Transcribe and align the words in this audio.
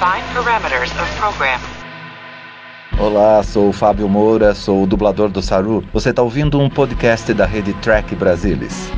Define 0.00 0.24
parameters 0.32 0.90
of 0.92 1.14
program. 1.18 1.60
Olá, 2.98 3.42
sou 3.42 3.68
o 3.68 3.72
Fábio 3.72 4.08
Moura, 4.08 4.54
sou 4.54 4.82
o 4.82 4.86
dublador 4.86 5.28
do 5.28 5.42
Saru. 5.42 5.84
Você 5.92 6.08
está 6.08 6.22
ouvindo 6.22 6.58
um 6.58 6.70
podcast 6.70 7.34
da 7.34 7.44
rede 7.44 7.74
Track 7.82 8.14
Brasilis. 8.14 8.90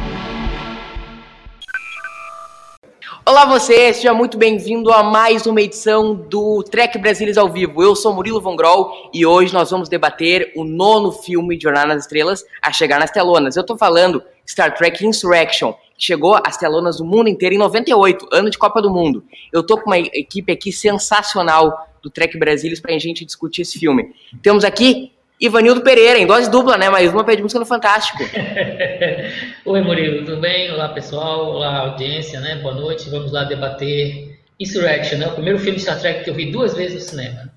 Olá 3.24 3.46
você, 3.46 3.94
seja 3.94 4.12
muito 4.12 4.36
bem-vindo 4.36 4.92
a 4.92 5.00
mais 5.00 5.46
uma 5.46 5.62
edição 5.62 6.12
do 6.12 6.60
Trek 6.64 6.98
Brasilis 6.98 7.38
ao 7.38 7.48
vivo. 7.48 7.80
Eu 7.80 7.94
sou 7.94 8.12
Murilo 8.12 8.40
Von 8.40 8.56
Groll 8.56 9.10
e 9.14 9.24
hoje 9.24 9.54
nós 9.54 9.70
vamos 9.70 9.88
debater 9.88 10.52
o 10.56 10.64
nono 10.64 11.12
filme 11.12 11.56
de 11.56 11.62
Jornada 11.62 11.94
nas 11.94 12.02
Estrelas 12.02 12.44
a 12.60 12.72
chegar 12.72 12.98
nas 12.98 13.12
telonas. 13.12 13.56
Eu 13.56 13.64
tô 13.64 13.78
falando 13.78 14.20
Star 14.44 14.74
Trek 14.74 15.06
Insurrection, 15.06 15.72
que 15.96 16.04
chegou 16.04 16.36
às 16.44 16.56
telonas 16.56 16.96
do 16.96 17.04
mundo 17.04 17.28
inteiro 17.28 17.54
em 17.54 17.58
98, 17.58 18.26
ano 18.32 18.50
de 18.50 18.58
Copa 18.58 18.82
do 18.82 18.90
Mundo. 18.90 19.24
Eu 19.52 19.62
tô 19.62 19.78
com 19.78 19.88
uma 19.88 19.98
equipe 20.00 20.50
aqui 20.50 20.72
sensacional 20.72 21.88
do 22.02 22.10
Trek 22.10 22.36
Brasilis 22.36 22.80
pra 22.80 22.98
gente 22.98 23.24
discutir 23.24 23.62
esse 23.62 23.78
filme. 23.78 24.12
Temos 24.42 24.64
aqui 24.64 25.12
Ivanildo 25.42 25.80
Pereira, 25.80 26.20
em 26.20 26.24
dose 26.24 26.48
dupla, 26.48 26.78
né? 26.78 26.88
Mais 26.88 27.12
uma 27.12 27.24
pé 27.24 27.34
de 27.34 27.42
música 27.42 27.58
no 27.58 27.66
Fantástico. 27.66 28.22
Oi, 29.66 29.80
Murilo, 29.80 30.24
tudo 30.24 30.40
bem? 30.40 30.70
Olá, 30.70 30.88
pessoal. 30.90 31.46
Olá, 31.46 31.78
audiência, 31.78 32.38
né? 32.38 32.60
Boa 32.62 32.76
noite. 32.76 33.10
Vamos 33.10 33.32
lá 33.32 33.42
debater 33.42 34.38
Insurrection, 34.60 35.18
né? 35.18 35.26
O 35.26 35.32
primeiro 35.32 35.58
filme 35.58 35.78
de 35.78 35.82
Star 35.82 35.98
Trek 35.98 36.22
que 36.22 36.30
eu 36.30 36.34
vi 36.34 36.52
duas 36.52 36.74
vezes 36.74 36.94
no 36.94 37.00
cinema. 37.00 37.52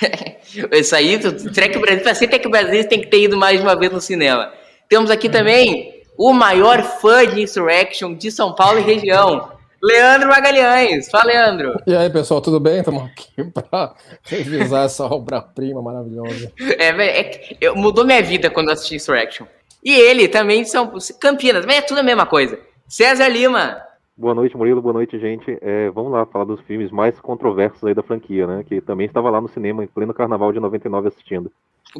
Isso 0.70 0.94
aí, 0.94 1.18
Trek 1.18 1.76
Brasil, 1.80 2.02
pra 2.04 2.14
ser 2.14 2.28
Trek 2.28 2.48
Brasil, 2.48 2.88
tem 2.88 3.00
que 3.00 3.08
ter 3.08 3.24
ido 3.24 3.36
mais 3.36 3.58
de 3.58 3.66
uma 3.66 3.74
vez 3.74 3.90
no 3.90 4.00
cinema. 4.00 4.52
Temos 4.88 5.10
aqui 5.10 5.28
também 5.28 6.04
o 6.16 6.32
maior 6.32 6.84
fã 7.00 7.26
de 7.26 7.42
Insurrection 7.42 8.14
de 8.14 8.30
São 8.30 8.54
Paulo 8.54 8.78
e 8.78 8.82
região, 8.82 9.50
Leandro 9.82 10.28
Magalhães. 10.28 11.08
Fala, 11.08 11.24
Leandro. 11.24 11.80
E 11.86 11.94
aí, 11.94 12.10
pessoal, 12.10 12.40
tudo 12.40 12.58
bem? 12.58 12.78
Estamos 12.78 13.04
aqui 13.04 13.44
para 13.52 13.94
revisar 14.24 14.86
essa 14.86 15.04
obra-prima 15.04 15.80
maravilhosa. 15.80 16.52
É, 16.78 16.88
é, 16.88 17.56
é, 17.60 17.70
mudou 17.70 18.04
minha 18.04 18.22
vida 18.22 18.50
quando 18.50 18.68
eu 18.68 18.74
assisti 18.74 18.96
Insurrection. 18.96 19.46
E 19.84 19.94
ele 19.94 20.26
também 20.26 20.62
de 20.62 20.70
São 20.70 20.92
Campinas, 21.20 21.64
mas 21.64 21.76
é 21.76 21.82
tudo 21.82 21.98
a 21.98 22.02
mesma 22.02 22.26
coisa. 22.26 22.58
César 22.88 23.28
Lima. 23.28 23.80
Boa 24.16 24.34
noite, 24.34 24.56
Murilo. 24.56 24.82
Boa 24.82 24.94
noite, 24.94 25.18
gente. 25.18 25.56
É, 25.62 25.90
vamos 25.90 26.10
lá 26.10 26.26
falar 26.26 26.44
dos 26.44 26.60
filmes 26.62 26.90
mais 26.90 27.20
controversos 27.20 27.84
aí 27.84 27.94
da 27.94 28.02
franquia, 28.02 28.48
né? 28.48 28.64
Que 28.66 28.80
também 28.80 29.06
estava 29.06 29.30
lá 29.30 29.40
no 29.40 29.48
cinema, 29.48 29.84
em 29.84 29.86
pleno 29.86 30.12
carnaval 30.12 30.52
de 30.52 30.58
99 30.58 31.06
assistindo. 31.06 31.52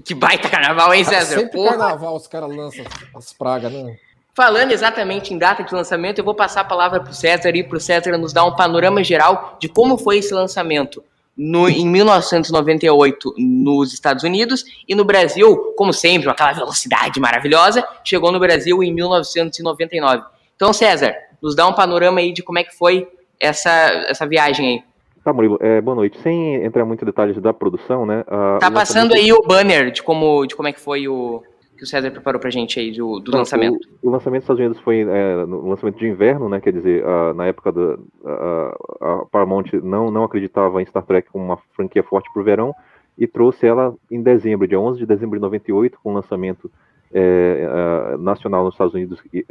Que 0.04 0.14
baita 0.14 0.50
carnaval, 0.50 0.92
hein, 0.92 1.04
César? 1.04 1.38
Sempre 1.38 1.52
Porra. 1.52 1.70
carnaval 1.70 2.16
os 2.16 2.26
caras 2.26 2.54
lançam 2.54 2.84
as 3.14 3.32
pragas, 3.32 3.72
né? 3.72 3.96
Falando 4.38 4.70
exatamente 4.70 5.34
em 5.34 5.36
data 5.36 5.64
de 5.64 5.74
lançamento, 5.74 6.20
eu 6.20 6.24
vou 6.24 6.32
passar 6.32 6.60
a 6.60 6.64
palavra 6.64 7.00
para 7.00 7.10
o 7.10 7.12
César 7.12 7.50
e 7.56 7.64
para 7.64 7.76
o 7.76 7.80
César 7.80 8.16
nos 8.16 8.32
dar 8.32 8.44
um 8.44 8.54
panorama 8.54 9.02
geral 9.02 9.56
de 9.58 9.68
como 9.68 9.98
foi 9.98 10.18
esse 10.18 10.32
lançamento 10.32 11.02
no, 11.36 11.68
em 11.68 11.84
1998 11.84 13.34
nos 13.36 13.92
Estados 13.92 14.22
Unidos 14.22 14.64
e 14.86 14.94
no 14.94 15.04
Brasil, 15.04 15.74
como 15.76 15.92
sempre, 15.92 16.26
com 16.26 16.30
aquela 16.30 16.52
velocidade 16.52 17.18
maravilhosa, 17.18 17.84
chegou 18.04 18.30
no 18.30 18.38
Brasil 18.38 18.80
em 18.80 18.94
1999. 18.94 20.22
Então, 20.54 20.72
César, 20.72 21.16
nos 21.42 21.56
dá 21.56 21.66
um 21.66 21.72
panorama 21.72 22.20
aí 22.20 22.32
de 22.32 22.40
como 22.40 22.60
é 22.60 22.62
que 22.62 22.76
foi 22.78 23.08
essa, 23.40 23.70
essa 24.08 24.24
viagem 24.24 24.68
aí. 24.68 24.84
Tá, 25.24 25.32
Murilo, 25.32 25.58
é, 25.60 25.80
boa 25.80 25.96
noite. 25.96 26.16
Sem 26.22 26.64
entrar 26.64 26.84
muito 26.84 27.02
em 27.02 27.06
detalhes 27.06 27.36
da 27.42 27.52
produção, 27.52 28.06
né? 28.06 28.22
tá 28.60 28.70
passando 28.70 29.14
aí 29.14 29.32
o 29.32 29.42
banner 29.42 29.90
de 29.90 30.00
como, 30.00 30.46
de 30.46 30.54
como 30.54 30.68
é 30.68 30.72
que 30.72 30.80
foi 30.80 31.08
o, 31.08 31.42
que 31.78 31.84
o 31.84 31.86
César 31.86 32.10
preparou 32.10 32.40
pra 32.40 32.50
gente 32.50 32.78
aí 32.78 32.90
do, 32.90 33.20
do 33.20 33.30
Não, 33.30 33.38
lançamento? 33.38 33.88
O, 34.02 34.08
o, 34.08 34.10
lançamento 34.10 34.40
dos 34.40 34.44
Estados 34.44 34.60
Unidos 34.60 34.80
foi 34.80 35.00
é, 35.00 35.46
no 35.46 35.68
lançamento 35.68 35.98
de 35.98 36.06
inverno, 36.06 36.48
né? 36.48 36.60
Quer 36.60 36.72
dizer, 36.72 37.04
uh, 37.04 37.32
na 37.34 37.46
época 37.46 37.72
da 37.72 37.94
uh, 37.94 38.94
a 39.00 39.26
Paramount 39.30 39.66
não, 39.82 40.10
não 40.10 40.24
acreditava 40.24 40.82
em 40.82 40.86
Star 40.86 41.04
Trek 41.04 41.30
como 41.30 41.44
uma 41.44 41.56
franquia 41.74 42.02
forte 42.02 42.28
pro 42.32 42.42
verão 42.42 42.74
e 43.16 43.26
trouxe 43.26 43.66
ela 43.66 43.94
em 44.10 44.20
dezembro, 44.20 44.66
dia 44.66 44.78
11 44.78 44.98
de 44.98 45.06
dezembro 45.06 45.38
de 45.38 45.42
98, 45.42 45.98
com 46.02 46.10
o 46.10 46.14
lançamento 46.14 46.70
é, 47.12 47.66
uh, 48.14 48.18
nacional 48.18 48.64
nos 48.64 48.74
Estados 48.74 48.94
Unidos 48.94 49.22
e, 49.32 49.46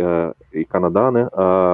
e 0.54 0.66
Canadá, 0.66 1.12
né? 1.12 1.28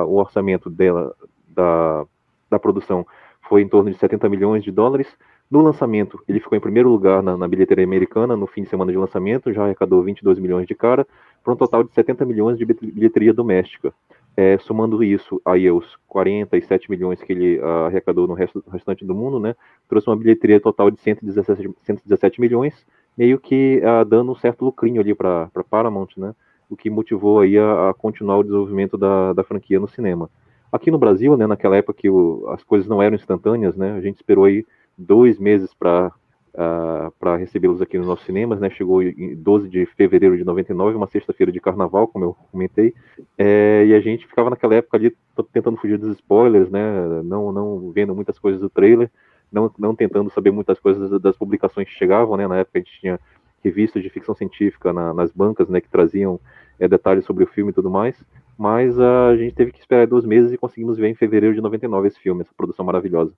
o 0.08 0.16
orçamento 0.16 0.70
dela, 0.70 1.14
da, 1.50 2.06
da 2.50 2.60
produção 2.60 3.06
foi 3.50 3.62
em 3.62 3.68
torno 3.68 3.92
de 3.92 3.98
70 3.98 4.30
milhões 4.30 4.64
de 4.64 4.72
dólares 4.72 5.08
no 5.54 5.62
lançamento, 5.62 6.20
ele 6.28 6.40
ficou 6.40 6.58
em 6.58 6.62
primeiro 6.62 6.90
lugar 6.90 7.22
na, 7.22 7.38
na, 7.38 7.48
bilheteria 7.48 7.84
americana 7.84 8.36
no 8.36 8.48
fim 8.48 8.64
de 8.64 8.70
semana 8.70 8.92
de 8.92 8.98
lançamento, 8.98 9.54
já 9.54 9.64
arrecadou 9.64 10.02
22 10.02 10.40
milhões 10.40 10.66
de 10.66 10.74
cara, 10.74 11.06
para 11.44 11.54
um 11.54 11.56
total 11.56 11.84
de 11.84 11.94
70 11.94 12.26
milhões 12.26 12.58
de 12.58 12.66
bilheteria 12.66 13.32
doméstica. 13.32 13.94
É, 14.36 14.58
somando 14.58 15.04
isso 15.04 15.40
aí 15.46 15.68
aos 15.68 15.96
47 16.08 16.90
milhões 16.90 17.22
que 17.22 17.32
ele 17.32 17.60
uh, 17.60 17.86
arrecadou 17.86 18.28
no 18.28 18.34
resto, 18.34 18.64
restante 18.72 19.06
do 19.06 19.14
mundo, 19.14 19.40
né, 19.40 19.56
trouxe 19.88 20.10
uma 20.10 20.18
bilheteria 20.18 20.60
total 20.60 20.90
de 20.90 21.00
117, 21.00 21.70
117 21.84 22.42
milhões, 22.42 22.84
meio 23.16 23.40
que 23.40 23.80
uh, 23.84 24.04
dando 24.04 24.32
um 24.32 24.36
certo 24.36 24.66
lucrinho 24.66 25.02
ali 25.02 25.14
para 25.14 25.52
Paramount, 25.70 26.18
né, 26.18 26.34
o 26.68 26.76
que 26.76 26.90
motivou 26.90 27.42
aí 27.42 27.60
a, 27.60 27.92
a 27.92 27.94
continuar 27.94 28.40
o 28.40 28.44
desenvolvimento 28.44 28.98
da, 28.98 29.34
da, 29.34 29.44
franquia 29.44 29.80
no 29.80 29.88
cinema. 29.88 30.28
Aqui 30.72 30.90
no 30.90 30.98
Brasil, 30.98 31.38
né, 31.38 31.46
naquela 31.46 31.78
época 31.78 32.02
que 32.02 32.10
o, 32.10 32.48
as 32.50 32.64
coisas 32.64 32.88
não 32.88 33.04
eram 33.04 33.16
instantâneas, 33.16 33.78
né, 33.78 33.92
a 33.92 34.02
gente 34.02 34.16
esperou 34.16 34.46
aí 34.46 34.66
dois 34.98 35.40
meses 35.40 35.74
para 35.74 36.08
uh, 36.08 36.14
ah, 36.56 37.12
para 37.20 37.36
recebê-los 37.38 37.82
aqui 37.82 37.98
nos 37.98 38.08
nossos 38.08 38.26
cinemas, 38.26 38.60
né? 38.60 38.70
Chegou 38.70 39.02
em 39.02 39.36
12 39.36 39.70
de 39.70 39.86
fevereiro 39.86 40.38
de 40.38 40.44
99, 40.44 40.96
uma 40.96 41.08
sexta-feira 41.08 41.52
de 41.52 41.60
carnaval, 41.60 42.08
como 42.08 42.26
eu 42.26 42.38
comentei, 42.52 42.94
é, 43.38 43.86
e 43.88 43.94
a 43.94 44.00
gente 44.00 44.28
ficava 44.28 44.50
naquela 44.50 44.76
época 44.76 44.98
ali 44.98 45.16
tentando 45.52 45.78
fugir 45.78 45.98
dos 45.98 46.16
spoilers, 46.18 46.70
né? 46.70 47.22
Não, 47.24 47.52
não 47.52 47.92
vendo 47.92 48.16
muitas 48.16 48.38
coisas 48.38 48.62
do 48.62 48.70
trailer, 48.70 49.10
não, 49.52 49.72
não 49.78 49.96
tentando 49.96 50.30
saber 50.30 50.52
muitas 50.52 50.80
coisas 50.80 51.22
das 51.22 51.38
publicações 51.38 51.88
que 51.88 51.94
chegavam, 51.96 52.38
né? 52.38 52.48
Na 52.48 52.58
época 52.58 52.80
a 52.80 52.82
gente 52.82 53.00
tinha 53.00 53.20
revistas 53.64 54.04
de 54.04 54.10
ficção 54.10 54.36
científica 54.36 54.92
na, 54.92 55.14
nas 55.14 55.32
bancas, 55.32 55.70
né? 55.70 55.82
Que 55.82 55.90
traziam 55.90 56.40
é, 56.80 56.88
detalhes 56.88 57.26
sobre 57.26 57.44
o 57.44 57.48
filme 57.48 57.72
e 57.72 57.74
tudo 57.74 57.90
mais. 57.90 58.24
Mas 58.58 58.98
uh, 59.00 59.32
a 59.32 59.36
gente 59.36 59.56
teve 59.56 59.72
que 59.72 59.80
esperar 59.80 60.06
dois 60.06 60.26
meses 60.26 60.52
e 60.52 60.58
conseguimos 60.58 60.98
ver 60.98 61.08
em 61.08 61.16
fevereiro 61.16 61.56
de 61.56 61.62
99 61.62 62.08
esse 62.08 62.20
filme, 62.20 62.42
essa 62.42 62.54
produção 62.56 62.86
maravilhosa. 62.86 63.34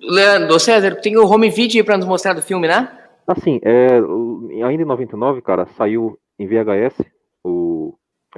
Leandro, 0.00 0.58
César, 0.58 0.96
tem 0.96 1.16
o 1.16 1.26
home 1.26 1.50
video 1.50 1.84
para 1.84 1.96
nos 1.96 2.06
mostrar 2.06 2.34
do 2.34 2.42
filme, 2.42 2.68
né? 2.68 2.90
Assim, 3.26 3.60
é, 3.62 4.00
ainda 4.64 4.82
em 4.82 4.86
99, 4.86 5.40
cara, 5.42 5.66
saiu 5.76 6.18
em 6.38 6.46
VHS 6.46 7.00
o, 7.44 7.94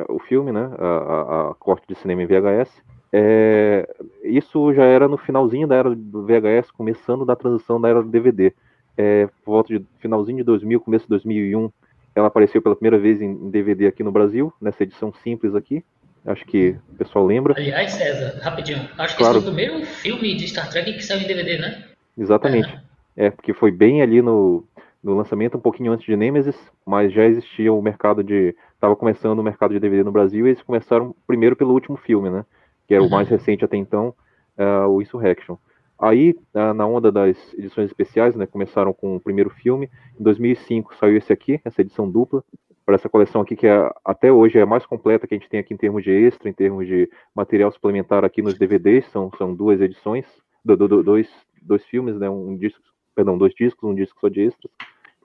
o 0.09 0.19
filme, 0.21 0.53
né? 0.53 0.71
A, 0.79 0.87
a, 0.87 1.51
a 1.51 1.55
corte 1.55 1.87
de 1.89 1.95
cinema 1.95 2.23
em 2.23 2.27
VHS. 2.27 2.71
É, 3.13 3.87
isso 4.25 4.73
já 4.73 4.85
era 4.85 5.07
no 5.07 5.19
finalzinho 5.19 5.69
da 5.69 5.77
era 5.77 5.95
do 5.95 6.25
VHS, 6.25 6.71
começando 6.71 7.27
da 7.27 7.37
transição 7.37 7.81
da 7.81 7.89
era 7.89 8.03
do 8.03 8.09
DVD. 8.09 8.53
É, 8.97 9.27
por 9.45 9.53
volta 9.53 9.79
de 9.79 9.85
finalzinho 9.99 10.39
de 10.39 10.45
2000, 10.45 10.81
começo 10.81 11.05
de 11.05 11.11
2001, 11.11 11.71
ela 12.15 12.29
apareceu 12.29 12.61
pela 12.61 12.77
primeira 12.77 12.99
vez 12.99 13.21
em 13.21 13.51
DVD 13.51 13.87
aqui 13.87 14.03
no 14.03 14.13
Brasil, 14.13 14.53
nessa 14.61 14.83
edição 14.83 15.13
simples 15.13 15.55
aqui. 15.55 15.85
Acho 16.25 16.45
que 16.45 16.77
o 16.93 16.97
pessoal 16.97 17.27
lembra. 17.27 17.55
Aliás, 17.57 17.93
César, 17.93 18.39
rapidinho. 18.43 18.89
Acho 18.97 19.17
que 19.17 19.23
claro. 19.23 19.39
esse 19.39 19.45
foi 19.45 19.53
o 19.53 19.57
primeiro 19.57 19.87
filme 19.87 20.37
de 20.37 20.47
Star 20.47 20.71
Trek 20.71 20.93
que 20.93 21.05
saiu 21.05 21.21
em 21.21 21.27
DVD, 21.27 21.59
né? 21.59 21.85
Exatamente. 22.17 22.69
É, 23.17 23.27
é 23.27 23.31
porque 23.31 23.53
foi 23.53 23.73
bem 23.73 24.03
ali 24.03 24.23
no, 24.23 24.65
no 25.03 25.15
lançamento, 25.15 25.57
um 25.57 25.61
pouquinho 25.61 25.91
antes 25.93 26.07
de 26.07 26.17
Nemesis, 26.17 26.57
mas 26.87 27.13
já 27.13 27.25
existia 27.25 27.73
o 27.73 27.83
mercado 27.83 28.23
de. 28.23 28.55
Estava 28.75 28.95
começando 28.95 29.41
o 29.41 29.43
mercado 29.43 29.75
de 29.75 29.81
DVD 29.81 30.05
no 30.05 30.13
Brasil 30.13 30.47
e 30.47 30.51
eles 30.51 30.63
começaram 30.63 31.15
primeiro 31.27 31.57
pelo 31.57 31.73
último 31.73 31.97
filme, 31.97 32.31
né? 32.31 32.45
Que 32.87 32.95
era 32.95 33.03
uhum. 33.03 33.09
o 33.09 33.13
mais 33.13 33.29
recente 33.29 33.65
até 33.65 33.77
então, 33.77 34.15
uh, 34.59 34.89
o 34.89 35.03
Insurrection. 35.03 35.57
Aí, 35.99 36.37
uh, 36.55 36.73
na 36.75 36.87
onda 36.87 37.11
das 37.11 37.37
edições 37.55 37.87
especiais, 37.87 38.35
né, 38.35 38.47
começaram 38.47 38.93
com 38.93 39.17
o 39.17 39.21
primeiro 39.21 39.51
filme. 39.51 39.89
Em 40.19 40.23
2005 40.23 40.97
saiu 40.97 41.17
esse 41.17 41.33
aqui, 41.33 41.61
essa 41.65 41.81
edição 41.81 42.11
dupla, 42.11 42.45
para 42.93 42.97
essa 42.97 43.09
coleção 43.09 43.41
aqui, 43.41 43.57
que 43.57 43.67
é, 43.67 43.91
até 44.05 44.31
hoje 44.31 44.59
é 44.59 44.63
a 44.63 44.67
mais 44.67 44.85
completa 44.85 45.27
que 45.27 45.35
a 45.35 45.39
gente 45.39 45.49
tem 45.49 45.59
aqui 45.59 45.73
em 45.73 45.79
termos 45.79 46.05
de 46.05 46.11
extra, 46.11 46.51
em 46.51 46.53
termos 46.53 46.87
de 46.87 47.09
material 47.35 47.73
suplementar 47.73 48.23
aqui 48.23 48.43
nos 48.43 48.59
DVDs, 48.59 49.07
são, 49.07 49.31
são 49.39 49.55
duas 49.55 49.81
edições, 49.81 50.27
do, 50.63 50.77
do, 50.77 51.03
dois, 51.03 51.27
dois 51.63 51.83
filmes, 51.87 52.17
né, 52.19 52.29
um 52.29 52.55
disco, 52.55 52.83
perdão, 53.15 53.39
dois 53.39 53.55
discos, 53.55 53.89
um 53.89 53.95
disco 53.95 54.21
só 54.21 54.29
de 54.29 54.43
extras. 54.43 54.71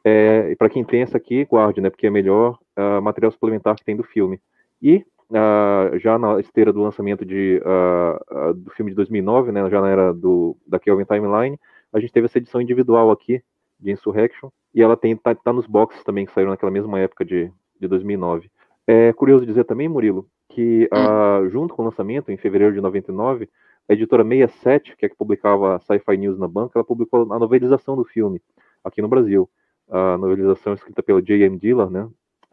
É, 0.02 0.50
e 0.50 0.56
para 0.56 0.70
quem 0.70 0.86
tem 0.86 1.02
essa 1.02 1.18
aqui, 1.18 1.44
guarde, 1.44 1.82
né, 1.82 1.90
porque 1.90 2.08
é 2.08 2.10
melhor 2.10 2.58
uh, 2.78 3.02
material 3.02 3.34
suplementar 3.34 3.76
que 3.76 3.84
tem 3.84 3.98
do 3.98 4.04
filme. 4.04 4.40
E 4.82 5.06
uh, 5.30 6.00
já 6.00 6.18
na 6.18 6.40
esteira 6.40 6.72
do 6.72 6.82
lançamento 6.82 7.26
de, 7.26 7.62
uh, 7.66 8.54
do 8.54 8.72
filme 8.72 8.92
de 8.92 8.96
2009, 8.96 9.52
né, 9.52 9.70
já 9.70 9.82
na 9.82 9.90
era 9.90 10.14
do, 10.14 10.56
da 10.66 10.80
Kelvin 10.80 11.04
Timeline, 11.04 11.60
a 11.92 12.00
gente 12.00 12.14
teve 12.14 12.28
essa 12.28 12.38
edição 12.38 12.62
individual 12.62 13.12
aqui, 13.12 13.44
de 13.78 13.92
Insurrection, 13.92 14.50
e 14.78 14.82
ela 14.84 14.96
tem 14.96 15.18
tá, 15.18 15.34
tá, 15.34 15.52
nos 15.52 15.66
boxes 15.66 16.04
também 16.04 16.24
que 16.24 16.32
saíram 16.32 16.52
naquela 16.52 16.72
mesma 16.72 17.00
época 17.00 17.26
de, 17.26 17.52
de 17.80 17.88
2009. 17.88 18.48
É 18.86 19.12
curioso 19.12 19.44
dizer 19.44 19.64
também, 19.64 19.90
Murilo, 19.90 20.28
que 20.50 20.88
uh, 20.94 21.50
junto 21.50 21.74
com 21.74 21.82
o 21.82 21.86
lançamento, 21.86 22.32
em 22.32 22.38
fevereiro 22.38 22.76
de 22.76 22.80
99, 22.80 23.50
a 23.90 23.94
editora 23.94 24.24
67, 24.24 24.96
que 24.96 25.08
é 25.08 25.10
que 25.10 25.16
publicava 25.16 25.80
Sci-Fi 25.80 26.18
News 26.18 26.38
na 26.38 26.48
banca, 26.48 26.74
ela 26.76 26.86
publicou 26.86 27.22
a 27.34 27.40
novelização 27.40 27.96
do 27.96 28.04
filme 28.04 28.40
aqui 28.84 29.02
no 29.02 29.08
Brasil. 29.08 29.50
A 29.90 30.16
novelização 30.16 30.76
escrita 30.76 31.02
pela 31.02 31.24
J.M. 31.24 31.58
Dillard, 31.58 31.92
né? 31.92 32.04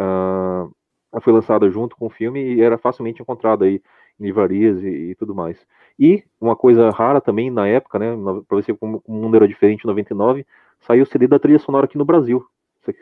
Uh, 0.00 0.72
ela 1.12 1.20
foi 1.20 1.32
lançada 1.32 1.68
junto 1.68 1.94
com 1.94 2.06
o 2.06 2.10
filme 2.10 2.40
e 2.54 2.62
era 2.62 2.78
facilmente 2.78 3.20
encontrada 3.20 3.66
aí 3.66 3.82
em 4.18 4.24
livrarias 4.24 4.82
e, 4.82 5.10
e, 5.10 5.14
tudo 5.14 5.34
mais. 5.34 5.58
E 5.98 6.24
uma 6.40 6.56
coisa 6.56 6.88
rara 6.88 7.20
também 7.20 7.50
na 7.50 7.68
época, 7.68 7.98
né, 7.98 8.16
para 8.48 8.56
você 8.56 8.72
como 8.72 9.02
o 9.06 9.12
mundo 9.12 9.36
era 9.36 9.46
diferente 9.46 9.84
em 9.84 9.86
99, 9.86 10.46
saiu 10.86 11.04
o 11.04 11.06
CD 11.06 11.26
da 11.26 11.38
trilha 11.38 11.58
sonora 11.58 11.86
aqui 11.86 11.98
no 11.98 12.04
Brasil, 12.04 12.44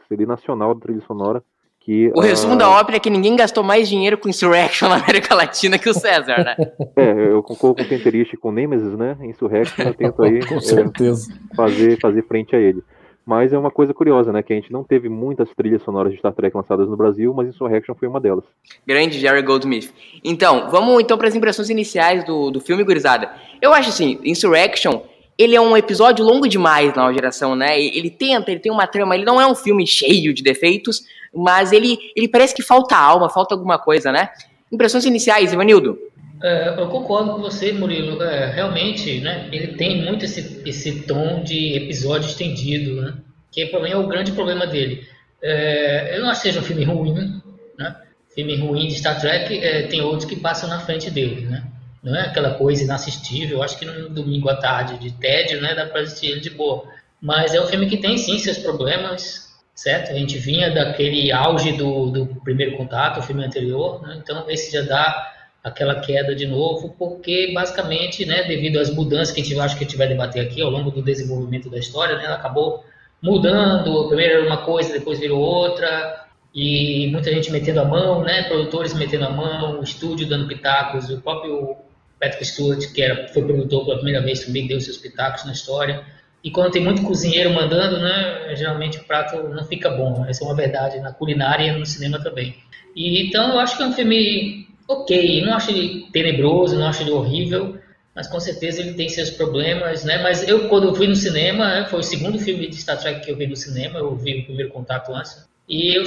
CD 0.09 0.27
nacional 0.27 0.75
da 0.75 0.81
trilha 0.81 1.01
sonora. 1.07 1.43
Que, 1.81 2.13
o 2.15 2.21
resumo 2.21 2.55
uh... 2.55 2.57
da 2.57 2.71
ópera 2.71 2.99
é 2.99 3.01
que 3.01 3.11
ninguém 3.11 3.35
gastou 3.35 3.65
mais 3.65 3.89
dinheiro 3.89 4.17
com 4.17 4.29
Insurrection 4.29 4.87
na 4.89 4.97
América 4.97 5.35
Latina 5.35 5.79
que 5.79 5.89
o 5.89 5.95
César, 5.95 6.45
né? 6.45 6.57
é, 6.95 7.33
eu 7.33 7.43
concordo 7.43 7.77
com 7.77 7.83
o 7.83 7.89
Penterist 7.89 8.37
com 8.37 8.53
Nemesis, 8.53 8.97
né? 8.97 9.17
Insurrection, 9.23 9.87
eu 9.87 9.95
tento 9.95 10.23
aí 10.23 10.39
com 10.47 10.61
certeza. 10.61 11.33
É, 11.33 11.57
fazer, 11.57 12.01
fazer 12.01 12.23
frente 12.23 12.55
a 12.55 12.61
ele. 12.61 12.85
Mas 13.25 13.53
é 13.53 13.59
uma 13.59 13.71
coisa 13.71 13.95
curiosa, 13.95 14.33
né? 14.33 14.43
Que 14.43 14.53
a 14.53 14.57
gente 14.57 14.73
não 14.73 14.85
teve 14.85 15.09
muitas 15.09 15.49
trilhas 15.55 15.83
sonoras 15.83 16.13
de 16.13 16.19
Star 16.19 16.33
Trek 16.33 16.57
lançadas 16.57 16.89
no 16.89 16.97
Brasil, 16.97 17.33
mas 17.35 17.49
Insurrection 17.49 17.95
foi 17.95 18.09
uma 18.09 18.21
delas. 18.21 18.45
Grande 18.87 19.19
Jerry 19.19 19.43
Goldsmith. 19.43 19.93
Então, 20.25 20.69
vamos 20.71 21.01
então 21.01 21.17
para 21.17 21.29
as 21.29 21.35
impressões 21.35 21.71
iniciais 21.71 22.25
do, 22.25 22.51
do 22.51 22.61
filme, 22.61 22.83
gurizada. 22.83 23.33
Eu 23.61 23.73
acho 23.73 23.91
assim, 23.91 24.21
Insurrection, 24.25 25.03
ele 25.43 25.57
é 25.57 25.61
um 25.61 25.77
episódio 25.77 26.25
longo 26.25 26.49
demais 26.49 26.95
na 26.95 27.13
geração, 27.13 27.55
né? 27.55 27.81
Ele 27.81 28.11
tenta, 28.11 28.51
ele 28.51 28.61
tem 28.61 28.73
uma 28.73 28.87
trama, 28.87 29.15
ele 29.15 29.25
não 29.25 29.41
é 29.41 29.47
um 29.47 29.55
filme 29.55 29.87
cheio 29.87 30.33
de 30.33 30.43
defeitos, 30.43 31.03
mas 31.35 31.73
ele, 31.73 31.99
ele 32.17 32.29
parece 32.29 32.55
que 32.55 32.63
falta 32.63 32.97
alma, 32.97 33.29
falta 33.29 33.55
alguma 33.55 33.79
coisa, 33.79 34.13
né? 34.13 34.31
Impressões 34.71 35.05
iniciais, 35.05 35.53
Ivanildo? 35.53 35.99
É, 36.43 36.75
eu 36.77 36.89
concordo 36.89 37.35
com 37.35 37.41
você, 37.41 37.73
Murilo. 37.73 38.21
É, 38.23 38.51
realmente, 38.51 39.21
né, 39.21 39.49
ele 39.53 39.69
tem 39.77 40.03
muito 40.05 40.25
esse, 40.25 40.61
esse 40.67 41.03
tom 41.03 41.43
de 41.43 41.77
episódio 41.77 42.29
estendido, 42.29 43.01
né, 43.01 43.15
que 43.51 43.65
para 43.67 43.81
mim 43.81 43.91
é 43.91 43.97
o 43.97 44.09
grande 44.09 44.33
problema 44.33 44.67
dele. 44.67 45.07
É, 45.41 46.17
eu 46.17 46.23
não 46.23 46.31
acho 46.31 46.43
que 46.43 46.49
seja 46.49 46.61
um 46.61 46.65
filme 46.65 46.85
ruim, 46.85 47.41
né, 47.79 47.97
filme 48.35 48.57
ruim 48.57 48.89
de 48.89 48.97
Star 48.97 49.21
Trek, 49.21 49.57
é, 49.57 49.83
tem 49.83 50.01
outros 50.01 50.25
que 50.25 50.35
passam 50.35 50.69
na 50.69 50.81
frente 50.81 51.11
dele, 51.11 51.43
né, 51.43 51.65
não 52.03 52.17
é 52.17 52.23
aquela 52.23 52.55
coisa 52.55 52.83
inassistível. 52.83 53.63
Acho 53.63 53.79
que 53.79 53.85
num 53.85 54.13
domingo 54.13 54.49
à 54.49 54.57
tarde 54.57 54.99
de 54.99 55.13
tédio, 55.13 55.61
né, 55.61 55.75
dá 55.75 55.87
para 55.87 56.01
assistir 56.01 56.33
ele 56.33 56.41
de 56.41 56.51
boa. 56.51 56.85
Mas 57.21 57.55
é 57.55 57.61
um 57.61 57.67
filme 57.67 57.89
que 57.89 57.97
tem 57.97 58.19
sim 58.19 58.39
seus 58.39 58.59
problemas, 58.59 59.55
certo? 59.75 60.11
A 60.11 60.15
gente 60.15 60.37
vinha 60.39 60.71
daquele 60.71 61.31
auge 61.31 61.73
do, 61.73 62.11
do 62.11 62.27
primeiro 62.43 62.77
contato, 62.77 63.21
o 63.21 63.23
filme 63.23 63.45
anterior, 63.45 64.03
né, 64.03 64.21
então 64.23 64.51
esse 64.51 64.73
já 64.73 64.83
dá 64.83 65.33
aquela 65.63 66.01
queda 66.01 66.35
de 66.35 66.45
novo, 66.45 66.95
porque 66.99 67.53
basicamente, 67.55 68.27
né, 68.27 68.43
devido 68.43 68.81
às 68.81 68.91
mudanças 68.93 69.33
que 69.33 69.41
a 69.41 69.45
gente 69.45 69.61
acho 69.61 69.79
que 69.79 69.85
a 69.85 69.87
gente 69.87 69.97
vai 69.97 70.09
debater 70.09 70.45
aqui 70.45 70.61
ao 70.61 70.71
longo 70.71 70.91
do 70.91 71.01
desenvolvimento 71.01 71.71
da 71.71 71.79
história, 71.79 72.17
né, 72.17 72.25
ela 72.25 72.35
acabou 72.35 72.85
mudando, 73.23 74.09
primeiro 74.09 74.39
era 74.39 74.47
uma 74.47 74.65
coisa, 74.65 74.93
depois 74.93 75.21
virou 75.21 75.41
outra, 75.41 76.27
e 76.53 77.09
muita 77.13 77.31
gente 77.31 77.53
metendo 77.53 77.81
a 77.81 77.85
mão, 77.85 78.23
né, 78.23 78.43
produtores 78.43 78.93
metendo 78.93 79.25
a 79.27 79.31
mão, 79.31 79.79
o 79.79 79.85
estúdio 79.85 80.29
dando 80.29 80.49
pitacos, 80.49 81.09
o 81.09 81.21
próprio 81.21 81.77
Patrick 82.23 82.45
Stewart, 82.45 82.93
que 82.93 83.03
era, 83.03 83.27
foi 83.29 83.43
produtor 83.43 83.85
pela 83.85 83.97
primeira 83.97 84.23
vez, 84.23 84.45
também 84.45 84.69
deu 84.69 84.81
seus 84.81 84.97
pitacos 84.97 85.45
na 85.45 85.51
história. 85.51 86.05
E 86.45 86.53
quando 86.53 86.71
tem 86.71 86.83
muito 86.83 87.03
cozinheiro 87.03 87.53
mandando, 87.53 87.99
né, 87.99 88.55
geralmente 88.55 88.99
o 88.99 89.05
prato 89.05 89.37
não 89.49 89.65
fica 89.65 89.91
bom. 89.91 90.25
Essa 90.29 90.45
é 90.45 90.47
uma 90.47 90.55
verdade 90.55 91.01
na 91.01 91.13
culinária 91.13 91.73
e 91.73 91.79
no 91.79 91.85
cinema 91.85 92.23
também. 92.23 92.55
E, 92.95 93.27
então 93.27 93.53
eu 93.53 93.59
acho 93.59 93.77
que 93.77 93.83
é 93.83 93.87
um 93.87 93.93
filme 93.93 94.69
ok, 94.87 95.45
não 95.45 95.55
acho 95.55 95.71
ele 95.71 96.07
tenebroso, 96.13 96.79
não 96.79 96.87
acho 96.87 97.03
ele 97.03 97.11
horrível, 97.11 97.77
mas 98.15 98.29
com 98.29 98.39
certeza 98.39 98.83
ele 98.83 98.95
tem 98.95 99.09
seus 99.09 99.31
problemas, 99.31 100.05
né? 100.05 100.19
Mas 100.23 100.47
eu, 100.47 100.69
quando 100.69 100.89
eu 100.89 100.95
fui 100.95 101.09
no 101.09 101.17
cinema, 101.17 101.67
né, 101.67 101.87
foi 101.87 102.01
o 102.01 102.05
segundo 102.05 102.39
filme 102.39 102.69
de 102.69 102.77
Star 102.77 102.99
Trek 102.99 103.25
que 103.25 103.33
eu 103.33 103.37
vi 103.37 103.49
no 103.49 103.57
cinema, 103.57 103.99
eu 103.99 104.15
vi 104.15 104.41
o 104.41 104.45
primeiro 104.45 104.71
contato 104.71 105.13
antes, 105.13 105.49
e 105.69 105.97
eu, 105.97 106.05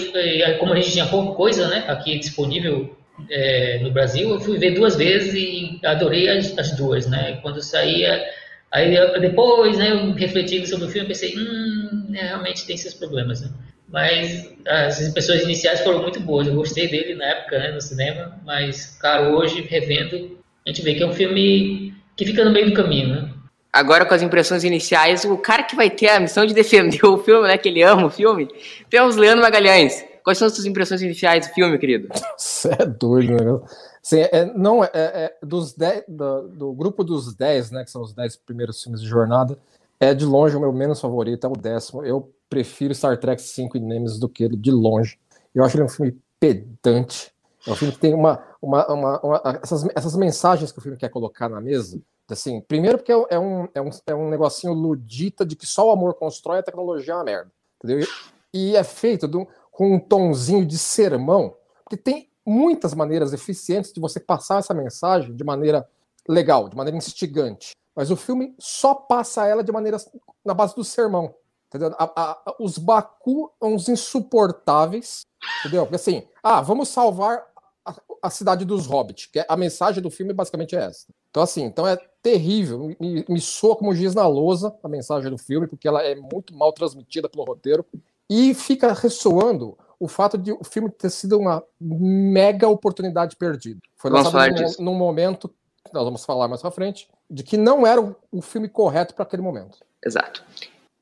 como 0.60 0.74
a 0.74 0.76
gente 0.76 0.92
tinha 0.92 1.08
pouca 1.08 1.34
coisa, 1.36 1.68
né, 1.68 1.86
aqui 1.88 2.20
disponível 2.20 2.96
é, 3.30 3.80
no 3.82 3.92
Brasil, 3.92 4.30
eu 4.30 4.40
fui 4.40 4.58
ver 4.58 4.72
duas 4.72 4.96
vezes 4.96 5.34
e 5.34 5.80
adorei 5.86 6.30
as, 6.30 6.58
as 6.58 6.76
duas, 6.76 7.08
né? 7.08 7.40
Quando 7.42 7.62
saía, 7.62 8.24
aí 8.72 8.96
depois, 9.20 9.78
né, 9.78 9.92
eu 9.92 10.12
refletindo 10.14 10.68
sobre 10.68 10.86
o 10.86 10.90
filme, 10.90 11.08
pensei, 11.08 11.36
hum, 11.38 12.12
é, 12.14 12.28
realmente 12.28 12.66
tem 12.66 12.78
seus 12.78 12.94
problemas, 12.94 13.42
né? 13.42 13.50
Mas 13.88 14.52
as 14.68 15.02
impressões 15.02 15.44
iniciais 15.44 15.82
foram 15.82 16.02
muito 16.02 16.20
boas. 16.20 16.48
Eu 16.48 16.56
gostei 16.56 16.88
dele 16.88 17.16
na 17.16 17.26
época, 17.26 17.60
né, 17.60 17.72
no 17.72 17.80
cinema. 17.80 18.38
Mas, 18.44 18.98
cara, 19.00 19.30
hoje, 19.30 19.62
revendo, 19.62 20.38
a 20.66 20.70
gente 20.70 20.82
vê 20.82 20.96
que 20.96 21.04
é 21.04 21.08
um 21.08 21.14
filme 21.14 21.94
que 22.16 22.26
fica 22.26 22.44
no 22.44 22.52
meio 22.52 22.68
do 22.68 22.74
caminho, 22.74 23.10
né? 23.10 23.30
Agora, 23.72 24.06
com 24.06 24.14
as 24.14 24.22
impressões 24.22 24.64
iniciais, 24.64 25.26
o 25.26 25.38
cara 25.38 25.64
que 25.64 25.76
vai 25.76 25.90
ter 25.90 26.08
a 26.10 26.20
missão 26.20 26.46
de 26.46 26.54
defender 26.54 27.04
o 27.06 27.18
filme, 27.18 27.48
né, 27.48 27.58
que 27.58 27.70
ele 27.70 27.84
ama 27.84 28.06
o 28.08 28.10
filme, 28.10 28.48
temos 28.90 29.18
Leandro 29.18 29.42
Magalhães. 29.42 30.04
Quais 30.26 30.40
são 30.40 30.48
as 30.48 30.54
suas 30.54 30.66
impressões 30.66 31.04
iniciais 31.04 31.46
do 31.46 31.54
filme, 31.54 31.78
querido? 31.78 32.10
Você 32.36 32.70
é 32.80 32.84
doido, 32.84 33.32
né? 33.34 33.62
Assim, 34.04 34.22
é, 34.22 34.46
não, 34.58 34.84
é, 34.84 34.90
é 34.92 35.38
dos 35.44 35.74
dez, 35.74 36.04
do, 36.08 36.48
do, 36.48 36.74
grupo 36.74 37.04
dos 37.04 37.36
10, 37.36 37.70
né, 37.70 37.84
que 37.84 37.92
são 37.92 38.02
os 38.02 38.12
10 38.12 38.38
primeiros 38.38 38.82
filmes 38.82 39.02
de 39.02 39.08
jornada, 39.08 39.56
é 40.00 40.16
de 40.16 40.26
longe 40.26 40.56
o 40.56 40.60
meu 40.60 40.74
menos 40.74 41.00
favorito, 41.00 41.46
é 41.46 41.50
o 41.50 41.54
décimo. 41.54 42.04
Eu 42.04 42.34
prefiro 42.50 42.96
Star 42.96 43.20
Trek 43.20 43.40
5 43.40 43.78
e 43.78 43.80
Nemesis 43.80 44.18
do 44.18 44.28
que 44.28 44.44
ele, 44.44 44.58
de 44.58 44.72
longe. 44.72 45.20
Eu 45.54 45.64
acho 45.64 45.78
ele 45.78 45.84
um 45.84 45.90
filme 45.90 46.20
pedante. 46.40 47.32
É 47.68 47.72
um 47.72 47.76
filme 47.76 47.94
que 47.94 48.00
tem 48.00 48.16
uma. 48.16 48.44
uma, 48.60 48.88
uma, 48.88 49.20
uma 49.22 49.60
essas, 49.62 49.88
essas 49.96 50.16
mensagens 50.16 50.72
que 50.72 50.80
o 50.80 50.82
filme 50.82 50.98
quer 50.98 51.10
colocar 51.10 51.48
na 51.48 51.62
mesa. 51.62 52.02
Assim, 52.28 52.62
primeiro 52.62 52.98
porque 52.98 53.12
é 53.12 53.18
um, 53.18 53.68
é 53.76 53.82
um, 53.82 53.90
é 54.08 54.16
um 54.16 54.30
negocinho 54.30 54.74
ludita 54.74 55.46
de 55.46 55.56
que 55.56 55.68
só 55.68 55.88
o 55.88 55.92
amor 55.92 56.16
constrói, 56.16 56.60
a 56.60 56.64
tecnologia 56.64 57.14
é 57.14 57.18
uma 57.18 57.24
merda. 57.24 57.52
Entendeu? 57.84 58.08
E 58.52 58.76
é 58.76 58.84
feito 58.84 59.28
do, 59.28 59.48
com 59.76 59.94
um 59.94 60.00
tonzinho 60.00 60.66
de 60.66 60.78
sermão, 60.78 61.54
porque 61.84 61.98
tem 61.98 62.30
muitas 62.46 62.94
maneiras 62.94 63.34
eficientes 63.34 63.92
de 63.92 64.00
você 64.00 64.22
passar 64.22 64.60
essa 64.60 64.74
mensagem 64.74 65.36
de 65.36 65.44
maneira 65.44 65.86
legal, 66.26 66.70
de 66.70 66.78
maneira 66.78 66.98
instigante. 66.98 67.76
Mas 67.94 68.10
o 68.10 68.16
filme 68.16 68.56
só 68.58 68.96
passa 68.96 69.46
ela 69.46 69.62
de 69.62 69.74
maneira 69.74 69.98
na 70.46 70.54
base 70.54 70.74
do 70.76 70.84
sermão. 70.84 71.36
Entendeu? 71.68 71.94
A, 72.00 72.06
a, 72.16 72.56
os 72.58 72.78
Baku 72.78 73.52
são 73.60 73.74
uns 73.74 73.90
insuportáveis, 73.90 75.26
entendeu? 75.60 75.84
Porque 75.84 75.98
assim, 75.98 76.24
ah, 76.42 76.62
vamos 76.62 76.88
salvar 76.88 77.46
a, 77.86 77.94
a, 78.22 78.30
cidade 78.30 78.64
dos 78.64 78.86
Hobbits, 78.86 79.26
que 79.26 79.40
é, 79.40 79.46
a 79.50 79.58
mensagem 79.58 80.02
do 80.02 80.10
filme 80.10 80.32
basicamente 80.32 80.74
é 80.74 80.86
essa. 80.86 81.06
Então, 81.30 81.44
assim, 81.44 81.64
então 81.64 81.86
é 81.86 81.98
terrível. 82.24 82.96
Me, 82.98 83.26
me 83.28 83.42
soa 83.42 83.76
como 83.76 83.94
giz 83.94 84.16
na 84.16 84.26
lousa 84.26 84.74
a 84.82 84.88
mensagem 84.88 85.30
do 85.30 85.38
filme, 85.38 85.68
porque 85.68 85.86
ela 85.86 86.02
é 86.02 86.16
muito 86.16 86.56
mal 86.56 86.72
transmitida 86.72 87.28
pelo 87.28 87.44
roteiro. 87.44 87.86
E 88.30 88.54
fica 88.54 88.94
ressoando 88.94 89.78
o 90.00 90.08
fato 90.08 90.38
de 90.38 90.52
o 90.52 90.64
filme 90.64 90.90
ter 90.90 91.10
sido 91.10 91.40
uma 91.40 91.64
mega 91.80 92.68
oportunidade 92.68 93.36
perdida. 93.36 93.80
Foi 93.96 94.12
lançado 94.12 94.54
num, 94.80 94.86
num, 94.86 94.96
momento, 94.96 95.50
nós 95.94 96.04
vamos 96.04 96.26
falar 96.26 96.48
mais 96.48 96.62
pra 96.62 96.72
frente, 96.72 97.08
de 97.30 97.44
que 97.44 97.58
não 97.58 97.86
era 97.86 98.02
o, 98.02 98.16
o 98.32 98.42
filme 98.42 98.68
correto 98.68 99.14
para 99.14 99.24
aquele 99.24 99.42
momento. 99.42 99.78
Exato. 100.04 100.44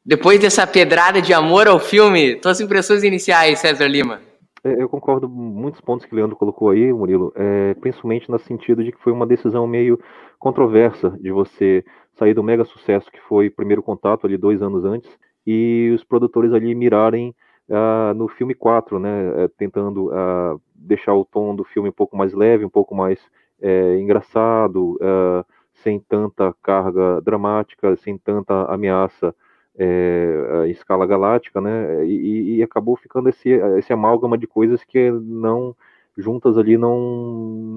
Depois 0.05 0.39
dessa 0.39 0.67
pedrada 0.67 1.21
de 1.21 1.33
amor 1.33 1.67
ao 1.67 1.79
filme, 1.79 2.39
suas 2.41 2.59
impressões 2.59 3.03
iniciais, 3.03 3.59
César 3.59 3.87
Lima? 3.87 4.21
É, 4.63 4.81
eu 4.81 4.87
concordo 4.87 5.27
com 5.27 5.35
muitos 5.35 5.81
pontos 5.81 6.05
que 6.05 6.13
o 6.13 6.15
Leandro 6.15 6.35
colocou 6.35 6.69
aí, 6.69 6.91
Murilo, 6.91 7.33
é, 7.35 7.73
principalmente 7.75 8.29
no 8.29 8.39
sentido 8.39 8.83
de 8.83 8.91
que 8.91 9.01
foi 9.01 9.11
uma 9.11 9.25
decisão 9.25 9.65
meio 9.65 9.99
controversa 10.39 11.09
de 11.21 11.31
você 11.31 11.83
sair 12.17 12.33
do 12.33 12.43
mega 12.43 12.63
sucesso 12.65 13.11
que 13.11 13.19
foi 13.27 13.49
Primeiro 13.49 13.81
Contato 13.81 14.25
ali 14.25 14.37
dois 14.37 14.61
anos 14.61 14.85
antes 14.85 15.09
e 15.45 15.91
os 15.93 16.03
produtores 16.03 16.53
ali 16.53 16.73
mirarem 16.73 17.35
uh, 17.69 18.13
no 18.13 18.27
filme 18.27 18.53
4, 18.53 18.99
né, 18.99 19.43
é, 19.43 19.47
tentando 19.47 20.07
uh, 20.07 20.61
deixar 20.75 21.13
o 21.13 21.25
tom 21.25 21.55
do 21.55 21.63
filme 21.63 21.89
um 21.89 21.93
pouco 21.93 22.15
mais 22.15 22.33
leve, 22.33 22.65
um 22.65 22.69
pouco 22.69 22.95
mais 22.95 23.19
é, 23.61 23.97
engraçado, 23.99 24.95
uh, 24.95 25.45
sem 25.73 25.99
tanta 25.99 26.53
carga 26.61 27.21
dramática, 27.21 27.95
sem 27.97 28.17
tanta 28.17 28.65
ameaça 28.65 29.35
é, 29.77 30.67
escala 30.69 31.05
galáctica, 31.05 31.59
né? 31.59 32.05
E, 32.05 32.57
e, 32.57 32.63
acabou 32.63 32.95
ficando 32.95 33.29
esse, 33.29 33.49
esse 33.49 33.91
amálgama 33.91 34.37
de 34.37 34.45
coisas 34.45 34.83
que 34.83 35.11
não 35.11 35.75
juntas 36.15 36.57
ali 36.59 36.77
não 36.77 36.99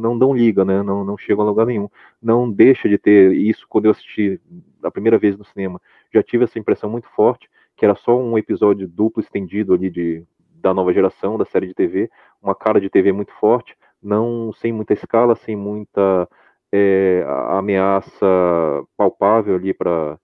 não 0.03 0.19
dão 0.19 0.35
liga, 0.35 0.65
né? 0.65 0.83
Não, 0.83 1.05
não 1.05 1.17
chegam 1.17 1.45
a 1.45 1.49
lugar 1.49 1.67
nenhum. 1.67 1.89
Não 2.23 2.51
deixa 2.51 2.89
de 2.89 2.99
ter 2.99 3.33
isso 3.33 3.67
quando 3.69 3.87
eu 3.87 3.93
assisti 3.93 4.41
a 4.83 4.91
primeira 4.91 5.19
vez 5.19 5.37
no 5.39 5.45
cinema. 5.45 5.81
Já 6.13 6.23
tive 6.23 6.45
essa 6.45 6.59
impressão 6.59 6.91
muito 6.91 7.09
forte 7.09 7.49
que 7.77 7.85
era 7.85 7.95
só 7.95 8.19
um 8.19 8.39
episódio 8.39 8.89
duplo 8.89 9.23
estendido 9.23 9.75
ali 9.75 9.91
de 9.91 10.25
da 10.55 10.75
nova 10.75 10.93
geração 10.93 11.39
da 11.39 11.45
série 11.45 11.69
de 11.69 11.75
TV, 11.75 12.11
uma 12.43 12.55
cara 12.55 12.81
de 12.81 12.91
TV 12.91 13.13
muito 13.13 13.33
forte, 13.35 13.77
não 14.03 14.53
sem 14.53 14.73
muita 14.73 14.95
escala, 14.95 15.37
sem 15.37 15.55
muita 15.55 16.29
é, 16.73 17.25
ameaça 17.51 18.27
palpável 18.97 19.55
ali 19.55 19.73
para 19.73 20.19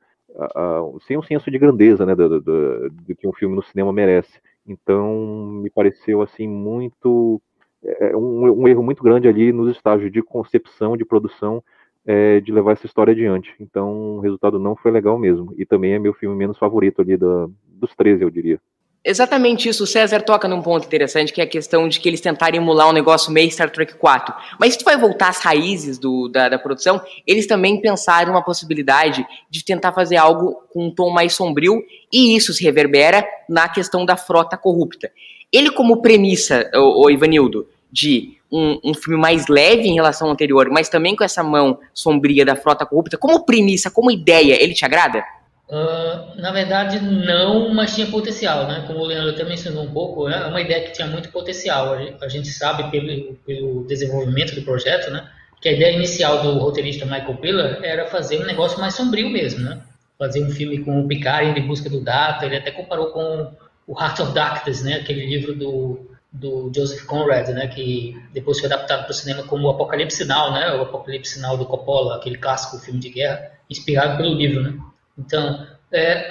sem 1.02 1.18
um 1.18 1.22
senso 1.22 1.50
de 1.50 1.58
grandeza, 1.58 2.06
né, 2.06 2.14
do, 2.14 2.40
do, 2.40 2.90
do, 2.90 3.14
que 3.14 3.28
um 3.28 3.32
filme 3.32 3.54
no 3.54 3.62
cinema 3.62 3.92
merece. 3.92 4.40
Então, 4.66 5.14
me 5.62 5.68
pareceu 5.68 6.22
assim 6.22 6.48
muito 6.48 7.40
é, 7.84 8.16
um, 8.16 8.62
um, 8.62 8.68
erro 8.68 8.82
muito 8.82 9.02
grande 9.02 9.28
ali 9.28 9.52
nos 9.52 9.70
estágios 9.70 10.10
de 10.10 10.22
concepção, 10.22 10.96
de 10.96 11.04
produção, 11.04 11.62
é, 12.06 12.40
de 12.40 12.52
levar 12.52 12.72
essa 12.72 12.86
história 12.86 13.12
adiante. 13.12 13.50
Então, 13.60 14.16
o 14.16 14.20
resultado 14.20 14.58
não 14.58 14.76
foi 14.76 14.90
legal 14.90 15.18
mesmo. 15.18 15.54
E 15.56 15.64
também 15.64 15.92
é 15.92 15.98
meu 15.98 16.14
filme 16.14 16.36
menos 16.36 16.58
favorito 16.58 17.00
ali 17.00 17.16
da, 17.16 17.48
dos 17.66 17.94
13, 17.94 18.22
eu 18.22 18.30
diria. 18.30 18.60
Exatamente 19.04 19.68
isso. 19.68 19.82
O 19.82 19.86
César 19.86 20.20
toca 20.22 20.46
num 20.46 20.62
ponto 20.62 20.86
interessante, 20.86 21.32
que 21.32 21.40
é 21.40 21.44
a 21.44 21.48
questão 21.48 21.88
de 21.88 21.98
que 21.98 22.08
eles 22.08 22.20
tentaram 22.20 22.56
emular 22.56 22.88
um 22.88 22.92
negócio 22.92 23.32
meio 23.32 23.50
Star 23.50 23.68
Trek 23.68 23.94
4. 23.94 24.32
Mas 24.60 24.74
se 24.74 24.78
tu 24.78 24.84
vai 24.84 24.96
voltar 24.96 25.28
às 25.28 25.38
raízes 25.38 25.98
do, 25.98 26.28
da, 26.28 26.48
da, 26.48 26.58
produção, 26.58 27.00
eles 27.26 27.46
também 27.46 27.80
pensaram 27.80 28.32
uma 28.32 28.44
possibilidade 28.44 29.26
de 29.50 29.64
tentar 29.64 29.92
fazer 29.92 30.16
algo 30.16 30.62
com 30.72 30.86
um 30.86 30.94
tom 30.94 31.10
mais 31.10 31.34
sombrio, 31.34 31.82
e 32.12 32.36
isso 32.36 32.52
se 32.52 32.62
reverbera 32.62 33.26
na 33.48 33.68
questão 33.68 34.06
da 34.06 34.16
frota 34.16 34.56
corrupta. 34.56 35.10
Ele, 35.52 35.70
como 35.72 36.00
premissa, 36.00 36.70
o, 36.72 37.06
o 37.06 37.10
Ivanildo, 37.10 37.66
de 37.92 38.38
um, 38.50 38.80
um, 38.82 38.94
filme 38.94 39.20
mais 39.20 39.46
leve 39.48 39.86
em 39.86 39.94
relação 39.94 40.28
ao 40.28 40.32
anterior, 40.32 40.68
mas 40.70 40.88
também 40.88 41.14
com 41.14 41.22
essa 41.22 41.42
mão 41.42 41.78
sombria 41.92 42.44
da 42.44 42.56
frota 42.56 42.86
corrupta, 42.86 43.18
como 43.18 43.44
premissa, 43.44 43.90
como 43.90 44.10
ideia, 44.10 44.60
ele 44.62 44.74
te 44.74 44.84
agrada? 44.84 45.22
Uh, 45.68 46.38
na 46.38 46.52
verdade, 46.52 47.00
não, 47.00 47.72
mas 47.72 47.94
tinha 47.94 48.06
potencial, 48.06 48.66
né? 48.68 48.84
Como 48.86 48.98
o 48.98 49.06
Leandro 49.06 49.30
até 49.30 49.42
mencionou 49.42 49.84
um 49.84 49.90
pouco, 49.90 50.28
é 50.28 50.46
uma 50.46 50.60
ideia 50.60 50.84
que 50.84 50.92
tinha 50.92 51.08
muito 51.08 51.30
potencial. 51.30 51.94
A 52.20 52.28
gente 52.28 52.48
sabe 52.48 52.90
pelo, 52.90 53.34
pelo 53.46 53.86
desenvolvimento 53.86 54.54
do 54.54 54.62
projeto, 54.62 55.10
né? 55.10 55.26
Que 55.62 55.70
a 55.70 55.72
ideia 55.72 55.96
inicial 55.96 56.42
do 56.42 56.58
roteirista 56.58 57.06
Michael 57.06 57.36
Piller 57.36 57.78
era 57.82 58.06
fazer 58.06 58.38
um 58.38 58.44
negócio 58.44 58.78
mais 58.80 58.94
sombrio 58.94 59.30
mesmo, 59.30 59.60
né? 59.60 59.80
Fazer 60.18 60.44
um 60.44 60.50
filme 60.50 60.84
com 60.84 61.00
o 61.00 61.08
Picard 61.08 61.58
em 61.58 61.66
busca 61.66 61.88
do 61.88 62.04
Data. 62.04 62.44
Ele 62.44 62.56
até 62.56 62.70
comparou 62.70 63.06
com 63.06 63.52
o 63.86 63.98
Heart 63.98 64.20
of 64.20 64.34
Darkness, 64.34 64.82
né? 64.82 64.96
Aquele 64.96 65.24
livro 65.24 65.54
do, 65.54 66.11
do 66.32 66.72
Joseph 66.74 67.04
Conrad, 67.04 67.48
né? 67.48 67.68
Que 67.68 68.16
depois 68.32 68.58
foi 68.58 68.66
adaptado 68.66 69.02
para 69.02 69.10
o 69.10 69.14
cinema 69.14 69.42
como 69.44 69.68
Apocalipse 69.68 70.24
Now, 70.24 70.52
né? 70.52 70.72
O 70.74 70.82
Apocalipse 70.82 71.40
Now 71.40 71.56
do 71.56 71.66
Coppola, 71.66 72.16
aquele 72.16 72.38
clássico 72.38 72.78
filme 72.78 73.00
de 73.00 73.10
guerra, 73.10 73.50
inspirado 73.68 74.16
pelo 74.16 74.34
livro, 74.34 74.62
né? 74.62 74.78
Então, 75.18 75.66
é, 75.92 76.30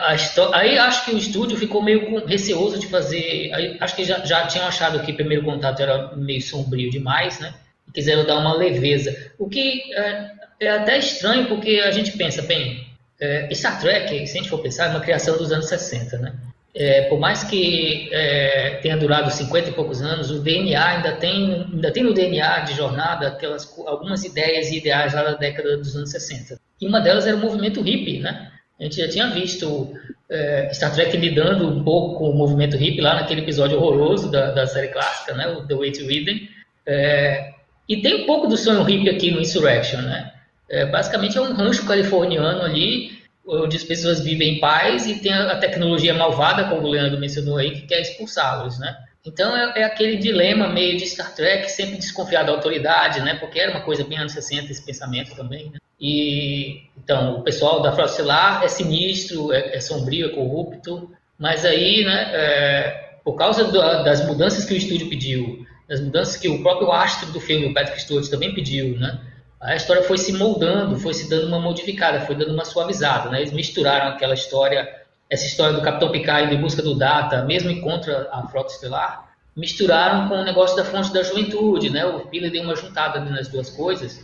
aí 0.53 0.77
acho 0.79 1.05
que 1.05 1.11
o 1.11 1.17
estúdio 1.17 1.55
ficou 1.55 1.83
meio 1.83 2.25
receoso 2.25 2.79
de 2.79 2.87
fazer. 2.87 3.53
Aí, 3.53 3.77
acho 3.79 3.95
que 3.95 4.03
já, 4.03 4.19
já 4.25 4.47
tinham 4.47 4.65
achado 4.65 4.99
que 5.01 5.11
o 5.11 5.15
primeiro 5.15 5.45
contato 5.45 5.81
era 5.81 6.15
meio 6.15 6.41
sombrio 6.41 6.89
demais, 6.89 7.39
né? 7.39 7.53
E 7.87 7.91
quiseram 7.91 8.25
dar 8.25 8.39
uma 8.39 8.55
leveza. 8.55 9.33
O 9.37 9.47
que 9.47 9.93
é, 9.93 10.31
é 10.59 10.69
até 10.69 10.97
estranho, 10.97 11.47
porque 11.47 11.79
a 11.85 11.91
gente 11.91 12.17
pensa, 12.17 12.41
bem, 12.41 12.87
é, 13.19 13.53
Star 13.53 13.79
Trek, 13.79 14.25
se 14.25 14.37
a 14.37 14.41
gente 14.41 14.49
for 14.49 14.59
pensar, 14.59 14.87
é 14.87 14.89
uma 14.89 14.99
criação 14.99 15.37
dos 15.37 15.51
anos 15.51 15.67
60, 15.67 16.17
né? 16.17 16.33
É, 16.73 17.01
por 17.03 17.19
mais 17.19 17.43
que 17.43 18.09
é, 18.13 18.79
tenha 18.81 18.95
durado 18.95 19.29
50 19.29 19.69
e 19.69 19.73
poucos 19.73 20.01
anos, 20.01 20.31
o 20.31 20.39
DNA 20.39 20.81
ainda 20.81 21.11
tem, 21.13 21.67
ainda 21.71 21.91
tem 21.91 22.03
no 22.03 22.13
DNA 22.13 22.59
de 22.61 22.73
jornada 22.75 23.27
aquelas, 23.27 23.77
algumas 23.85 24.23
ideias 24.23 24.71
e 24.71 24.77
ideais 24.77 25.13
lá 25.13 25.23
da 25.23 25.33
década 25.33 25.77
dos 25.77 25.95
anos 25.95 26.11
60. 26.11 26.59
E 26.79 26.87
uma 26.87 27.01
delas 27.01 27.27
era 27.27 27.35
o 27.35 27.39
movimento 27.39 27.81
hippie, 27.81 28.19
né? 28.19 28.51
A 28.79 28.83
gente 28.83 28.95
já 28.95 29.07
tinha 29.07 29.29
visto 29.29 29.93
é, 30.29 30.69
Star 30.73 30.93
Trek 30.93 31.15
lidando 31.17 31.67
um 31.67 31.83
pouco 31.83 32.17
com 32.17 32.29
o 32.29 32.35
movimento 32.35 32.77
hippie 32.77 33.01
lá 33.01 33.15
naquele 33.15 33.41
episódio 33.41 33.77
horroroso 33.77 34.31
da, 34.31 34.51
da 34.51 34.65
série 34.65 34.87
clássica, 34.87 35.33
né, 35.33 35.47
o 35.49 35.67
The 35.67 35.75
Way 35.75 35.91
to 35.91 36.09
Eden. 36.09 36.49
É, 36.87 37.51
e 37.87 38.01
tem 38.01 38.23
um 38.23 38.25
pouco 38.25 38.47
do 38.47 38.57
sonho 38.57 38.81
hippie 38.83 39.09
aqui 39.09 39.29
no 39.29 39.41
Insurrection, 39.41 40.01
né? 40.01 40.31
É, 40.69 40.85
basicamente 40.85 41.37
é 41.37 41.41
um 41.41 41.53
rancho 41.53 41.85
californiano 41.85 42.61
ali, 42.61 43.20
onde 43.45 43.77
as 43.77 43.83
pessoas 43.83 44.21
vivem 44.21 44.55
em 44.55 44.59
paz 44.59 45.07
e 45.07 45.19
tem 45.19 45.33
a, 45.33 45.57
tecnologia 45.57 46.13
malvada, 46.13 46.65
como 46.65 46.87
o 46.87 46.89
Leandro 46.89 47.19
mencionou 47.19 47.57
aí, 47.57 47.71
que 47.71 47.81
quer 47.81 48.01
expulsá-los, 48.01 48.79
né? 48.79 48.95
Então 49.25 49.55
é, 49.55 49.81
é, 49.81 49.83
aquele 49.83 50.17
dilema 50.17 50.67
meio 50.67 50.97
de 50.97 51.05
Star 51.07 51.33
Trek, 51.35 51.69
sempre 51.69 51.97
desconfiar 51.97 52.43
da 52.43 52.51
autoridade, 52.51 53.21
né? 53.21 53.35
Porque 53.35 53.59
era 53.59 53.71
uma 53.71 53.81
coisa 53.81 54.03
bem 54.03 54.17
anos 54.17 54.33
60 54.33 54.71
esse 54.71 54.85
pensamento 54.85 55.35
também, 55.35 55.65
né? 55.65 55.79
E 55.99 56.83
então 56.97 57.39
o 57.39 57.43
pessoal 57.43 57.81
da 57.81 57.91
Frota 57.91 58.23
é 58.63 58.67
sinistro, 58.67 59.53
é, 59.53 59.75
é, 59.75 59.79
sombrio, 59.79 60.27
é 60.27 60.29
corrupto, 60.29 61.11
mas 61.37 61.65
aí, 61.65 62.03
né? 62.03 62.31
É, 62.33 63.11
por 63.23 63.35
causa 63.35 63.71
da, 63.71 64.01
das 64.01 64.25
mudanças 64.25 64.65
que 64.65 64.73
o 64.73 64.77
estúdio 64.77 65.09
pediu, 65.09 65.65
das 65.87 66.01
mudanças 66.01 66.37
que 66.37 66.47
o 66.47 66.61
próprio 66.63 66.91
astro 66.91 67.31
do 67.31 67.39
filme, 67.39 67.67
o 67.67 67.73
Patrick 67.73 68.01
Stewart, 68.01 68.27
também 68.29 68.53
pediu, 68.53 68.97
né? 68.97 69.19
A 69.61 69.75
história 69.75 70.03
foi 70.03 70.17
se 70.17 70.33
moldando, 70.33 70.99
foi 70.99 71.13
se 71.13 71.29
dando 71.29 71.47
uma 71.47 71.59
modificada, 71.59 72.21
foi 72.21 72.35
dando 72.35 72.53
uma 72.53 72.65
suavizada, 72.65 73.29
né? 73.29 73.41
Eles 73.41 73.53
misturaram 73.53 74.07
aquela 74.07 74.33
história 74.33 75.01
essa 75.31 75.45
história 75.45 75.73
do 75.73 75.81
Capitão 75.81 76.11
Picard 76.11 76.53
em 76.53 76.59
busca 76.59 76.81
do 76.81 76.93
Data, 76.93 77.45
mesmo 77.45 77.79
contra 77.79 78.27
a 78.33 78.45
Frota 78.47 78.73
Estelar, 78.73 79.33
misturaram 79.55 80.27
com 80.27 80.35
o 80.35 80.43
negócio 80.43 80.75
da 80.75 80.83
fonte 80.83 81.13
da 81.13 81.23
juventude, 81.23 81.89
né? 81.89 82.05
O 82.05 82.27
Piller 82.27 82.51
deu 82.51 82.63
uma 82.63 82.75
juntada 82.75 83.21
nas 83.21 83.47
duas 83.47 83.69
coisas. 83.69 84.21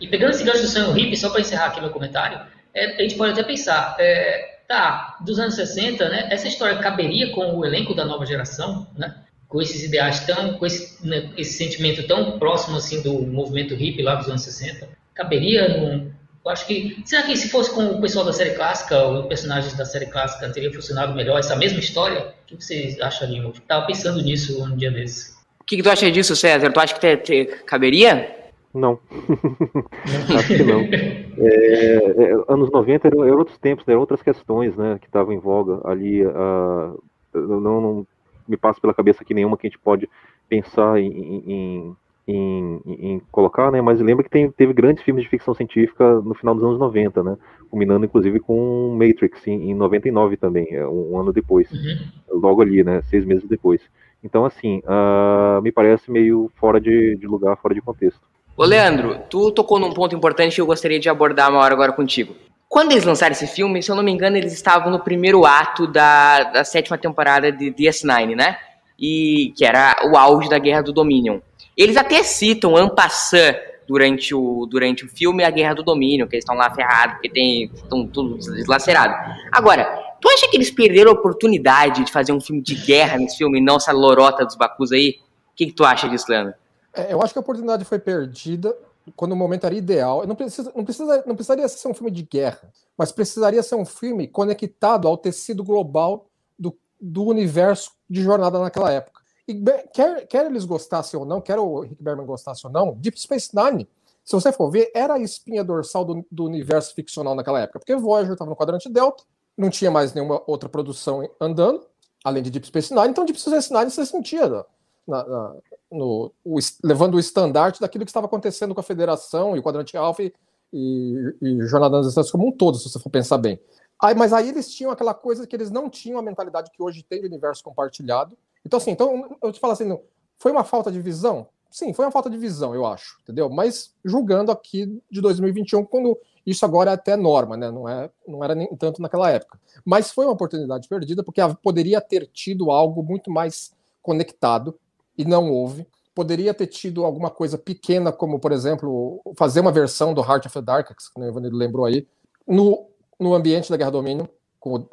E 0.00 0.08
pegando 0.08 0.30
esse 0.30 0.42
gancho 0.42 0.62
do 0.62 0.68
Sam 0.68 0.98
Hip, 0.98 1.14
só 1.14 1.28
para 1.28 1.42
encerrar 1.42 1.66
aqui 1.66 1.80
meu 1.82 1.90
comentário, 1.90 2.40
é, 2.72 2.96
a 2.96 3.02
gente 3.02 3.16
pode 3.16 3.32
até 3.32 3.42
pensar, 3.42 3.96
é, 3.98 4.60
tá, 4.66 5.18
dos 5.20 5.38
anos 5.38 5.56
60, 5.56 6.08
né? 6.08 6.28
Essa 6.30 6.48
história 6.48 6.78
caberia 6.78 7.32
com 7.32 7.58
o 7.58 7.64
elenco 7.66 7.94
da 7.94 8.06
nova 8.06 8.24
geração, 8.24 8.86
né? 8.96 9.14
Com 9.50 9.60
esses 9.60 9.82
ideais 9.82 10.20
tão, 10.20 10.54
com 10.54 10.64
esse, 10.64 11.06
né, 11.06 11.30
esse 11.36 11.58
sentimento 11.58 12.06
tão 12.06 12.38
próximo 12.38 12.78
assim 12.78 13.02
do 13.02 13.12
movimento 13.26 13.74
hippie 13.74 14.00
lá 14.00 14.14
dos 14.14 14.28
anos 14.28 14.42
60, 14.42 14.88
caberia 15.12 15.76
num, 15.76 16.10
eu 16.44 16.50
acho 16.50 16.66
que. 16.66 17.02
Será 17.04 17.22
que 17.22 17.36
se 17.36 17.50
fosse 17.50 17.72
com 17.74 17.84
o 17.86 18.00
pessoal 18.00 18.24
da 18.24 18.32
série 18.32 18.54
clássica, 18.54 19.06
os 19.06 19.26
personagens 19.26 19.76
da 19.76 19.84
série 19.84 20.06
clássica, 20.06 20.50
teria 20.50 20.72
funcionado 20.72 21.14
melhor 21.14 21.38
essa 21.38 21.54
mesma 21.54 21.78
história? 21.78 22.34
O 22.42 22.46
que 22.46 22.64
vocês 22.64 22.98
achariam? 23.00 23.44
Eu 23.44 23.50
estava 23.50 23.86
pensando 23.86 24.22
nisso 24.22 24.62
um 24.64 24.74
dia 24.74 24.90
desses. 24.90 25.38
O 25.60 25.64
que, 25.64 25.76
que, 25.76 25.82
tu 25.82 25.90
acha 25.90 26.10
disso, 26.10 26.34
César? 26.34 26.72
Tu 26.72 26.80
acha 26.80 26.94
que 26.94 27.00
te, 27.00 27.16
te 27.18 27.44
caberia? 27.64 28.36
Não. 28.72 28.98
acho 30.38 30.56
que 30.56 30.62
não. 30.62 30.80
É, 30.80 31.94
é, 31.96 32.32
anos 32.48 32.70
90 32.70 33.08
eram, 33.08 33.24
eram, 33.24 33.38
outros 33.38 33.58
tempos, 33.58 33.86
eram 33.86 34.00
outras 34.00 34.22
questões 34.22 34.74
né, 34.76 34.98
que 34.98 35.06
estavam 35.06 35.32
em 35.32 35.38
voga 35.38 35.80
ali. 35.84 36.24
Uh, 36.24 37.02
não, 37.34 37.80
não, 37.80 38.06
me 38.50 38.56
passa 38.56 38.80
pela 38.80 38.94
cabeça 38.94 39.24
que 39.24 39.34
nenhuma 39.34 39.56
que 39.56 39.66
a 39.66 39.70
gente 39.70 39.78
pode 39.78 40.08
pensar 40.48 41.00
em, 41.00 41.08
em 41.46 41.96
em, 42.30 42.80
em, 42.86 43.22
colocar, 43.32 43.70
né? 43.72 43.80
Mas 43.80 44.00
lembra 44.00 44.22
que 44.22 44.30
tem, 44.30 44.50
teve 44.50 44.72
grandes 44.72 45.02
filmes 45.02 45.24
de 45.24 45.30
ficção 45.30 45.54
científica 45.54 46.20
no 46.20 46.34
final 46.34 46.54
dos 46.54 46.62
anos 46.62 46.78
90, 46.78 47.22
né? 47.22 47.36
Culminando 47.68 48.04
inclusive 48.04 48.38
com 48.40 48.96
Matrix 48.96 49.46
em, 49.46 49.70
em 49.70 49.74
99 49.74 50.36
também, 50.36 50.68
é, 50.70 50.86
um, 50.86 51.12
um 51.12 51.20
ano 51.20 51.32
depois, 51.32 51.70
uhum. 51.70 52.40
logo 52.40 52.62
ali, 52.62 52.84
né? 52.84 53.02
Seis 53.02 53.24
meses 53.24 53.48
depois. 53.48 53.80
Então, 54.22 54.44
assim, 54.44 54.82
uh, 54.84 55.62
me 55.62 55.72
parece 55.72 56.10
meio 56.10 56.50
fora 56.56 56.80
de, 56.80 57.16
de, 57.16 57.26
lugar, 57.26 57.56
fora 57.56 57.74
de 57.74 57.80
contexto. 57.80 58.20
Ô, 58.56 58.64
Leandro, 58.64 59.18
tu 59.30 59.50
tocou 59.50 59.80
num 59.80 59.94
ponto 59.94 60.14
importante 60.14 60.56
que 60.56 60.60
eu 60.60 60.66
gostaria 60.66 61.00
de 61.00 61.08
abordar 61.08 61.50
uma 61.50 61.60
hora 61.60 61.72
agora 61.72 61.92
contigo. 61.92 62.34
Quando 62.70 62.92
eles 62.92 63.02
lançaram 63.02 63.32
esse 63.32 63.48
filme, 63.48 63.82
se 63.82 63.90
eu 63.90 63.96
não 63.96 64.02
me 64.04 64.12
engano, 64.12 64.36
eles 64.36 64.52
estavam 64.52 64.92
no 64.92 65.00
primeiro 65.00 65.44
ato 65.44 65.88
da, 65.88 66.44
da 66.44 66.64
sétima 66.64 66.96
temporada 66.96 67.50
de 67.50 67.72
DS9, 67.72 68.36
né? 68.36 68.58
E 68.96 69.52
que 69.56 69.64
era 69.64 69.96
o 70.04 70.16
auge 70.16 70.48
da 70.48 70.56
Guerra 70.56 70.80
do 70.80 70.92
Dominion. 70.92 71.40
Eles 71.76 71.96
até 71.96 72.22
citam 72.22 72.76
Ampassan 72.76 73.56
durante 73.88 74.32
o, 74.32 74.66
durante 74.66 75.04
o 75.04 75.08
filme 75.08 75.42
A 75.42 75.50
Guerra 75.50 75.74
do 75.74 75.82
Domínio, 75.82 76.28
que 76.28 76.36
eles 76.36 76.44
estão 76.44 76.54
lá 76.54 76.72
ferrados, 76.72 77.14
porque 77.14 77.28
tem, 77.28 77.64
estão 77.74 78.06
tudo 78.06 78.38
deslacerado. 78.38 79.16
Agora, 79.50 79.84
tu 80.20 80.28
acha 80.28 80.48
que 80.48 80.56
eles 80.56 80.70
perderam 80.70 81.10
a 81.10 81.14
oportunidade 81.14 82.04
de 82.04 82.12
fazer 82.12 82.30
um 82.30 82.40
filme 82.40 82.62
de 82.62 82.76
guerra 82.76 83.18
nesse 83.18 83.36
filme 83.36 83.58
e 83.58 83.60
não 83.60 83.78
essa 83.78 83.90
lorota 83.90 84.46
dos 84.46 84.54
Bacus 84.54 84.92
aí? 84.92 85.18
O 85.52 85.56
que, 85.56 85.66
que 85.66 85.72
tu 85.72 85.84
acha 85.84 86.08
disso, 86.08 86.26
Leandro? 86.28 86.54
É, 86.94 87.12
eu 87.12 87.20
acho 87.20 87.32
que 87.32 87.38
a 87.40 87.42
oportunidade 87.42 87.84
foi 87.84 87.98
perdida 87.98 88.72
quando 89.16 89.32
o 89.32 89.36
momento 89.36 89.64
era 89.64 89.74
ideal. 89.74 90.26
Não, 90.26 90.34
precisa, 90.34 90.72
não, 90.74 90.84
precisa, 90.84 91.24
não 91.26 91.34
precisaria 91.34 91.68
ser 91.68 91.88
um 91.88 91.94
filme 91.94 92.10
de 92.10 92.22
guerra, 92.22 92.72
mas 92.96 93.12
precisaria 93.12 93.62
ser 93.62 93.74
um 93.74 93.84
filme 93.84 94.28
conectado 94.28 95.08
ao 95.08 95.16
tecido 95.16 95.64
global 95.64 96.26
do, 96.58 96.76
do 97.00 97.24
universo 97.24 97.92
de 98.08 98.22
jornada 98.22 98.58
naquela 98.58 98.90
época. 98.90 99.20
E 99.46 99.54
quer, 99.92 100.26
quer 100.26 100.46
eles 100.46 100.64
gostassem 100.64 101.18
ou 101.18 101.26
não, 101.26 101.40
quer 101.40 101.58
o 101.58 101.80
Rick 101.80 102.02
Berman 102.02 102.26
gostasse 102.26 102.66
ou 102.66 102.72
não, 102.72 102.94
Deep 102.94 103.20
Space 103.20 103.50
Nine, 103.54 103.88
se 104.24 104.32
você 104.32 104.52
for 104.52 104.70
ver, 104.70 104.92
era 104.94 105.14
a 105.14 105.18
espinha 105.18 105.64
dorsal 105.64 106.04
do, 106.04 106.24
do 106.30 106.44
universo 106.44 106.94
ficcional 106.94 107.34
naquela 107.34 107.60
época, 107.60 107.80
porque 107.80 107.96
Voyager 107.96 108.32
estava 108.32 108.50
no 108.50 108.56
quadrante 108.56 108.88
Delta, 108.88 109.24
não 109.56 109.70
tinha 109.70 109.90
mais 109.90 110.14
nenhuma 110.14 110.42
outra 110.46 110.68
produção 110.68 111.28
andando, 111.40 111.84
além 112.24 112.42
de 112.42 112.50
Deep 112.50 112.66
Space 112.66 112.94
Nine, 112.94 113.08
então 113.08 113.24
Deep 113.24 113.40
Space 113.40 113.72
Nine 113.72 113.90
você 113.90 114.06
sentia 114.06 114.66
na, 115.06 115.24
na, 115.24 115.56
no, 115.90 116.32
o, 116.44 116.58
levando 116.82 117.14
o 117.14 117.20
estandarte 117.20 117.80
daquilo 117.80 118.04
que 118.04 118.10
estava 118.10 118.26
acontecendo 118.26 118.74
com 118.74 118.80
a 118.80 118.84
Federação 118.84 119.56
e 119.56 119.58
o 119.58 119.62
quadrante 119.62 119.96
Alpha 119.96 120.22
e, 120.22 120.32
e, 120.72 121.36
e 121.42 121.66
Jornada 121.66 121.98
nas 121.98 122.06
Estrelas 122.06 122.30
como 122.30 122.48
um 122.48 122.52
todo, 122.52 122.78
se 122.78 122.88
você 122.88 122.98
for 122.98 123.10
pensar 123.10 123.38
bem. 123.38 123.60
Aí, 124.02 124.14
mas 124.14 124.32
aí 124.32 124.48
eles 124.48 124.72
tinham 124.72 124.90
aquela 124.90 125.12
coisa 125.12 125.46
que 125.46 125.54
eles 125.54 125.70
não 125.70 125.90
tinham 125.90 126.18
a 126.18 126.22
mentalidade 126.22 126.70
que 126.70 126.82
hoje 126.82 127.02
tem 127.02 127.20
de 127.20 127.26
universo 127.26 127.62
compartilhado, 127.62 128.36
então, 128.64 128.76
assim, 128.76 128.90
então, 128.90 129.36
eu 129.42 129.52
te 129.52 129.60
falo 129.60 129.72
assim, 129.72 129.98
foi 130.38 130.52
uma 130.52 130.64
falta 130.64 130.90
de 130.90 131.00
visão? 131.00 131.48
Sim, 131.70 131.92
foi 131.92 132.04
uma 132.04 132.10
falta 132.10 132.28
de 132.28 132.36
visão, 132.36 132.74
eu 132.74 132.84
acho, 132.84 133.18
entendeu? 133.22 133.48
Mas 133.48 133.94
julgando 134.04 134.50
aqui 134.50 135.00
de 135.10 135.20
2021, 135.20 135.84
quando 135.84 136.18
isso 136.44 136.64
agora 136.64 136.90
é 136.90 136.94
até 136.94 137.16
norma, 137.16 137.56
né? 137.56 137.70
Não, 137.70 137.88
é, 137.88 138.10
não 138.26 138.42
era 138.42 138.54
nem 138.54 138.68
tanto 138.76 139.00
naquela 139.00 139.30
época. 139.30 139.58
Mas 139.84 140.10
foi 140.10 140.24
uma 140.24 140.32
oportunidade 140.32 140.88
perdida, 140.88 141.22
porque 141.22 141.40
poderia 141.62 142.00
ter 142.00 142.26
tido 142.26 142.70
algo 142.70 143.02
muito 143.02 143.30
mais 143.30 143.72
conectado, 144.02 144.78
e 145.20 145.24
não 145.24 145.50
houve. 145.50 145.86
Poderia 146.14 146.52
ter 146.52 146.66
tido 146.66 147.04
alguma 147.04 147.30
coisa 147.30 147.56
pequena, 147.56 148.12
como, 148.12 148.38
por 148.38 148.52
exemplo, 148.52 149.20
fazer 149.36 149.60
uma 149.60 149.72
versão 149.72 150.12
do 150.12 150.20
Heart 150.20 150.46
of 150.46 150.54
the 150.54 150.62
Dark, 150.62 150.88
que 150.88 151.20
o 151.20 151.24
Evanildo 151.24 151.56
lembrou 151.56 151.86
aí, 151.86 152.06
no, 152.46 152.88
no 153.18 153.34
ambiente 153.34 153.70
da 153.70 153.76
Guerra 153.76 153.90
Domínio, 153.90 154.28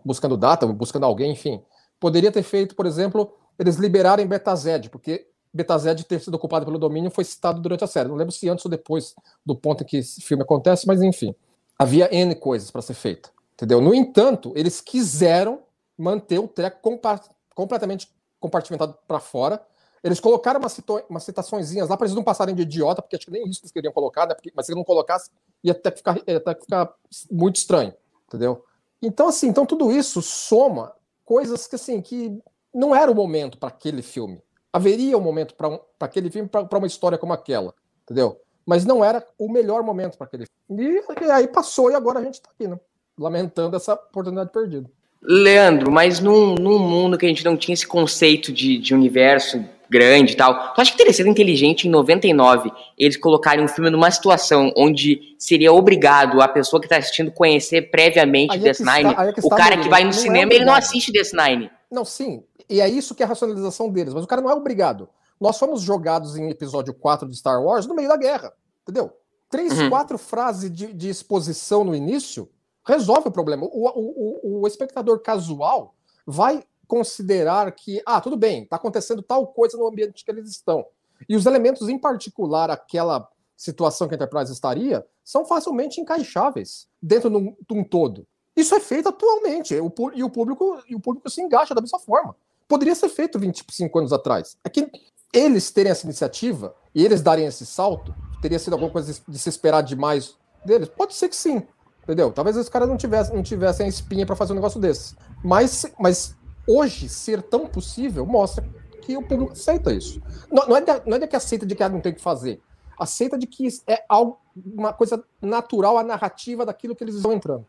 buscando 0.05 0.37
data, 0.37 0.65
buscando 0.67 1.05
alguém, 1.05 1.31
enfim 1.31 1.61
Poderia 1.99 2.31
ter 2.31 2.43
feito, 2.43 2.75
por 2.75 2.85
exemplo, 2.85 3.33
eles 3.57 3.77
liberarem 3.77 4.27
Betazed, 4.27 4.89
porque 4.89 5.27
Betazed 5.51 6.03
ter 6.05 6.19
sido 6.19 6.35
ocupado 6.35 6.65
pelo 6.65 6.77
domínio 6.77 7.09
foi 7.09 7.23
citado 7.23 7.59
durante 7.59 7.83
a 7.83 7.87
série. 7.87 8.07
Não 8.07 8.15
lembro 8.15 8.31
se 8.31 8.47
antes 8.47 8.63
ou 8.63 8.69
depois 8.69 9.15
do 9.45 9.55
ponto 9.55 9.83
em 9.83 9.85
que 9.85 9.97
esse 9.97 10.21
filme 10.21 10.43
acontece, 10.43 10.85
mas 10.85 11.01
enfim. 11.01 11.33
Havia 11.77 12.13
N 12.13 12.35
coisas 12.35 12.69
para 12.69 12.81
ser 12.81 12.93
feita. 12.93 13.29
Entendeu? 13.53 13.81
No 13.81 13.93
entanto, 13.93 14.53
eles 14.55 14.79
quiseram 14.79 15.61
manter 15.97 16.37
o 16.37 16.47
treco 16.47 16.79
compa 16.81 17.19
completamente 17.55 18.07
compartimentado 18.39 18.95
para 19.07 19.19
fora. 19.19 19.59
Eles 20.07 20.21
colocaram 20.21 20.57
umas, 20.57 20.79
umas 21.09 21.23
citaçõezinhas 21.23 21.89
lá 21.89 21.97
para 21.97 22.07
eles 22.07 22.15
não 22.15 22.23
passarem 22.23 22.55
de 22.55 22.61
idiota, 22.61 23.01
porque 23.01 23.17
acho 23.17 23.25
que 23.25 23.31
nem 23.31 23.45
isso 23.45 23.59
eles 23.61 23.73
queriam 23.73 23.91
colocar, 23.91 24.25
né? 24.25 24.33
Porque, 24.33 24.53
mas 24.55 24.65
se 24.65 24.73
não 24.73 24.81
colocassem, 24.81 25.29
ia 25.61 25.73
até 25.73 25.91
ficar, 25.91 26.17
ia 26.25 26.37
até 26.37 26.55
ficar 26.55 26.93
muito 27.29 27.57
estranho, 27.57 27.93
entendeu? 28.25 28.63
Então, 29.01 29.27
assim, 29.27 29.49
então 29.49 29.65
tudo 29.65 29.91
isso 29.91 30.21
soma 30.21 30.93
coisas 31.25 31.67
que, 31.67 31.75
assim, 31.75 32.01
que 32.01 32.41
não 32.73 32.95
era 32.95 33.11
o 33.11 33.15
momento 33.15 33.57
para 33.57 33.67
aquele 33.67 34.01
filme. 34.01 34.41
Haveria 34.71 35.17
um 35.17 35.21
momento 35.21 35.55
para 35.55 35.67
um, 35.67 35.79
aquele 35.99 36.31
filme, 36.31 36.47
para 36.47 36.77
uma 36.77 36.87
história 36.87 37.17
como 37.17 37.33
aquela, 37.33 37.73
entendeu? 38.03 38.39
Mas 38.65 38.85
não 38.85 39.03
era 39.03 39.21
o 39.37 39.51
melhor 39.51 39.83
momento 39.83 40.17
para 40.17 40.25
aquele 40.25 40.45
filme. 40.45 41.01
E, 41.19 41.25
e, 41.25 41.31
aí 41.31 41.49
passou 41.49 41.91
e 41.91 41.95
agora 41.95 42.19
a 42.19 42.23
gente 42.23 42.35
está 42.35 42.49
aqui, 42.49 42.65
né? 42.65 42.79
Lamentando 43.19 43.75
essa 43.75 43.93
oportunidade 43.93 44.51
perdida. 44.51 44.89
Leandro, 45.21 45.91
mas 45.91 46.21
num, 46.21 46.55
num 46.55 46.79
mundo 46.79 47.17
que 47.17 47.25
a 47.25 47.29
gente 47.29 47.43
não 47.43 47.57
tinha 47.57 47.73
esse 47.73 47.85
conceito 47.85 48.53
de, 48.53 48.77
de 48.77 48.93
universo 48.95 49.65
grande 49.89 50.33
e 50.33 50.35
tal, 50.35 50.73
tu 50.73 50.81
acha 50.81 50.91
que 50.91 50.97
teria 50.97 51.13
sido 51.13 51.29
inteligente 51.29 51.87
em 51.87 51.91
99 51.91 52.71
eles 52.97 53.17
colocarem 53.17 53.63
um 53.63 53.67
filme 53.67 53.89
numa 53.89 54.09
situação 54.11 54.71
onde 54.75 55.35
seria 55.37 55.71
obrigado 55.71 56.41
a 56.41 56.47
pessoa 56.47 56.79
que 56.79 56.85
está 56.85 56.97
assistindo 56.97 57.31
conhecer 57.31 57.89
previamente 57.89 58.55
é 58.55 58.59
Death 58.59 58.79
Nine? 58.79 59.13
é 59.13 59.33
o 59.43 59.49
cara 59.49 59.77
que 59.77 59.89
vai 59.89 60.03
no 60.03 60.09
é 60.09 60.13
cinema, 60.13 60.53
ele 60.53 60.65
não 60.65 60.73
assiste 60.73 61.11
Death 61.11 61.33
Nine. 61.33 61.69
Não, 61.91 62.03
sim. 62.03 62.43
E 62.69 62.81
é 62.81 62.89
isso 62.89 63.15
que 63.15 63.23
é 63.23 63.25
a 63.25 63.29
racionalização 63.29 63.89
deles. 63.89 64.13
Mas 64.13 64.23
o 64.23 64.27
cara 64.27 64.41
não 64.41 64.49
é 64.49 64.53
obrigado. 64.53 65.07
Nós 65.39 65.57
fomos 65.57 65.81
jogados 65.81 66.35
em 66.35 66.49
episódio 66.49 66.93
4 66.93 67.27
de 67.29 67.37
Star 67.37 67.63
Wars 67.63 67.85
no 67.85 67.95
meio 67.95 68.09
da 68.09 68.17
guerra. 68.17 68.51
Entendeu? 68.83 69.11
Três, 69.49 69.71
Uhum. 69.79 69.89
quatro 69.89 70.17
frases 70.17 70.69
de, 70.71 70.93
de 70.93 71.09
exposição 71.09 71.83
no 71.83 71.95
início 71.95 72.49
resolve 72.85 73.29
o 73.29 73.31
problema. 73.31 73.65
O, 73.65 73.87
o, 73.87 74.59
o, 74.59 74.61
o 74.61 74.67
espectador 74.67 75.19
casual 75.19 75.95
vai 76.25 76.63
considerar 76.87 77.71
que, 77.73 78.01
ah, 78.05 78.21
tudo 78.21 78.37
bem, 78.37 78.63
está 78.63 78.77
acontecendo 78.77 79.21
tal 79.21 79.47
coisa 79.47 79.77
no 79.77 79.87
ambiente 79.87 80.23
que 80.23 80.31
eles 80.31 80.49
estão. 80.49 80.85
E 81.27 81.35
os 81.35 81.45
elementos, 81.45 81.89
em 81.89 81.97
particular, 81.97 82.69
aquela 82.69 83.27
situação 83.55 84.07
que 84.07 84.13
a 84.13 84.17
Enterprise 84.17 84.51
estaria, 84.51 85.05
são 85.23 85.45
facilmente 85.45 85.99
encaixáveis 85.99 86.87
dentro 87.01 87.29
de 87.29 87.73
um, 87.73 87.83
todo. 87.83 88.25
Isso 88.55 88.73
é 88.75 88.79
feito 88.79 89.09
atualmente, 89.09 89.73
e 89.73 89.79
o 89.79 89.89
público 90.29 90.79
e 90.87 90.95
o 90.95 90.99
público 90.99 91.29
se 91.29 91.41
engaja 91.41 91.75
da 91.75 91.81
mesma 91.81 91.99
forma. 91.99 92.35
Poderia 92.67 92.95
ser 92.95 93.09
feito 93.09 93.39
25 93.39 93.99
anos 93.99 94.13
atrás. 94.13 94.57
É 94.63 94.69
que 94.69 94.89
eles 95.33 95.71
terem 95.71 95.91
essa 95.91 96.05
iniciativa 96.05 96.75
e 96.93 97.03
eles 97.03 97.21
darem 97.21 97.45
esse 97.45 97.65
salto, 97.65 98.13
teria 98.41 98.59
sido 98.59 98.73
alguma 98.73 98.91
coisa 98.91 99.13
de 99.27 99.39
se 99.39 99.49
esperar 99.49 99.81
demais 99.81 100.35
deles? 100.65 100.89
Pode 100.89 101.13
ser 101.13 101.29
que 101.29 101.35
sim, 101.35 101.63
entendeu? 102.03 102.31
Talvez 102.31 102.55
os 102.57 102.69
caras 102.69 102.87
não 102.87 102.97
tivessem, 102.97 103.35
não 103.35 103.43
tivessem 103.43 103.85
a 103.85 103.89
espinha 103.89 104.25
para 104.25 104.35
fazer 104.35 104.53
um 104.53 104.55
negócio 104.55 104.79
desse. 104.79 105.15
Mas, 105.43 105.85
mas 105.99 106.35
hoje, 106.67 107.07
ser 107.07 107.41
tão 107.41 107.65
possível 107.65 108.25
mostra 108.25 108.67
que 109.01 109.15
o 109.15 109.23
público 109.23 109.53
aceita 109.53 109.93
isso. 109.93 110.21
Não, 110.51 110.67
não 110.67 110.77
é, 110.77 110.81
de, 110.81 110.91
não 111.05 111.17
é 111.17 111.19
de 111.19 111.27
que 111.27 111.35
aceita 111.35 111.65
de 111.65 111.73
que 111.75 111.83
ah, 111.83 111.89
não 111.89 112.01
tem 112.01 112.11
o 112.11 112.15
que 112.15 112.21
fazer. 112.21 112.59
Aceita 112.99 113.37
de 113.37 113.47
que 113.47 113.67
é 113.87 114.03
algo, 114.09 114.37
uma 114.55 114.91
coisa 114.91 115.23
natural, 115.41 115.97
a 115.97 116.03
narrativa 116.03 116.65
daquilo 116.65 116.95
que 116.95 117.03
eles 117.03 117.15
estão 117.15 117.31
entrando. 117.31 117.65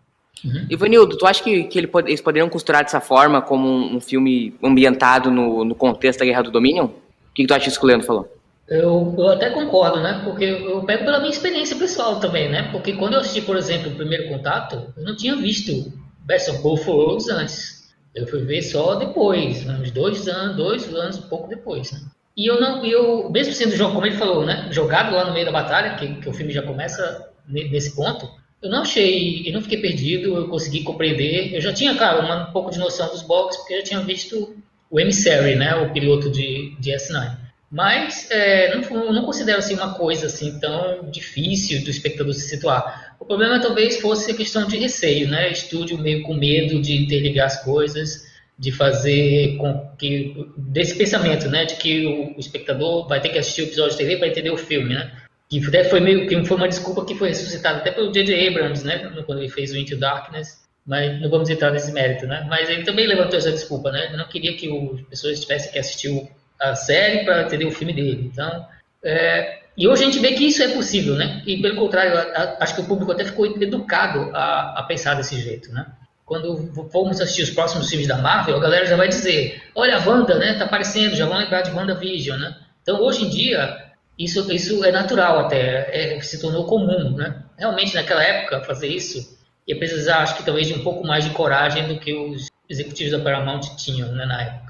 Ivanildo, 0.71 1.17
tu 1.17 1.27
acha 1.27 1.43
que, 1.43 1.65
que 1.65 1.79
eles 1.79 2.21
poderiam 2.21 2.49
costurar 2.49 2.85
dessa 2.85 3.01
forma 3.01 3.43
como 3.43 3.69
um, 3.69 3.97
um 3.97 4.01
filme 4.01 4.55
ambientado 4.63 5.31
no, 5.31 5.65
no 5.65 5.75
contexto 5.75 6.21
da 6.21 6.25
Guerra 6.25 6.43
do 6.43 6.51
Dominion? 6.51 6.87
O 6.87 6.91
que, 7.35 7.43
que 7.43 7.47
tu 7.47 7.55
acha 7.55 7.67
disso 7.67 7.79
que 7.79 7.85
o 7.85 7.89
Leandro 7.89 8.07
falou? 8.07 8.39
Eu, 8.69 9.15
eu 9.17 9.29
até 9.29 9.51
concordo, 9.51 10.01
né? 10.01 10.21
Porque 10.25 10.45
eu 10.45 10.83
pego 10.85 11.05
pela 11.05 11.19
minha 11.19 11.31
experiência 11.31 11.77
pessoal 11.77 12.21
também, 12.21 12.51
né? 12.51 12.69
Porque 12.71 12.93
quando 12.93 13.15
eu 13.15 13.21
assisti, 13.21 13.41
por 13.41 13.57
exemplo, 13.57 13.91
o 13.91 13.97
primeiro 13.97 14.29
contato, 14.29 14.93
eu 14.97 15.05
não 15.05 15.17
tinha 15.17 15.35
visto 15.37 15.93
Best 16.21 16.51
of 16.51 16.63
Both 16.63 16.87
Worlds 16.87 17.29
antes. 17.31 17.78
Eu 18.19 18.27
fui 18.27 18.43
ver 18.43 18.63
só 18.63 18.97
depois, 18.97 19.65
né? 19.65 19.79
uns 19.81 19.91
dois 19.91 20.27
anos, 20.29 20.57
dois 20.57 20.95
anos, 20.95 21.19
pouco 21.19 21.49
depois, 21.49 21.93
né? 21.93 22.01
E 22.37 22.47
eu 22.47 22.61
não, 22.61 22.85
eu, 22.85 23.29
mesmo 23.31 23.53
sendo 23.53 23.75
jogo, 23.75 23.95
como 23.95 24.07
ele 24.07 24.17
falou, 24.17 24.45
né? 24.45 24.69
Jogado 24.71 25.15
lá 25.15 25.25
no 25.25 25.33
meio 25.33 25.47
da 25.47 25.53
batalha, 25.53 25.97
que, 25.97 26.15
que 26.21 26.29
o 26.29 26.33
filme 26.33 26.53
já 26.53 26.63
começa 26.63 27.31
ne- 27.49 27.69
nesse 27.69 27.97
ponto, 27.97 28.29
eu 28.63 28.71
não 28.71 28.83
achei, 28.83 29.49
eu 29.49 29.53
não 29.53 29.61
fiquei 29.63 29.81
perdido, 29.81 30.37
eu 30.37 30.49
consegui 30.49 30.83
compreender. 30.83 31.55
Eu 31.55 31.61
já 31.61 31.73
tinha, 31.73 31.95
cara, 31.97 32.21
uma, 32.21 32.49
um 32.49 32.53
pouco 32.53 32.71
de 32.71 32.79
noção 32.79 33.09
dos 33.09 33.23
box, 33.23 33.57
porque 33.57 33.75
eu 33.75 33.79
já 33.79 33.85
tinha 33.85 34.01
visto 34.01 34.57
o 34.91 35.01
Emissary, 35.01 35.57
né? 35.57 35.75
O 35.77 35.93
piloto 35.93 36.31
de, 36.31 36.77
de 36.79 36.91
S9. 36.93 37.37
Mas 37.71 38.31
é, 38.31 38.75
não, 38.75 39.13
não 39.13 39.25
considero 39.25 39.59
assim, 39.59 39.75
uma 39.75 39.95
coisa 39.95 40.27
assim 40.27 40.59
tão 40.59 41.11
difícil 41.11 41.85
do 41.85 41.91
espectador 41.91 42.33
se 42.33 42.49
situar. 42.49 43.15
O 43.21 43.27
problema 43.27 43.61
talvez 43.61 44.01
fosse 44.01 44.31
a 44.31 44.35
questão 44.35 44.67
de 44.67 44.79
receio, 44.79 45.29
né? 45.29 45.51
Estúdio 45.51 45.99
meio 45.99 46.23
com 46.23 46.35
medo 46.35 46.81
de 46.81 46.97
interligar 46.97 47.47
as 47.47 47.63
coisas, 47.63 48.27
de 48.59 48.73
fazer 48.73 49.57
com 49.59 49.87
que 49.99 50.35
desse 50.57 50.97
pensamento, 50.97 51.49
né, 51.49 51.65
de 51.65 51.77
que 51.77 52.07
o, 52.07 52.41
espectador 52.41 53.07
vai 53.07 53.21
ter 53.21 53.29
que 53.29 53.39
assistir 53.39 53.63
o 53.63 53.65
episódio 53.67 53.93
de 53.93 53.99
TV 53.99 54.17
para 54.17 54.29
entender 54.29 54.51
o 54.51 54.57
filme, 54.57 54.95
né? 54.95 55.13
Que 55.49 55.65
até 55.67 55.85
foi 55.85 56.01
meio 56.01 56.27
que 56.27 56.45
foi 56.45 56.57
uma 56.57 56.69
desculpa 56.69 57.05
que 57.05 57.15
foi 57.15 57.29
ressuscitada 57.29 57.79
até 57.79 57.91
pelo 57.91 58.13
J.J. 58.13 58.49
Abrams, 58.49 58.85
né, 58.85 59.13
quando 59.27 59.39
ele 59.41 59.49
fez 59.49 59.73
o 59.73 59.77
Into 59.77 59.97
Darkness. 59.97 60.67
Mas 60.87 61.21
não 61.21 61.29
vamos 61.29 61.51
entrar 61.51 61.71
nesse 61.71 61.93
mérito, 61.93 62.27
né? 62.27 62.47
Mas 62.49 62.71
ele 62.71 62.83
também 62.83 63.07
levantou 63.07 63.39
essa 63.39 63.53
desculpa, 63.53 63.93
né? 63.93 64.07
Ele 64.07 64.17
não 64.17 64.27
queria 64.27 64.57
que 64.57 64.67
as 64.71 65.03
pessoas 65.03 65.39
tivessem 65.39 65.71
que 65.71 65.79
assistir 65.79 66.09
o 66.09 66.27
a 66.61 66.75
série 66.75 67.25
para 67.25 67.43
entender 67.43 67.67
o 67.67 67.73
filme 67.73 67.93
dele. 67.93 68.31
Então, 68.33 68.67
é, 69.05 69.59
e 69.77 69.87
hoje 69.87 70.03
a 70.03 70.07
gente 70.07 70.19
vê 70.19 70.33
que 70.33 70.47
isso 70.47 70.63
é 70.63 70.69
possível, 70.69 71.15
né? 71.15 71.43
E 71.47 71.61
pelo 71.63 71.77
contrário, 71.77 72.17
a, 72.17 72.23
a, 72.23 72.57
acho 72.65 72.75
que 72.75 72.81
o 72.81 72.87
público 72.87 73.13
até 73.13 73.25
ficou 73.25 73.47
educado 73.47 74.31
a, 74.35 74.81
a, 74.81 74.83
pensar 74.83 75.15
desse 75.15 75.41
jeito, 75.41 75.73
né? 75.73 75.87
Quando 76.27 76.57
formos 76.91 77.21
assistir 77.21 77.43
os 77.43 77.51
próximos 77.51 77.89
filmes 77.89 78.07
da 78.07 78.19
Marvel, 78.19 78.57
a 78.57 78.61
galera 78.61 78.87
já 78.87 78.97
vai 78.97 79.09
dizer: 79.09 79.63
olha 79.75 79.97
a 79.97 80.07
Wanda, 80.07 80.37
né? 80.39 80.55
Tá 80.55 80.65
aparecendo, 80.65 81.15
já 81.15 81.27
vão 81.27 81.39
lembrar 81.39 81.63
de 81.63 81.71
WandaVision, 81.71 82.39
né? 82.39 82.57
Então, 82.83 83.01
hoje 83.01 83.25
em 83.25 83.29
dia, 83.29 83.77
isso, 84.19 84.53
isso 84.53 84.85
é 84.85 84.91
natural 84.91 85.39
até, 85.39 86.17
é, 86.17 86.21
se 86.21 86.41
tornou 86.41 86.67
comum, 86.67 87.17
né? 87.17 87.45
Realmente, 87.57 87.95
naquela 87.95 88.23
época, 88.23 88.61
fazer 88.63 88.89
isso 88.89 89.39
ia 89.69 89.79
precisar, 89.79 90.23
acho 90.23 90.37
que 90.37 90.43
talvez, 90.43 90.67
de 90.67 90.75
um 90.75 90.83
pouco 90.83 91.07
mais 91.07 91.25
de 91.25 91.31
coragem 91.31 91.87
do 91.87 92.01
que 92.01 92.15
os 92.15 92.49
executivos 92.69 93.13
da 93.13 93.23
Paramount 93.23 93.61
tinham, 93.77 94.11
né, 94.13 94.25
na 94.25 94.43
época. 94.43 94.68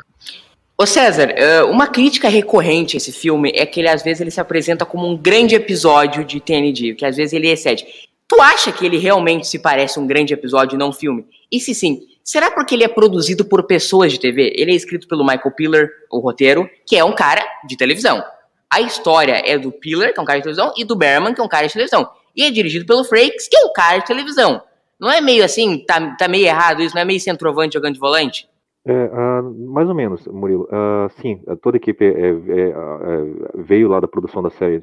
Ô 0.80 0.86
César, 0.86 1.34
uma 1.68 1.88
crítica 1.88 2.28
recorrente 2.28 2.96
a 2.96 2.98
esse 2.98 3.10
filme 3.10 3.50
é 3.52 3.66
que 3.66 3.80
ele 3.80 3.88
às 3.88 4.00
vezes 4.00 4.20
ele 4.20 4.30
se 4.30 4.40
apresenta 4.40 4.86
como 4.86 5.08
um 5.08 5.16
grande 5.16 5.56
episódio 5.56 6.24
de 6.24 6.38
TND, 6.38 6.94
que 6.94 7.04
às 7.04 7.16
vezes 7.16 7.32
ele 7.32 7.48
excede. 7.48 7.84
Tu 8.28 8.40
acha 8.40 8.70
que 8.70 8.86
ele 8.86 8.96
realmente 8.96 9.48
se 9.48 9.58
parece 9.58 9.98
um 9.98 10.06
grande 10.06 10.32
episódio 10.32 10.76
e 10.76 10.78
não 10.78 10.90
um 10.90 10.92
filme? 10.92 11.26
E 11.50 11.58
se 11.58 11.74
sim, 11.74 12.02
será 12.22 12.48
porque 12.52 12.76
ele 12.76 12.84
é 12.84 12.88
produzido 12.88 13.44
por 13.44 13.64
pessoas 13.64 14.12
de 14.12 14.20
TV? 14.20 14.52
Ele 14.54 14.70
é 14.70 14.74
escrito 14.76 15.08
pelo 15.08 15.24
Michael 15.24 15.50
Piller, 15.50 15.90
o 16.12 16.20
roteiro, 16.20 16.70
que 16.86 16.96
é 16.96 17.02
um 17.02 17.12
cara 17.12 17.44
de 17.66 17.76
televisão. 17.76 18.22
A 18.70 18.80
história 18.80 19.42
é 19.44 19.58
do 19.58 19.72
Piller, 19.72 20.14
que 20.14 20.20
é 20.20 20.22
um 20.22 20.26
cara 20.26 20.38
de 20.38 20.44
televisão, 20.44 20.72
e 20.76 20.84
do 20.84 20.94
Berman, 20.94 21.34
que 21.34 21.40
é 21.40 21.44
um 21.44 21.48
cara 21.48 21.66
de 21.66 21.72
televisão. 21.72 22.08
E 22.36 22.44
é 22.44 22.52
dirigido 22.52 22.86
pelo 22.86 23.02
Frakes, 23.02 23.48
que 23.48 23.56
é 23.56 23.64
um 23.64 23.72
cara 23.72 23.98
de 23.98 24.06
televisão. 24.06 24.62
Não 25.00 25.10
é 25.10 25.20
meio 25.20 25.44
assim, 25.44 25.84
tá, 25.84 26.14
tá 26.16 26.28
meio 26.28 26.46
errado 26.46 26.82
isso? 26.82 26.94
Não 26.94 27.02
é 27.02 27.04
meio 27.04 27.18
centroavante 27.18 27.74
jogando 27.74 27.94
de 27.94 28.00
volante? 28.00 28.47
É, 28.88 29.04
uh, 29.04 29.70
mais 29.70 29.86
ou 29.86 29.94
menos, 29.94 30.26
Murilo. 30.26 30.64
Uh, 30.64 31.10
sim, 31.20 31.42
toda 31.60 31.76
a 31.76 31.78
equipe 31.78 32.02
é, 32.02 32.30
é, 32.30 32.30
é, 32.30 32.74
veio 33.54 33.86
lá 33.86 34.00
da 34.00 34.08
produção 34.08 34.42
da 34.42 34.48
série 34.48 34.78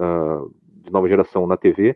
uh, 0.00 0.50
de 0.64 0.90
nova 0.90 1.06
geração 1.06 1.46
na 1.46 1.58
TV. 1.58 1.94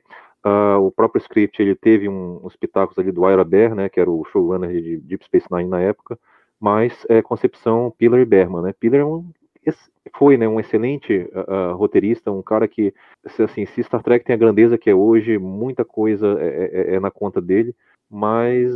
o 0.78 0.90
próprio 0.90 1.22
script 1.22 1.62
ele 1.62 1.74
teve 1.74 2.06
um, 2.06 2.38
uns 2.44 2.54
pitacos 2.54 2.98
ali 2.98 3.10
do 3.10 3.26
Ira 3.30 3.42
Bear, 3.42 3.74
né, 3.74 3.88
que 3.88 3.98
era 3.98 4.10
o 4.10 4.26
showrunner 4.26 4.70
de 4.70 4.98
Deep 4.98 5.24
Space 5.24 5.46
Nine 5.50 5.70
na 5.70 5.80
época, 5.80 6.18
mas 6.60 7.06
é 7.08 7.22
concepção 7.22 7.90
Piller 7.96 8.20
e 8.20 8.26
Berman. 8.26 8.60
Né? 8.60 8.74
Piller 8.78 9.00
é 9.00 9.04
um, 9.06 9.24
foi 10.18 10.36
né, 10.36 10.46
um 10.46 10.60
excelente 10.60 11.26
roteirista, 11.76 12.30
um 12.30 12.42
cara 12.42 12.68
que, 12.68 12.92
assim, 13.24 13.64
se 13.64 13.82
Star 13.82 14.02
Trek 14.02 14.22
tem 14.22 14.34
a 14.34 14.38
grandeza 14.38 14.76
que 14.76 14.90
é 14.90 14.94
hoje, 14.94 15.38
muita 15.38 15.82
coisa 15.82 16.36
é, 16.38 16.96
é 16.96 17.00
na 17.00 17.10
conta 17.10 17.40
dele, 17.40 17.74
mas 18.10 18.70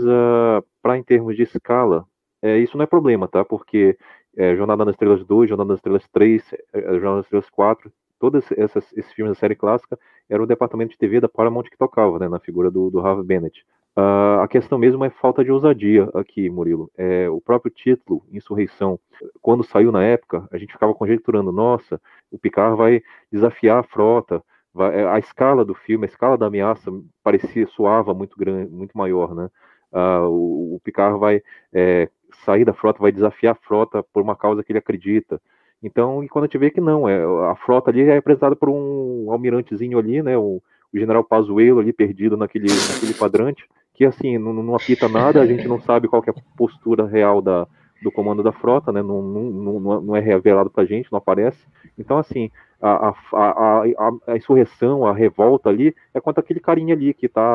para 0.83 0.97
em 0.97 1.03
termos 1.03 1.37
de 1.37 1.43
escala, 1.43 2.07
é, 2.43 2.59
isso 2.59 2.77
não 2.77 2.85
é 2.85 2.87
problema, 2.87 3.29
tá? 3.29 3.45
Porque 3.45 3.97
é, 4.37 4.55
Jornada 4.57 4.85
nas 4.85 4.95
Estrelas 4.95 5.25
2, 5.25 5.49
Jornada 5.49 5.69
nas 5.69 5.79
Estrelas 5.79 6.07
3, 6.09 6.55
é, 6.73 6.81
Jornada 6.81 7.17
nas 7.17 7.27
Estrelas 7.27 7.51
4, 7.51 7.93
todos 8.19 8.45
esses 8.53 9.13
filmes 9.13 9.35
da 9.35 9.41
série 9.41 9.55
clássica 9.55 9.99
era 10.29 10.43
o 10.43 10.47
departamento 10.47 10.93
de 10.93 10.99
TV 10.99 11.21
da 11.21 11.29
Paramount 11.29 11.65
que 11.65 11.79
tocava, 11.79 12.19
né? 12.19 12.29
Na 12.29 12.41
figura 12.41 12.71
do, 12.71 12.91
do 12.91 13.01
Harvey 13.01 13.25
Bennett. 13.25 13.65
Uh, 13.99 14.39
a 14.43 14.47
questão 14.47 14.79
mesmo 14.79 15.05
é 15.05 15.11
falta 15.11 15.43
de 15.43 15.51
ousadia 15.51 16.09
aqui, 16.15 16.49
Murilo. 16.49 16.89
É, 16.97 17.29
o 17.29 17.41
próprio 17.41 17.73
título, 17.73 18.25
Insurreição, 18.31 18.97
quando 19.43 19.65
saiu 19.65 19.91
na 19.91 20.05
época, 20.05 20.47
a 20.53 20.59
gente 20.59 20.73
ficava 20.73 20.95
conjecturando, 20.95 21.51
nossa, 21.51 22.01
o 22.31 22.39
Picard 22.39 22.77
vai 22.77 23.03
desafiar 23.33 23.81
a 23.81 23.83
frota, 23.83 24.41
vai, 24.73 25.05
a 25.05 25.19
escala 25.19 25.65
do 25.65 25.75
filme, 25.75 26.05
a 26.07 26.09
escala 26.09 26.39
da 26.39 26.47
ameaça 26.47 26.93
parecia, 27.25 27.67
soava 27.67 28.15
muito 28.15 28.39
grande, 28.39 28.71
muito 28.71 28.97
maior, 28.97 29.35
né? 29.35 29.51
Uh, 29.93 30.29
o, 30.29 30.75
o, 30.77 30.81
Picard 30.85 31.19
vai 31.19 31.43
é, 31.73 32.09
sair 32.45 32.65
da 32.65 32.75
frota, 32.75 33.01
vai 33.01 33.13
desafiar 33.13 33.53
a 33.53 33.67
frota 33.67 34.03
por 34.03 34.23
uma 34.23 34.37
causa 34.37 34.63
que 34.63 34.73
ele 34.73 34.79
acredita. 34.79 35.41
Então, 35.83 36.23
e 36.23 36.29
quando 36.29 36.45
a 36.45 36.47
gente 36.47 36.59
vê 36.59 36.71
que 36.71 36.81
não, 36.81 37.09
é, 37.09 37.23
a 37.51 37.55
frota 37.57 37.91
ali 37.91 38.03
é 38.03 38.15
representada 38.15 38.57
por 38.57 38.69
um 38.69 39.31
almirantezinho 39.31 39.99
ali, 39.99 40.23
né, 40.23 40.37
o, 40.37 40.61
o 40.93 40.99
general 40.99 41.25
Pazuello 41.25 41.81
ali 41.81 41.93
perdido 41.93 42.37
naquele, 42.37 42.67
naquele 42.69 43.15
quadrante, 43.15 43.65
que 43.95 44.05
assim, 44.05 44.39
não, 44.39 44.53
não 44.53 44.75
apita 44.75 45.09
nada, 45.09 45.41
a 45.41 45.47
gente 45.47 45.67
não 45.67 45.81
sabe 45.81 46.09
qual 46.09 46.23
é 46.27 46.31
a 46.31 46.57
postura 46.57 47.07
real 47.07 47.41
da, 47.41 47.67
do 48.03 48.11
comando 48.11 48.43
da 48.43 48.53
frota, 48.53 48.93
né, 48.93 49.03
não, 49.03 49.23
não, 49.23 49.81
não, 49.81 50.01
não 50.01 50.17
é 50.17 50.21
revelado 50.21 50.71
pra 50.71 50.85
gente, 50.85 51.11
não 51.11 51.19
aparece. 51.19 51.59
Então, 51.97 52.19
assim, 52.19 52.51
a, 52.81 53.09
a, 53.09 53.15
a, 53.33 53.83
a, 54.27 54.37
insurreição, 54.37 55.07
a 55.07 55.13
revolta 55.13 55.69
ali, 55.69 55.95
é 56.15 56.21
contra 56.21 56.43
aquele 56.43 56.61
carinha 56.61 56.95
ali 56.95 57.13
que 57.13 57.27
está 57.27 57.49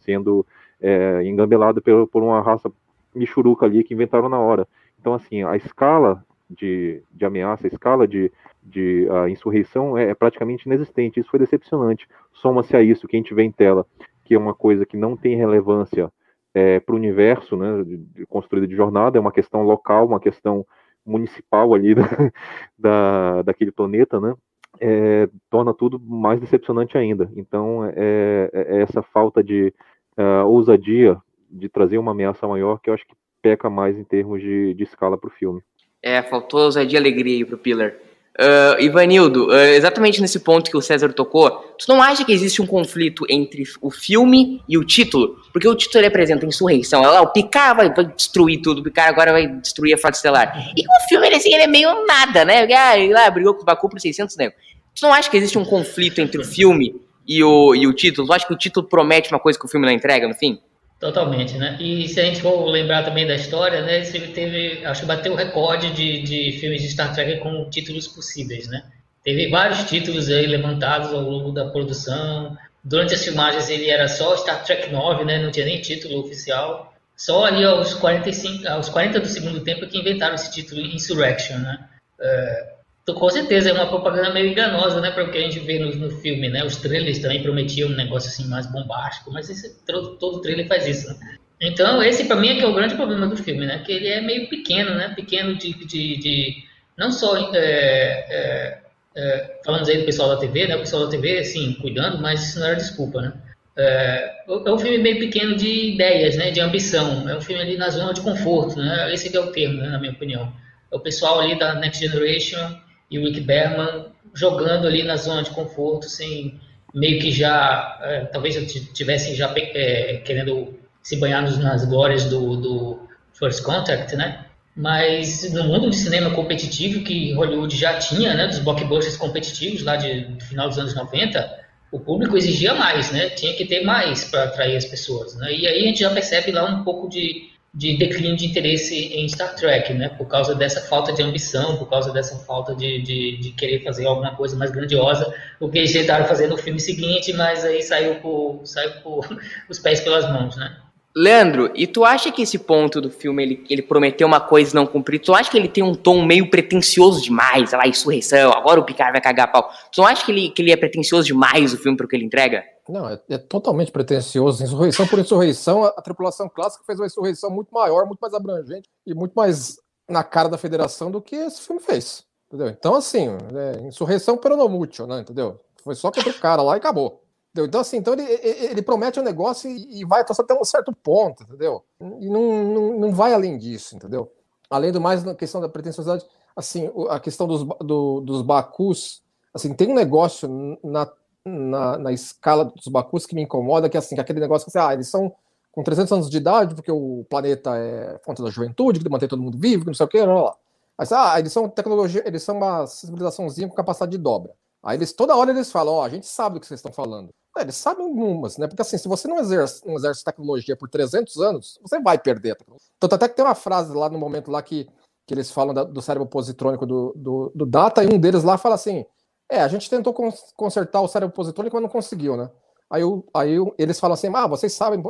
sendo 0.00 0.46
é, 0.80 1.22
engambelado 1.24 1.82
por, 1.82 2.06
por 2.08 2.22
uma 2.22 2.40
raça 2.40 2.70
michuruca 3.14 3.66
ali 3.66 3.84
que 3.84 3.94
inventaram 3.94 4.28
na 4.28 4.38
hora. 4.38 4.66
Então, 4.98 5.14
assim, 5.14 5.42
a 5.42 5.56
escala 5.56 6.24
de, 6.48 7.02
de 7.12 7.24
ameaça, 7.24 7.66
a 7.66 7.68
escala 7.68 8.06
de, 8.06 8.32
de 8.62 9.08
a 9.10 9.28
insurreição 9.28 9.96
é, 9.96 10.10
é, 10.10 10.14
praticamente 10.14 10.66
inexistente. 10.66 11.20
Isso 11.20 11.30
foi 11.30 11.38
decepcionante. 11.38 12.08
Soma-se 12.32 12.76
a 12.76 12.82
isso 12.82 13.06
que 13.06 13.16
a 13.16 13.20
gente 13.20 13.34
vê 13.34 13.42
em 13.42 13.52
tela, 13.52 13.86
que 14.24 14.34
é 14.34 14.38
uma 14.38 14.54
coisa 14.54 14.86
que 14.86 14.96
não 14.96 15.16
tem 15.16 15.36
relevância 15.36 16.10
é, 16.54 16.78
para 16.80 16.94
o 16.94 16.98
universo 16.98 17.56
né, 17.56 17.84
construído 18.28 18.66
de 18.66 18.76
jornada, 18.76 19.18
é 19.18 19.20
uma 19.20 19.32
questão 19.32 19.62
local, 19.62 20.06
uma 20.06 20.20
questão 20.20 20.64
municipal 21.04 21.74
ali 21.74 21.94
da, 21.94 22.02
da 22.78 23.42
daquele 23.42 23.70
planeta, 23.70 24.20
né? 24.20 24.34
É, 24.80 25.28
torna 25.50 25.72
tudo 25.72 26.00
mais 26.00 26.40
decepcionante 26.40 26.98
ainda. 26.98 27.30
Então, 27.36 27.84
é, 27.84 28.50
é 28.52 28.82
essa 28.82 29.02
falta 29.02 29.42
de 29.42 29.72
uh, 30.18 30.46
ousadia 30.46 31.16
de 31.48 31.68
trazer 31.68 31.98
uma 31.98 32.10
ameaça 32.10 32.46
maior 32.48 32.80
que 32.80 32.90
eu 32.90 32.94
acho 32.94 33.06
que 33.06 33.14
peca 33.40 33.70
mais 33.70 33.96
em 33.96 34.02
termos 34.02 34.40
de, 34.40 34.74
de 34.74 34.82
escala 34.82 35.16
para 35.16 35.28
o 35.28 35.32
filme. 35.32 35.60
É, 36.02 36.20
faltou 36.22 36.60
ousadia 36.60 36.98
e 36.98 37.00
alegria 37.00 37.36
aí 37.36 37.44
pro 37.44 37.56
Pillar. 37.56 37.94
Uh, 38.36 38.82
Ivanildo, 38.82 39.46
uh, 39.46 39.54
exatamente 39.54 40.20
nesse 40.20 40.40
ponto 40.40 40.68
que 40.68 40.76
o 40.76 40.80
César 40.80 41.12
tocou, 41.12 41.50
tu 41.78 41.86
não 41.86 42.02
acha 42.02 42.24
que 42.24 42.32
existe 42.32 42.60
um 42.60 42.66
conflito 42.66 43.24
entre 43.30 43.62
o 43.80 43.92
filme 43.92 44.60
e 44.68 44.76
o 44.76 44.84
título? 44.84 45.40
Porque 45.52 45.68
o 45.68 45.74
título 45.76 46.04
apresenta 46.04 46.44
insurreição, 46.44 47.04
ela, 47.04 47.20
o 47.20 47.28
Picard 47.28 47.76
vai, 47.76 47.94
vai, 47.94 48.12
destruir 48.12 48.60
tudo, 48.60 48.80
o 48.80 48.82
Picard 48.82 49.12
agora 49.12 49.30
vai 49.30 49.46
destruir 49.46 49.94
a 49.94 49.98
Frota 49.98 50.16
Estelar. 50.16 50.72
E 50.76 50.80
o 50.80 51.08
filme, 51.08 51.28
ele, 51.28 51.36
assim, 51.36 51.54
ele 51.54 51.62
é 51.62 51.66
meio 51.68 52.04
nada, 52.06 52.44
né? 52.44 52.66
Ah, 52.74 52.98
ele 52.98 53.12
lá 53.12 53.30
brigou 53.30 53.54
com 53.54 53.62
o 53.62 53.64
Baku 53.64 53.88
por 53.88 54.00
600 54.00 54.36
negros. 54.36 54.58
Tu 54.96 55.02
não 55.02 55.14
acha 55.14 55.30
que 55.30 55.36
existe 55.36 55.56
um 55.56 55.64
conflito 55.64 56.20
entre 56.20 56.40
o 56.40 56.44
filme 56.44 57.00
e 57.28 57.42
o, 57.42 57.72
e 57.72 57.86
o 57.86 57.92
título? 57.92 58.26
Tu 58.26 58.32
acha 58.32 58.46
que 58.46 58.52
o 58.52 58.58
título 58.58 58.88
promete 58.88 59.32
uma 59.32 59.38
coisa 59.38 59.56
que 59.56 59.64
o 59.64 59.68
filme 59.68 59.86
não 59.86 59.92
entrega 59.92 60.26
no 60.26 60.34
fim? 60.34 60.58
Totalmente, 61.04 61.58
né? 61.58 61.76
E 61.78 62.08
se 62.08 62.18
a 62.18 62.24
gente 62.24 62.40
for 62.40 62.64
lembrar 62.64 63.02
também 63.02 63.26
da 63.26 63.34
história, 63.34 63.82
né? 63.82 63.98
Ele 63.98 64.28
teve, 64.28 64.86
acho 64.86 65.02
que 65.02 65.06
bateu 65.06 65.34
o 65.34 65.36
recorde 65.36 65.92
de, 65.92 66.22
de 66.22 66.58
filmes 66.58 66.80
de 66.80 66.88
Star 66.88 67.12
Trek 67.12 67.40
com 67.40 67.68
títulos 67.68 68.08
possíveis, 68.08 68.66
né? 68.68 68.82
Teve 69.22 69.50
vários 69.50 69.82
títulos 69.84 70.30
aí 70.30 70.46
levantados 70.46 71.12
ao 71.12 71.20
longo 71.20 71.52
da 71.52 71.66
produção. 71.66 72.56
Durante 72.82 73.12
as 73.12 73.22
filmagens 73.22 73.68
ele 73.68 73.90
era 73.90 74.08
só 74.08 74.34
Star 74.38 74.64
Trek 74.64 74.90
9, 74.90 75.26
né? 75.26 75.42
Não 75.42 75.50
tinha 75.50 75.66
nem 75.66 75.78
título 75.78 76.20
oficial. 76.20 76.94
Só 77.14 77.44
ali 77.44 77.62
aos 77.66 77.92
45, 77.92 78.66
aos 78.66 78.88
40 78.88 79.20
do 79.20 79.28
segundo 79.28 79.60
tempo 79.60 79.86
que 79.86 79.98
inventaram 79.98 80.36
esse 80.36 80.50
título 80.50 80.80
Insurrection, 80.80 81.58
né? 81.58 81.86
É, 82.18 82.73
então, 83.04 83.14
com 83.16 83.28
certeza 83.28 83.68
é 83.68 83.72
uma 83.74 83.86
propaganda 83.86 84.32
meio 84.32 84.48
enganosa, 84.48 84.98
né, 84.98 85.10
para 85.10 85.24
o 85.24 85.30
que 85.30 85.36
a 85.36 85.42
gente 85.42 85.58
vê 85.58 85.78
no, 85.78 85.94
no, 85.94 86.10
filme, 86.10 86.48
né? 86.48 86.64
Os 86.64 86.76
trailers 86.76 87.18
também 87.18 87.42
prometiam 87.42 87.90
um 87.90 87.94
negócio 87.94 88.30
assim 88.30 88.48
mais 88.48 88.66
bombástico, 88.66 89.30
mas 89.30 89.50
esse, 89.50 89.84
todo, 89.84 90.16
todo 90.16 90.40
trailer 90.40 90.66
faz 90.66 90.86
isso, 90.86 91.08
né? 91.08 91.36
Então, 91.60 92.02
esse 92.02 92.24
para 92.24 92.36
mim 92.36 92.48
é 92.48 92.54
que 92.56 92.62
é 92.62 92.66
o 92.66 92.74
grande 92.74 92.94
problema 92.94 93.26
do 93.26 93.36
filme, 93.36 93.66
né? 93.66 93.82
Que 93.84 93.92
ele 93.92 94.08
é 94.08 94.22
meio 94.22 94.48
pequeno, 94.48 94.94
né? 94.94 95.12
Pequeno 95.14 95.54
de, 95.54 95.74
de, 95.86 96.16
de 96.16 96.64
não 96.96 97.12
só 97.12 97.36
é, 97.54 97.58
é, 97.58 98.78
é, 99.14 99.60
falando 99.62 99.86
aí 99.86 99.98
do 99.98 100.06
pessoal 100.06 100.30
da 100.30 100.36
TV, 100.38 100.66
né? 100.66 100.76
O 100.76 100.80
pessoal 100.80 101.04
da 101.04 101.10
TV, 101.10 101.38
assim, 101.38 101.74
cuidando, 101.74 102.22
mas 102.22 102.42
isso 102.42 102.58
não 102.58 102.68
era 102.68 102.76
desculpa, 102.76 103.20
né? 103.20 103.34
É, 103.76 104.32
é 104.48 104.70
um 104.70 104.78
filme 104.78 104.96
meio 104.96 105.18
pequeno 105.18 105.54
de 105.56 105.92
ideias, 105.92 106.36
né? 106.36 106.50
De 106.50 106.60
ambição. 106.60 107.28
É 107.28 107.36
um 107.36 107.40
filme 107.40 107.60
ali 107.60 107.76
na 107.76 107.90
zona 107.90 108.14
de 108.14 108.22
conforto, 108.22 108.78
né? 108.78 109.12
Esse 109.12 109.34
é 109.36 109.40
o 109.40 109.52
termo, 109.52 109.82
né? 109.82 109.90
na 109.90 109.98
minha 109.98 110.12
opinião. 110.12 110.50
É 110.90 110.96
o 110.96 111.00
pessoal 111.00 111.40
ali 111.40 111.58
da 111.58 111.74
Next 111.74 112.00
Generation 112.02 112.82
e 113.14 113.18
o 113.18 113.22
Rick 113.22 113.40
Berman 113.40 114.06
jogando 114.34 114.88
ali 114.88 115.04
na 115.04 115.16
zona 115.16 115.44
de 115.44 115.50
conforto, 115.50 116.08
sem 116.08 116.58
meio 116.92 117.20
que 117.20 117.30
já, 117.30 117.98
é, 118.02 118.24
talvez 118.24 118.56
tivessem 118.92 119.36
já 119.36 119.52
é, 119.56 120.20
querendo 120.24 120.74
se 121.00 121.16
banhar 121.16 121.42
nas 121.42 121.84
glórias 121.84 122.24
do, 122.24 122.56
do 122.56 123.08
First 123.32 123.62
Contact, 123.62 124.16
né? 124.16 124.46
Mas 124.76 125.52
no 125.52 125.62
mundo 125.62 125.90
de 125.90 125.96
cinema 125.96 126.30
competitivo 126.30 127.04
que 127.04 127.32
Hollywood 127.34 127.76
já 127.76 127.98
tinha, 127.98 128.34
né, 128.34 128.48
dos 128.48 128.58
blockbusters 128.58 129.16
competitivos 129.16 129.84
lá 129.84 129.94
de, 129.94 130.24
do 130.24 130.44
final 130.44 130.68
dos 130.68 130.78
anos 130.78 130.94
90, 130.96 131.64
o 131.92 132.00
público 132.00 132.36
exigia 132.36 132.74
mais, 132.74 133.12
né? 133.12 133.28
Tinha 133.30 133.54
que 133.54 133.64
ter 133.64 133.84
mais 133.84 134.24
para 134.24 134.44
atrair 134.44 134.76
as 134.76 134.84
pessoas, 134.84 135.36
né? 135.36 135.52
E 135.52 135.68
aí 135.68 135.84
a 135.84 135.86
gente 135.86 136.00
já 136.00 136.10
percebe 136.10 136.50
lá 136.50 136.64
um 136.64 136.82
pouco 136.82 137.08
de 137.08 137.53
de 137.74 137.96
declínio 137.96 138.36
de 138.36 138.46
interesse 138.46 138.94
em 138.94 139.28
Star 139.28 139.56
Trek, 139.56 139.92
né? 139.94 140.08
Por 140.10 140.26
causa 140.26 140.54
dessa 140.54 140.80
falta 140.82 141.12
de 141.12 141.22
ambição, 141.22 141.76
por 141.76 141.90
causa 141.90 142.12
dessa 142.12 142.36
falta 142.44 142.74
de, 142.74 143.02
de, 143.02 143.38
de 143.38 143.50
querer 143.50 143.82
fazer 143.82 144.06
alguma 144.06 144.34
coisa 144.36 144.56
mais 144.56 144.70
grandiosa, 144.70 145.34
o 145.58 145.68
que 145.68 145.78
eles 145.78 145.92
tentaram 145.92 146.24
fazer 146.26 146.46
no 146.46 146.56
filme 146.56 146.78
seguinte, 146.78 147.32
mas 147.32 147.64
aí 147.64 147.82
saiu 147.82 148.16
por, 148.20 148.60
saiu 148.64 148.92
os 149.68 149.78
pés 149.80 150.00
pelas 150.00 150.30
mãos, 150.30 150.56
né? 150.56 150.83
Leandro, 151.16 151.70
e 151.76 151.86
tu 151.86 152.04
acha 152.04 152.32
que 152.32 152.42
esse 152.42 152.58
ponto 152.58 153.00
do 153.00 153.08
filme, 153.08 153.40
ele, 153.40 153.66
ele 153.70 153.82
prometeu 153.82 154.26
uma 154.26 154.40
coisa 154.40 154.72
e 154.72 154.74
não 154.74 154.84
cumpriu? 154.84 155.20
Tu 155.20 155.32
acha 155.32 155.48
que 155.48 155.56
ele 155.56 155.68
tem 155.68 155.84
um 155.84 155.94
tom 155.94 156.24
meio 156.24 156.50
pretencioso 156.50 157.22
demais? 157.22 157.72
Olha 157.72 157.82
lá, 157.82 157.88
insurreição, 157.88 158.50
agora 158.50 158.80
o 158.80 158.84
Picard 158.84 159.12
vai 159.12 159.20
cagar 159.20 159.52
pau. 159.52 159.70
Tu 159.92 160.00
não 160.00 160.08
acha 160.08 160.26
que 160.26 160.32
ele, 160.32 160.50
que 160.50 160.60
ele 160.60 160.72
é 160.72 160.76
pretencioso 160.76 161.24
demais, 161.24 161.72
o 161.72 161.78
filme, 161.78 161.96
pro 161.96 162.08
que 162.08 162.16
ele 162.16 162.24
entrega? 162.24 162.64
Não, 162.88 163.08
é, 163.08 163.20
é 163.30 163.38
totalmente 163.38 163.92
pretencioso. 163.92 164.64
Insurreição 164.64 165.06
por 165.06 165.20
insurreição, 165.20 165.84
a, 165.84 165.88
a, 165.88 166.02
tripulação 166.02 166.48
clássica 166.48 166.82
fez 166.84 166.98
uma 166.98 167.06
insurreição 167.06 167.48
muito 167.48 167.72
maior, 167.72 168.06
muito 168.06 168.18
mais 168.18 168.34
abrangente 168.34 168.88
e 169.06 169.14
muito 169.14 169.34
mais 169.34 169.76
na 170.08 170.24
cara 170.24 170.48
da 170.48 170.58
federação 170.58 171.12
do 171.12 171.22
que 171.22 171.36
esse 171.36 171.62
filme 171.62 171.80
fez. 171.80 172.24
Entendeu? 172.48 172.68
Então, 172.68 172.96
assim, 172.96 173.28
é, 173.54 173.86
insurreição 173.86 174.36
peronomútil, 174.36 175.06
né? 175.06 175.20
Entendeu? 175.20 175.60
Foi 175.82 175.94
só 175.94 176.10
contra 176.10 176.30
o 176.30 176.40
cara 176.40 176.60
lá 176.60 176.74
e 176.74 176.78
acabou. 176.78 177.23
Então, 177.56 177.80
assim, 177.80 177.98
então 177.98 178.14
ele, 178.14 178.22
ele 178.22 178.82
promete 178.82 179.20
um 179.20 179.22
negócio 179.22 179.70
e, 179.70 180.04
vai 180.04 180.22
até 180.22 180.54
um 180.54 180.64
certo 180.64 180.92
ponto, 180.92 181.44
entendeu? 181.44 181.84
E 182.20 182.28
não, 182.28 182.64
não, 182.64 182.98
não 182.98 183.12
vai 183.12 183.32
além 183.32 183.56
disso, 183.56 183.94
entendeu? 183.94 184.32
Além 184.68 184.90
do 184.90 185.00
mais, 185.00 185.22
na 185.22 185.34
questão 185.34 185.60
da 185.60 185.68
pretensiosidade, 185.68 186.26
assim, 186.56 186.90
a 187.08 187.20
questão 187.20 187.46
dos, 187.46 187.62
do, 187.78 188.20
dos 188.20 188.42
Bacus, 188.42 189.22
assim, 189.52 189.72
tem 189.72 189.88
um 189.88 189.94
negócio 189.94 190.48
na 190.82 191.08
na, 191.44 191.98
na 191.98 192.12
escala 192.12 192.64
dos 192.64 192.88
Bakus 192.88 193.26
que 193.26 193.34
me 193.34 193.42
incomoda, 193.42 193.88
que 193.88 193.96
é 193.96 194.00
assim, 194.00 194.18
aquele 194.18 194.40
negócio 194.40 194.70
que 194.70 194.76
assim, 194.76 194.86
ah, 194.86 194.94
eles 194.94 195.08
são 195.08 195.34
com 195.70 195.82
300 195.82 196.12
anos 196.12 196.30
de 196.30 196.36
idade, 196.36 196.74
porque 196.74 196.90
o 196.90 197.26
planeta 197.28 197.76
é 197.76 198.18
fonte 198.24 198.42
da 198.42 198.48
juventude, 198.48 199.00
que 199.00 199.08
mantém 199.08 199.28
todo 199.28 199.42
mundo 199.42 199.58
vivo, 199.58 199.82
que 199.82 199.88
não 199.88 199.94
sei 199.94 200.06
o 200.06 200.08
que, 200.08 200.20
lá, 200.20 200.42
lá. 200.42 200.56
Mas, 200.96 201.10
ah, 201.10 201.38
eles 201.38 201.52
são 201.52 201.68
tecnologia, 201.68 202.22
eles 202.26 202.42
são 202.42 202.56
uma 202.56 202.86
civilizaçãozinha 202.86 203.68
com 203.68 203.74
capacidade 203.74 204.12
de 204.12 204.18
dobra. 204.18 204.52
Aí 204.84 204.98
eles, 204.98 205.12
toda 205.12 205.34
hora 205.34 205.50
eles 205.50 205.72
falam, 205.72 205.94
ó, 205.94 206.00
oh, 206.00 206.02
a 206.02 206.08
gente 206.10 206.26
sabe 206.26 206.54
do 206.54 206.60
que 206.60 206.66
vocês 206.66 206.78
estão 206.78 206.92
falando. 206.92 207.30
Eles 207.56 207.76
sabem 207.76 208.04
umas, 208.04 208.58
né? 208.58 208.66
Porque 208.66 208.82
assim, 208.82 208.98
se 208.98 209.08
você 209.08 209.26
não 209.26 209.38
exerce, 209.38 209.86
não 209.86 209.94
exerce 209.94 210.22
tecnologia 210.22 210.76
por 210.76 210.90
300 210.90 211.40
anos, 211.40 211.78
você 211.80 211.98
vai 212.00 212.18
perder. 212.18 212.58
Então, 212.96 213.08
até 213.10 213.28
que 213.28 213.34
tem 213.34 213.44
uma 213.44 213.54
frase 213.54 213.94
lá 213.94 214.10
no 214.10 214.18
momento 214.18 214.50
lá 214.50 214.60
que, 214.60 214.86
que 215.26 215.32
eles 215.32 215.50
falam 215.50 215.72
da, 215.72 215.84
do 215.84 216.02
cérebro 216.02 216.28
positrônico 216.28 216.84
do, 216.84 217.14
do, 217.16 217.52
do 217.54 217.64
Data, 217.64 218.04
e 218.04 218.12
um 218.12 218.18
deles 218.18 218.42
lá 218.42 218.58
fala 218.58 218.74
assim, 218.74 219.06
é, 219.48 219.60
a 219.60 219.68
gente 219.68 219.88
tentou 219.88 220.12
consertar 220.56 221.00
o 221.00 221.08
cérebro 221.08 221.34
positônico, 221.34 221.76
mas 221.76 221.82
não 221.82 221.88
conseguiu, 221.88 222.36
né? 222.36 222.50
Aí, 222.90 223.02
eu, 223.02 223.24
aí 223.32 223.54
eu, 223.54 223.74
eles 223.78 223.98
falam 223.98 224.14
assim, 224.14 224.30
ah, 224.34 224.46
vocês 224.46 224.72
sabem 224.74 225.02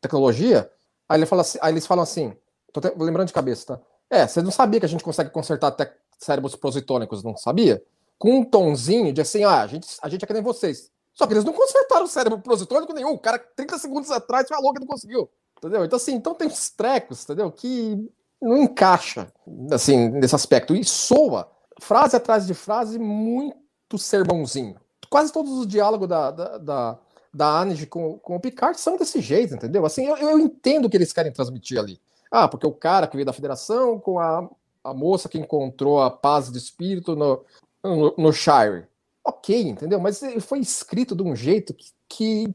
tecnologia? 0.00 0.70
Aí, 1.08 1.18
ele 1.18 1.26
fala 1.26 1.42
assim, 1.42 1.58
aí 1.60 1.72
eles 1.72 1.86
falam 1.86 2.02
assim, 2.02 2.36
tô 2.72 2.80
lembrando 3.02 3.28
de 3.28 3.32
cabeça, 3.32 3.76
tá? 3.76 3.80
É, 4.10 4.26
você 4.26 4.42
não 4.42 4.50
sabia 4.50 4.78
que 4.78 4.86
a 4.86 4.88
gente 4.88 5.02
consegue 5.02 5.30
consertar 5.30 5.74
cérebros 6.18 6.54
positônicos, 6.54 7.24
não 7.24 7.36
sabia? 7.36 7.82
Com 8.18 8.38
um 8.38 8.44
tonzinho 8.44 9.12
de 9.12 9.20
assim, 9.20 9.44
ah, 9.44 9.62
a 9.62 9.66
gente, 9.66 9.88
a 10.00 10.08
gente 10.08 10.24
é 10.24 10.26
que 10.26 10.32
nem 10.32 10.42
vocês. 10.42 10.90
Só 11.14 11.26
que 11.26 11.32
eles 11.32 11.44
não 11.44 11.52
consertaram 11.52 12.04
o 12.04 12.08
cérebro 12.08 12.40
positônico 12.40 12.92
nenhum. 12.92 13.12
O 13.12 13.18
cara, 13.18 13.38
30 13.38 13.78
segundos 13.78 14.10
atrás, 14.10 14.48
falou 14.48 14.72
que 14.72 14.80
não 14.80 14.86
conseguiu. 14.86 15.30
Entendeu? 15.58 15.84
Então, 15.84 15.96
assim, 15.96 16.14
então 16.14 16.34
tem 16.34 16.48
uns 16.48 16.70
trecos, 16.70 17.24
entendeu? 17.24 17.50
Que 17.50 18.10
não 18.42 18.58
encaixa, 18.58 19.32
assim, 19.70 20.08
nesse 20.08 20.34
aspecto. 20.34 20.74
E 20.74 20.84
soa 20.84 21.48
frase 21.80 22.16
atrás 22.16 22.46
de 22.46 22.54
frase, 22.54 22.98
muito 22.98 23.96
sermãozinho. 23.96 24.76
Quase 25.08 25.32
todos 25.32 25.52
os 25.52 25.66
diálogos 25.66 26.08
da, 26.08 26.30
da, 26.30 26.58
da, 26.58 26.98
da 27.32 27.66
com, 27.88 28.18
com 28.18 28.36
o 28.36 28.40
Picard 28.40 28.78
são 28.78 28.96
desse 28.96 29.20
jeito, 29.20 29.54
entendeu? 29.54 29.86
Assim, 29.86 30.04
eu, 30.06 30.16
eu 30.16 30.38
entendo 30.38 30.86
o 30.86 30.90
que 30.90 30.96
eles 30.96 31.12
querem 31.12 31.32
transmitir 31.32 31.78
ali. 31.78 32.00
Ah, 32.30 32.48
porque 32.48 32.66
o 32.66 32.72
cara 32.72 33.06
que 33.06 33.16
veio 33.16 33.26
da 33.26 33.32
federação 33.32 34.00
com 34.00 34.18
a, 34.18 34.48
a 34.82 34.92
moça 34.92 35.28
que 35.28 35.38
encontrou 35.38 36.02
a 36.02 36.10
paz 36.10 36.50
de 36.50 36.58
espírito 36.58 37.14
no, 37.14 37.44
no, 37.84 38.14
no 38.16 38.32
Shire. 38.32 38.86
Ok, 39.22 39.60
entendeu? 39.60 40.00
Mas 40.00 40.20
foi 40.40 40.58
escrito 40.58 41.14
de 41.14 41.22
um 41.22 41.36
jeito 41.36 41.74
que, 41.74 41.86
que 42.08 42.54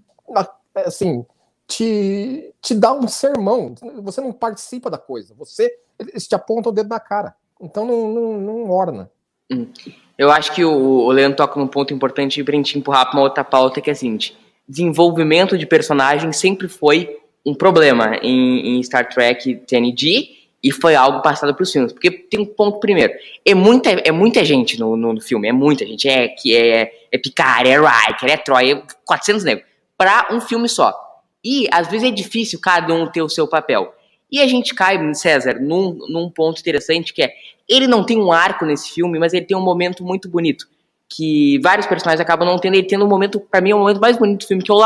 assim, 0.75 1.25
te, 1.67 2.53
te 2.61 2.73
dá 2.73 2.91
um 2.91 3.07
sermão. 3.07 3.73
Você 4.03 4.19
não 4.19 4.31
participa 4.31 4.89
da 4.89 4.97
coisa. 4.97 5.33
Você 5.35 5.73
eles 5.99 6.27
te 6.27 6.35
apontam 6.35 6.71
o 6.71 6.75
dedo 6.75 6.89
na 6.89 6.99
cara. 6.99 7.35
Então 7.61 7.85
não, 7.85 8.09
não, 8.11 8.41
não 8.41 8.69
orna. 8.69 9.09
Hum. 9.51 9.67
Eu 10.17 10.31
acho 10.31 10.53
que 10.53 10.63
o, 10.63 10.71
o 10.71 11.11
Leandro 11.11 11.37
toca 11.37 11.59
num 11.59 11.67
ponto 11.67 11.93
importante 11.93 12.43
pra 12.43 12.55
gente 12.55 12.77
empurrar 12.77 13.09
pra 13.09 13.17
uma 13.17 13.23
outra 13.23 13.43
pauta 13.43 13.81
que 13.81 13.89
é 13.89 13.93
a 13.93 13.95
seguinte: 13.95 14.37
desenvolvimento 14.67 15.57
de 15.57 15.65
personagem 15.65 16.31
sempre 16.31 16.67
foi 16.67 17.17
um 17.45 17.53
problema 17.53 18.17
em, 18.21 18.77
em 18.77 18.83
Star 18.83 19.09
Trek 19.09 19.55
TNG 19.67 20.38
e 20.63 20.71
foi 20.71 20.95
algo 20.95 21.21
passado 21.21 21.53
para 21.53 21.63
os 21.63 21.71
filmes. 21.71 21.93
Porque 21.93 22.11
tem 22.11 22.39
um 22.39 22.45
ponto 22.45 22.79
primeiro. 22.79 23.13
É 23.45 23.53
muita, 23.53 23.89
é 23.89 24.11
muita 24.11 24.43
gente 24.43 24.79
no, 24.79 24.95
no, 24.95 25.13
no 25.13 25.21
filme, 25.21 25.47
é 25.47 25.51
muita 25.51 25.85
gente. 25.85 26.07
É, 26.07 26.27
que 26.27 26.55
é, 26.55 26.91
é 27.11 27.17
Picard, 27.17 27.69
é 27.69 27.77
Riker, 27.79 28.29
é 28.29 28.37
Troy, 28.37 28.71
é 28.71 28.83
400 29.05 29.43
negros. 29.43 29.65
Para 29.97 30.27
um 30.31 30.41
filme 30.41 30.67
só. 30.67 30.93
E 31.43 31.67
às 31.71 31.87
vezes 31.87 32.07
é 32.07 32.11
difícil 32.11 32.59
cada 32.61 32.93
um 32.93 33.07
ter 33.07 33.21
o 33.21 33.29
seu 33.29 33.47
papel. 33.47 33.93
E 34.31 34.41
a 34.41 34.47
gente 34.47 34.75
cai, 34.75 34.97
César, 35.15 35.59
num, 35.59 35.97
num 36.09 36.29
ponto 36.29 36.59
interessante 36.59 37.13
que 37.13 37.23
é: 37.23 37.33
ele 37.67 37.87
não 37.87 38.03
tem 38.03 38.19
um 38.19 38.31
arco 38.31 38.65
nesse 38.65 38.91
filme, 38.91 39.17
mas 39.17 39.33
ele 39.33 39.45
tem 39.45 39.57
um 39.57 39.61
momento 39.61 40.03
muito 40.03 40.29
bonito. 40.29 40.67
Que 41.07 41.59
vários 41.63 41.87
personagens 41.87 42.21
acabam 42.21 42.47
não 42.47 42.59
tendo. 42.59 42.75
Ele 42.75 42.85
tendo 42.85 43.05
um 43.05 43.07
momento, 43.07 43.39
para 43.39 43.61
mim, 43.61 43.71
é 43.71 43.75
o 43.75 43.79
momento 43.79 43.99
mais 43.99 44.17
bonito 44.17 44.41
do 44.41 44.47
filme, 44.47 44.61
que 44.61 44.71
é 44.71 44.73
o 44.73 44.77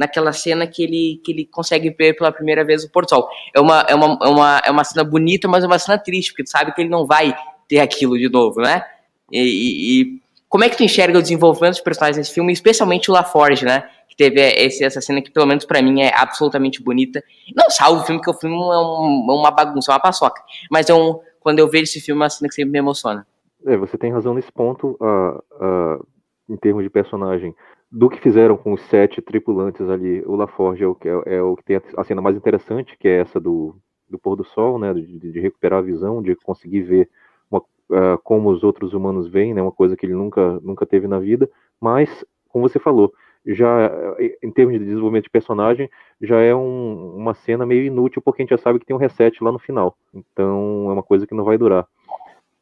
naquela 0.00 0.32
cena 0.32 0.66
que 0.66 0.82
ele, 0.82 1.20
que 1.22 1.30
ele 1.30 1.44
consegue 1.44 1.90
ver 1.90 2.14
pela 2.14 2.32
primeira 2.32 2.64
vez 2.64 2.82
o 2.82 2.90
Porto 2.90 3.10
Sol. 3.10 3.28
É 3.54 3.60
uma, 3.60 3.82
é, 3.86 3.94
uma, 3.94 4.18
é, 4.22 4.28
uma, 4.28 4.62
é 4.64 4.70
uma 4.70 4.82
cena 4.82 5.04
bonita, 5.04 5.46
mas 5.46 5.62
é 5.62 5.66
uma 5.66 5.78
cena 5.78 5.98
triste, 5.98 6.30
porque 6.30 6.44
tu 6.44 6.50
sabe 6.50 6.72
que 6.72 6.80
ele 6.80 6.88
não 6.88 7.06
vai 7.06 7.36
ter 7.68 7.80
aquilo 7.80 8.16
de 8.16 8.30
novo, 8.30 8.62
né? 8.62 8.82
E, 9.30 9.40
e, 9.40 10.00
e 10.00 10.20
como 10.48 10.64
é 10.64 10.70
que 10.70 10.76
tu 10.78 10.82
enxerga 10.82 11.18
o 11.18 11.22
desenvolvimento 11.22 11.72
dos 11.72 11.82
personagens 11.82 12.16
nesse 12.16 12.32
filme, 12.32 12.50
especialmente 12.50 13.10
o 13.10 13.12
LaForge, 13.12 13.66
né? 13.66 13.90
Que 14.08 14.16
teve 14.16 14.40
esse, 14.40 14.82
essa 14.82 15.02
cena 15.02 15.20
que, 15.20 15.30
pelo 15.30 15.44
menos 15.44 15.66
para 15.66 15.82
mim, 15.82 16.00
é 16.00 16.10
absolutamente 16.16 16.82
bonita. 16.82 17.22
Não 17.54 17.68
salvo 17.68 18.00
o 18.00 18.06
filme, 18.06 18.22
que 18.22 18.30
o 18.30 18.34
filme 18.34 18.56
é 18.56 18.78
um, 18.78 19.26
uma 19.28 19.50
bagunça, 19.50 19.92
é 19.92 19.94
uma 19.94 20.00
paçoca. 20.00 20.42
Mas 20.70 20.88
é 20.88 20.94
um, 20.94 21.20
quando 21.40 21.58
eu 21.58 21.68
vejo 21.68 21.84
esse 21.84 22.00
filme, 22.00 22.22
é 22.22 22.24
uma 22.24 22.30
cena 22.30 22.48
que 22.48 22.54
sempre 22.54 22.72
me 22.72 22.78
emociona. 22.78 23.26
É, 23.66 23.76
você 23.76 23.98
tem 23.98 24.10
razão 24.10 24.32
nesse 24.32 24.50
ponto, 24.50 24.96
uh, 24.98 25.36
uh, 25.62 26.06
em 26.48 26.56
termos 26.56 26.82
de 26.82 26.88
personagem 26.88 27.54
do 27.90 28.08
que 28.08 28.20
fizeram 28.20 28.56
com 28.56 28.72
os 28.72 28.82
sete 28.82 29.20
tripulantes 29.20 29.88
ali, 29.88 30.22
o 30.24 30.36
LaForge 30.36 30.84
é 30.84 30.86
o 30.86 30.96
é, 31.26 31.36
é 31.36 31.42
o 31.42 31.56
que 31.56 31.64
tem 31.64 31.80
a 31.96 32.04
cena 32.04 32.22
mais 32.22 32.36
interessante, 32.36 32.96
que 32.96 33.08
é 33.08 33.18
essa 33.18 33.40
do, 33.40 33.76
do 34.08 34.18
pôr 34.18 34.36
do 34.36 34.44
sol, 34.44 34.78
né, 34.78 34.94
de, 34.94 35.18
de 35.18 35.40
recuperar 35.40 35.80
a 35.80 35.82
visão, 35.82 36.22
de 36.22 36.36
conseguir 36.36 36.82
ver 36.82 37.10
uma, 37.50 37.58
uh, 37.58 38.18
como 38.22 38.50
os 38.50 38.62
outros 38.62 38.94
humanos 38.94 39.26
veem, 39.28 39.52
né, 39.54 39.60
uma 39.60 39.72
coisa 39.72 39.96
que 39.96 40.06
ele 40.06 40.14
nunca, 40.14 40.60
nunca 40.60 40.86
teve 40.86 41.08
na 41.08 41.18
vida, 41.18 41.50
mas, 41.80 42.24
como 42.48 42.68
você 42.68 42.78
falou, 42.78 43.12
já 43.44 43.90
em 44.42 44.50
termos 44.52 44.78
de 44.78 44.84
desenvolvimento 44.84 45.24
de 45.24 45.30
personagem, 45.30 45.88
já 46.20 46.40
é 46.40 46.54
um, 46.54 47.16
uma 47.16 47.32
cena 47.34 47.64
meio 47.64 47.84
inútil, 47.84 48.20
porque 48.22 48.42
a 48.42 48.44
gente 48.44 48.50
já 48.50 48.58
sabe 48.58 48.78
que 48.78 48.86
tem 48.86 48.94
um 48.94 48.98
reset 48.98 49.42
lá 49.42 49.50
no 49.50 49.58
final, 49.58 49.96
então 50.14 50.86
é 50.90 50.92
uma 50.92 51.02
coisa 51.02 51.26
que 51.26 51.34
não 51.34 51.44
vai 51.44 51.58
durar. 51.58 51.86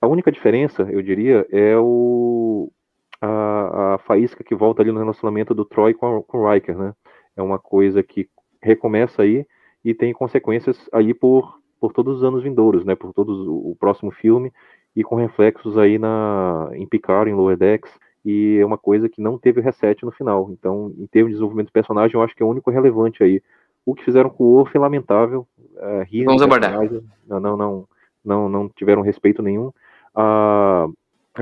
A 0.00 0.06
única 0.06 0.30
diferença, 0.30 0.84
eu 0.90 1.02
diria, 1.02 1.44
é 1.50 1.76
o, 1.76 2.70
a, 3.20 3.94
a 3.94 3.98
faísca 3.98 4.44
que 4.44 4.54
volta 4.54 4.82
ali 4.82 4.92
no 4.92 4.98
relacionamento 4.98 5.54
do 5.54 5.64
Troy 5.64 5.94
com, 5.94 6.22
com 6.22 6.38
o 6.38 6.50
Riker, 6.50 6.76
né? 6.76 6.94
É 7.36 7.42
uma 7.42 7.58
coisa 7.58 8.02
que 8.02 8.28
recomeça 8.62 9.22
aí 9.22 9.46
e 9.84 9.94
tem 9.94 10.12
consequências 10.12 10.88
aí 10.92 11.14
por, 11.14 11.58
por 11.80 11.92
todos 11.92 12.18
os 12.18 12.24
anos 12.24 12.42
vindouros, 12.42 12.84
né? 12.84 12.94
Por 12.94 13.12
todo 13.12 13.30
o 13.68 13.76
próximo 13.76 14.10
filme 14.10 14.52
e 14.94 15.02
com 15.04 15.16
reflexos 15.16 15.78
aí 15.78 15.98
na, 15.98 16.70
em 16.72 16.86
Picard, 16.86 17.30
em 17.30 17.34
Lower 17.34 17.56
Decks, 17.56 17.92
e 18.24 18.58
é 18.60 18.66
uma 18.66 18.76
coisa 18.76 19.08
que 19.08 19.22
não 19.22 19.38
teve 19.38 19.60
reset 19.60 20.04
no 20.04 20.10
final. 20.10 20.50
Então, 20.50 20.92
em 20.98 21.06
termos 21.06 21.30
de 21.30 21.34
desenvolvimento 21.34 21.68
do 21.68 21.72
personagem, 21.72 22.16
eu 22.16 22.22
acho 22.22 22.34
que 22.34 22.42
é 22.42 22.46
o 22.46 22.48
único 22.48 22.70
relevante 22.70 23.22
aí. 23.22 23.40
O 23.86 23.94
que 23.94 24.04
fizeram 24.04 24.28
com 24.28 24.44
o 24.44 24.52
Worf 24.54 24.76
é 24.76 24.80
lamentável. 24.80 25.46
É, 25.76 26.06
Vamos 26.24 26.42
abordar. 26.42 26.72
Não, 27.26 27.40
não, 27.40 27.56
não, 27.56 27.88
não, 28.24 28.48
não 28.48 28.68
tiveram 28.68 29.02
respeito 29.02 29.42
nenhum. 29.42 29.72
Ah, 30.14 30.88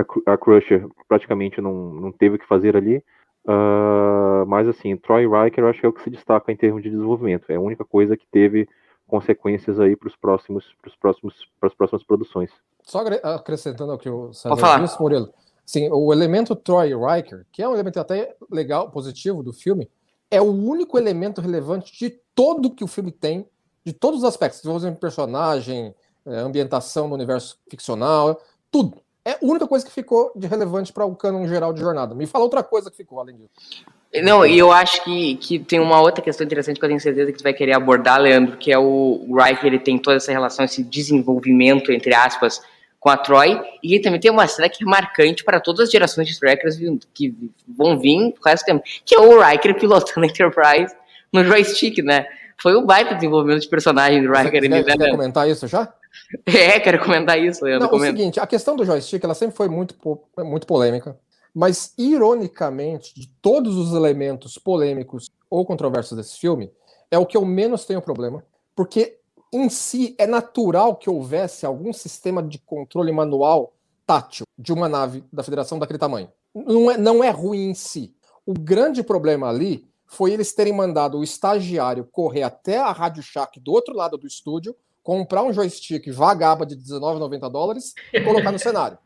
a, 0.00 0.32
a 0.32 0.38
Crusher 0.38 0.86
praticamente 1.08 1.60
não, 1.60 1.72
não 1.72 2.12
teve 2.12 2.36
o 2.36 2.38
que 2.38 2.46
fazer 2.46 2.76
ali. 2.76 3.02
Uh, 3.46 4.44
mas 4.46 4.66
assim, 4.66 4.96
Troy 4.96 5.26
Riker 5.26 5.62
eu 5.62 5.68
acho 5.68 5.80
que 5.80 5.86
é 5.86 5.88
o 5.88 5.92
que 5.92 6.02
se 6.02 6.10
destaca 6.10 6.50
em 6.50 6.56
termos 6.56 6.82
de 6.82 6.90
desenvolvimento. 6.90 7.44
É 7.48 7.54
a 7.54 7.60
única 7.60 7.84
coisa 7.84 8.16
que 8.16 8.26
teve 8.26 8.68
consequências 9.06 9.78
aí 9.78 9.94
para 9.94 10.08
os 10.08 10.16
próximos, 10.16 10.64
para 10.82 10.88
os 10.88 10.96
próximos, 10.96 11.34
para 11.60 11.68
as 11.68 11.74
próximas 11.74 12.02
produções. 12.02 12.50
Só 12.82 13.04
acrescentando 13.22 13.92
ao 13.92 13.98
que 13.98 14.10
o 14.10 14.32
César 14.32 14.80
disse, 14.80 15.00
Murilo, 15.00 15.32
sim, 15.64 15.88
o 15.92 16.12
elemento 16.12 16.56
Troy 16.56 16.92
Riker, 16.94 17.46
que 17.52 17.62
é 17.62 17.68
um 17.68 17.74
elemento 17.74 18.00
até 18.00 18.34
legal, 18.50 18.90
positivo 18.90 19.42
do 19.42 19.52
filme, 19.52 19.88
é 20.28 20.40
o 20.40 20.50
único 20.50 20.98
elemento 20.98 21.40
relevante 21.40 21.96
de 21.96 22.10
todo 22.34 22.70
que 22.70 22.82
o 22.82 22.88
filme 22.88 23.12
tem, 23.12 23.48
de 23.84 23.92
todos 23.92 24.20
os 24.20 24.24
aspectos, 24.24 24.60
desenvolvimento 24.60 24.94
de 24.94 25.00
personagem, 25.00 25.94
eh, 26.26 26.38
ambientação 26.38 27.06
no 27.06 27.14
universo 27.14 27.58
ficcional, 27.70 28.40
tudo. 28.70 29.00
É 29.26 29.32
a 29.32 29.38
única 29.42 29.66
coisa 29.66 29.84
que 29.84 29.90
ficou 29.90 30.30
de 30.36 30.46
relevante 30.46 30.92
para 30.92 31.04
o 31.04 31.16
canon 31.16 31.48
geral 31.48 31.72
de 31.72 31.80
jornada. 31.80 32.14
Me 32.14 32.28
fala 32.28 32.44
outra 32.44 32.62
coisa 32.62 32.88
que 32.88 32.96
ficou 32.96 33.18
além 33.18 33.34
disso. 33.34 33.84
Não, 34.22 34.46
e 34.46 34.56
eu 34.56 34.70
acho 34.70 35.02
que, 35.02 35.34
que 35.34 35.58
tem 35.58 35.80
uma 35.80 36.00
outra 36.00 36.22
questão 36.22 36.46
interessante 36.46 36.78
que 36.78 36.84
eu 36.84 36.88
tenho 36.88 37.00
certeza 37.00 37.32
que 37.32 37.38
tu 37.38 37.42
vai 37.42 37.52
querer 37.52 37.72
abordar, 37.72 38.20
Leandro, 38.20 38.56
que 38.56 38.70
é 38.70 38.78
o 38.78 39.26
Riker, 39.36 39.66
ele 39.66 39.80
tem 39.80 39.98
toda 39.98 40.18
essa 40.18 40.30
relação, 40.30 40.64
esse 40.64 40.80
desenvolvimento, 40.80 41.90
entre 41.90 42.14
aspas, 42.14 42.62
com 43.00 43.10
a 43.10 43.16
Troy, 43.16 43.60
e 43.82 43.94
ele 43.94 44.02
também 44.02 44.20
tem 44.20 44.30
uma 44.30 44.46
cena 44.46 44.68
que 44.68 44.84
é 44.84 44.86
marcante 44.86 45.42
para 45.42 45.58
todas 45.58 45.88
as 45.88 45.90
gerações 45.90 46.28
de 46.28 46.38
Trekkers 46.38 46.76
que 47.12 47.34
vão 47.66 47.98
vir 47.98 48.32
com 48.40 48.48
esse 48.48 48.64
tempo, 48.64 48.84
que 49.04 49.12
é 49.12 49.18
o 49.18 49.42
Riker 49.42 49.74
pilotando 49.74 50.24
a 50.24 50.28
Enterprise 50.28 50.94
no 51.32 51.44
joystick, 51.44 51.98
né? 51.98 52.26
Foi 52.62 52.76
um 52.76 52.86
baita 52.86 53.16
desenvolvimento 53.16 53.62
de 53.62 53.68
personagem 53.68 54.22
do 54.22 54.32
Riker. 54.32 54.62
Você 54.62 54.68
quer, 54.68 54.84
quer 54.84 54.98
né? 54.98 55.10
comentar 55.10 55.50
isso 55.50 55.66
já? 55.66 55.92
É, 56.46 56.80
quero 56.80 57.02
comentar 57.04 57.38
isso, 57.38 57.64
Leandro. 57.64 57.88
Não, 57.88 57.96
o 57.96 58.00
seguinte, 58.00 58.40
a 58.40 58.46
questão 58.46 58.76
do 58.76 58.84
joystick, 58.84 59.22
ela 59.22 59.34
sempre 59.34 59.56
foi 59.56 59.68
muito, 59.68 59.94
muito 60.38 60.66
polêmica, 60.66 61.18
mas, 61.54 61.94
ironicamente, 61.96 63.14
de 63.14 63.28
todos 63.40 63.76
os 63.76 63.94
elementos 63.94 64.58
polêmicos 64.58 65.30
ou 65.48 65.64
controversos 65.64 66.16
desse 66.16 66.38
filme, 66.38 66.70
é 67.10 67.18
o 67.18 67.26
que 67.26 67.36
eu 67.36 67.44
menos 67.44 67.84
tenho 67.84 68.02
problema, 68.02 68.44
porque 68.74 69.18
em 69.52 69.68
si 69.68 70.14
é 70.18 70.26
natural 70.26 70.96
que 70.96 71.08
houvesse 71.08 71.64
algum 71.64 71.92
sistema 71.92 72.42
de 72.42 72.58
controle 72.58 73.12
manual 73.12 73.72
tátil 74.06 74.44
de 74.58 74.72
uma 74.72 74.88
nave 74.88 75.24
da 75.32 75.42
Federação 75.42 75.78
daquele 75.78 75.98
tamanho. 75.98 76.30
Não 76.54 76.90
é, 76.90 76.98
não 76.98 77.24
é 77.24 77.30
ruim 77.30 77.70
em 77.70 77.74
si. 77.74 78.14
O 78.44 78.54
grande 78.54 79.02
problema 79.02 79.48
ali 79.48 79.86
foi 80.06 80.32
eles 80.32 80.52
terem 80.52 80.72
mandado 80.72 81.18
o 81.18 81.24
estagiário 81.24 82.08
correr 82.10 82.42
até 82.42 82.78
a 82.78 82.92
Rádio 82.92 83.22
Shack 83.22 83.58
do 83.60 83.72
outro 83.72 83.94
lado 83.94 84.16
do 84.16 84.26
estúdio 84.26 84.74
comprar 85.06 85.44
um 85.44 85.52
joystick 85.52 86.10
vagaba 86.10 86.66
de 86.66 86.74
19,90 86.76 87.48
dólares 87.48 87.94
e 88.12 88.20
colocar 88.22 88.50
no 88.50 88.58
cenário. 88.58 88.98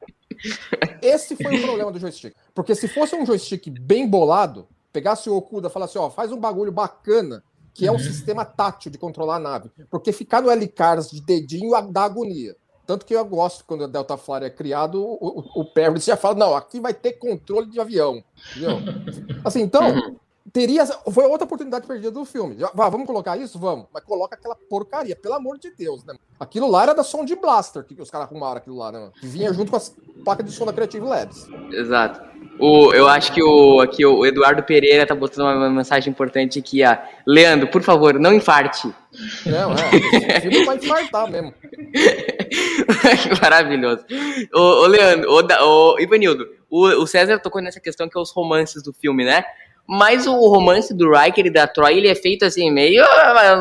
Esse 1.03 1.37
foi 1.37 1.59
o 1.59 1.63
problema 1.63 1.93
do 1.93 1.99
joystick. 1.99 2.35
Porque 2.55 2.75
se 2.75 2.89
fosse 2.89 3.15
um 3.15 3.27
joystick 3.27 3.69
bem 3.69 4.09
bolado, 4.09 4.67
pegasse 4.91 5.29
o 5.29 5.37
Okuda 5.37 5.69
e 5.69 5.71
falasse, 5.71 5.99
ó, 5.99 6.09
faz 6.09 6.33
um 6.33 6.41
bagulho 6.41 6.73
bacana, 6.73 7.45
que 7.75 7.87
é 7.87 7.91
um 7.91 7.97
uhum. 7.97 8.01
sistema 8.01 8.47
tátil 8.47 8.91
de 8.91 8.97
controlar 8.97 9.37
a 9.37 9.41
nave. 9.41 9.71
Porque 9.91 10.11
ficar 10.11 10.41
no 10.41 10.51
L-Cars 10.51 11.11
de 11.11 11.21
dedinho 11.21 11.73
dá 11.91 12.05
agonia. 12.05 12.57
Tanto 12.87 13.05
que 13.05 13.15
eu 13.15 13.25
gosto 13.27 13.67
quando 13.67 13.85
a 13.85 13.87
Delta 13.87 14.17
Flyer 14.17 14.45
é 14.45 14.51
criado, 14.51 15.05
o, 15.05 15.19
o, 15.21 15.61
o 15.61 15.65
Perry 15.67 16.01
já 16.01 16.17
fala, 16.17 16.35
não, 16.35 16.57
aqui 16.57 16.81
vai 16.81 16.95
ter 16.95 17.13
controle 17.13 17.69
de 17.69 17.79
avião. 17.79 18.25
Entendeu? 18.57 18.79
Assim, 19.45 19.61
então, 19.61 19.87
uhum 19.87 20.17
teria. 20.53 20.87
Foi 20.87 21.25
outra 21.25 21.45
oportunidade 21.45 21.87
perdida 21.87 22.11
do 22.11 22.25
filme. 22.25 22.57
Vá, 22.75 22.89
vamos 22.89 23.07
colocar 23.07 23.37
isso? 23.37 23.59
Vamos. 23.59 23.87
Mas 23.93 24.05
coloca 24.05 24.35
aquela 24.35 24.55
porcaria, 24.55 25.17
pelo 25.17 25.35
amor 25.35 25.59
de 25.59 25.71
Deus, 25.71 26.05
né? 26.05 26.15
Aquilo 26.39 26.71
lá 26.71 26.83
era 26.85 26.95
da 26.95 27.03
som 27.03 27.25
de 27.25 27.37
blaster 27.37 27.85
que 27.85 28.01
os 28.01 28.11
caras 28.11 28.29
arrumaram 28.29 28.59
aquilo 28.59 28.77
lá, 28.77 28.91
né? 28.91 29.11
Que 29.21 29.27
vinha 29.27 29.53
junto 29.53 29.71
com 29.71 29.77
as 29.77 29.95
placas 30.25 30.47
de 30.47 30.53
som 30.53 30.65
da 30.65 30.73
Creative 30.73 31.05
Labs. 31.05 31.47
Exato. 31.73 32.31
O, 32.59 32.93
eu 32.93 33.09
acho 33.09 33.33
que 33.33 33.43
o, 33.43 33.81
aqui 33.81 34.05
o 34.05 34.27
Eduardo 34.27 34.63
Pereira 34.63 35.07
tá 35.07 35.15
botando 35.15 35.47
uma 35.47 35.71
mensagem 35.71 36.11
importante 36.11 36.59
aqui, 36.59 36.85
ó. 36.85 36.97
Leandro, 37.27 37.69
por 37.69 37.83
favor, 37.83 38.19
não 38.19 38.35
infarte. 38.35 38.93
Não, 39.47 39.73
é. 39.73 39.91
O 40.39 40.41
filme 40.43 40.65
vai 40.65 40.77
infartar 40.77 41.31
mesmo. 41.31 41.55
Maravilhoso. 43.41 44.05
Ô, 44.55 44.61
ô 44.61 44.87
Leandro, 44.87 45.31
ô, 45.31 45.95
ô 45.95 46.01
Ivanildo, 46.01 46.47
o, 46.69 46.87
o 47.03 47.07
César 47.07 47.39
tocou 47.39 47.63
nessa 47.63 47.81
questão 47.81 48.09
que 48.09 48.19
é 48.19 48.21
os 48.21 48.31
romances 48.31 48.83
do 48.83 48.93
filme, 48.93 49.25
né? 49.25 49.45
Mas 49.87 50.27
o 50.27 50.35
romance 50.49 50.95
do 50.95 51.11
Riker 51.11 51.47
e 51.47 51.51
da 51.51 51.67
Troy, 51.67 51.99
ele 51.99 52.09
é 52.09 52.15
feito 52.15 52.45
assim, 52.45 52.71
meio, 52.71 53.05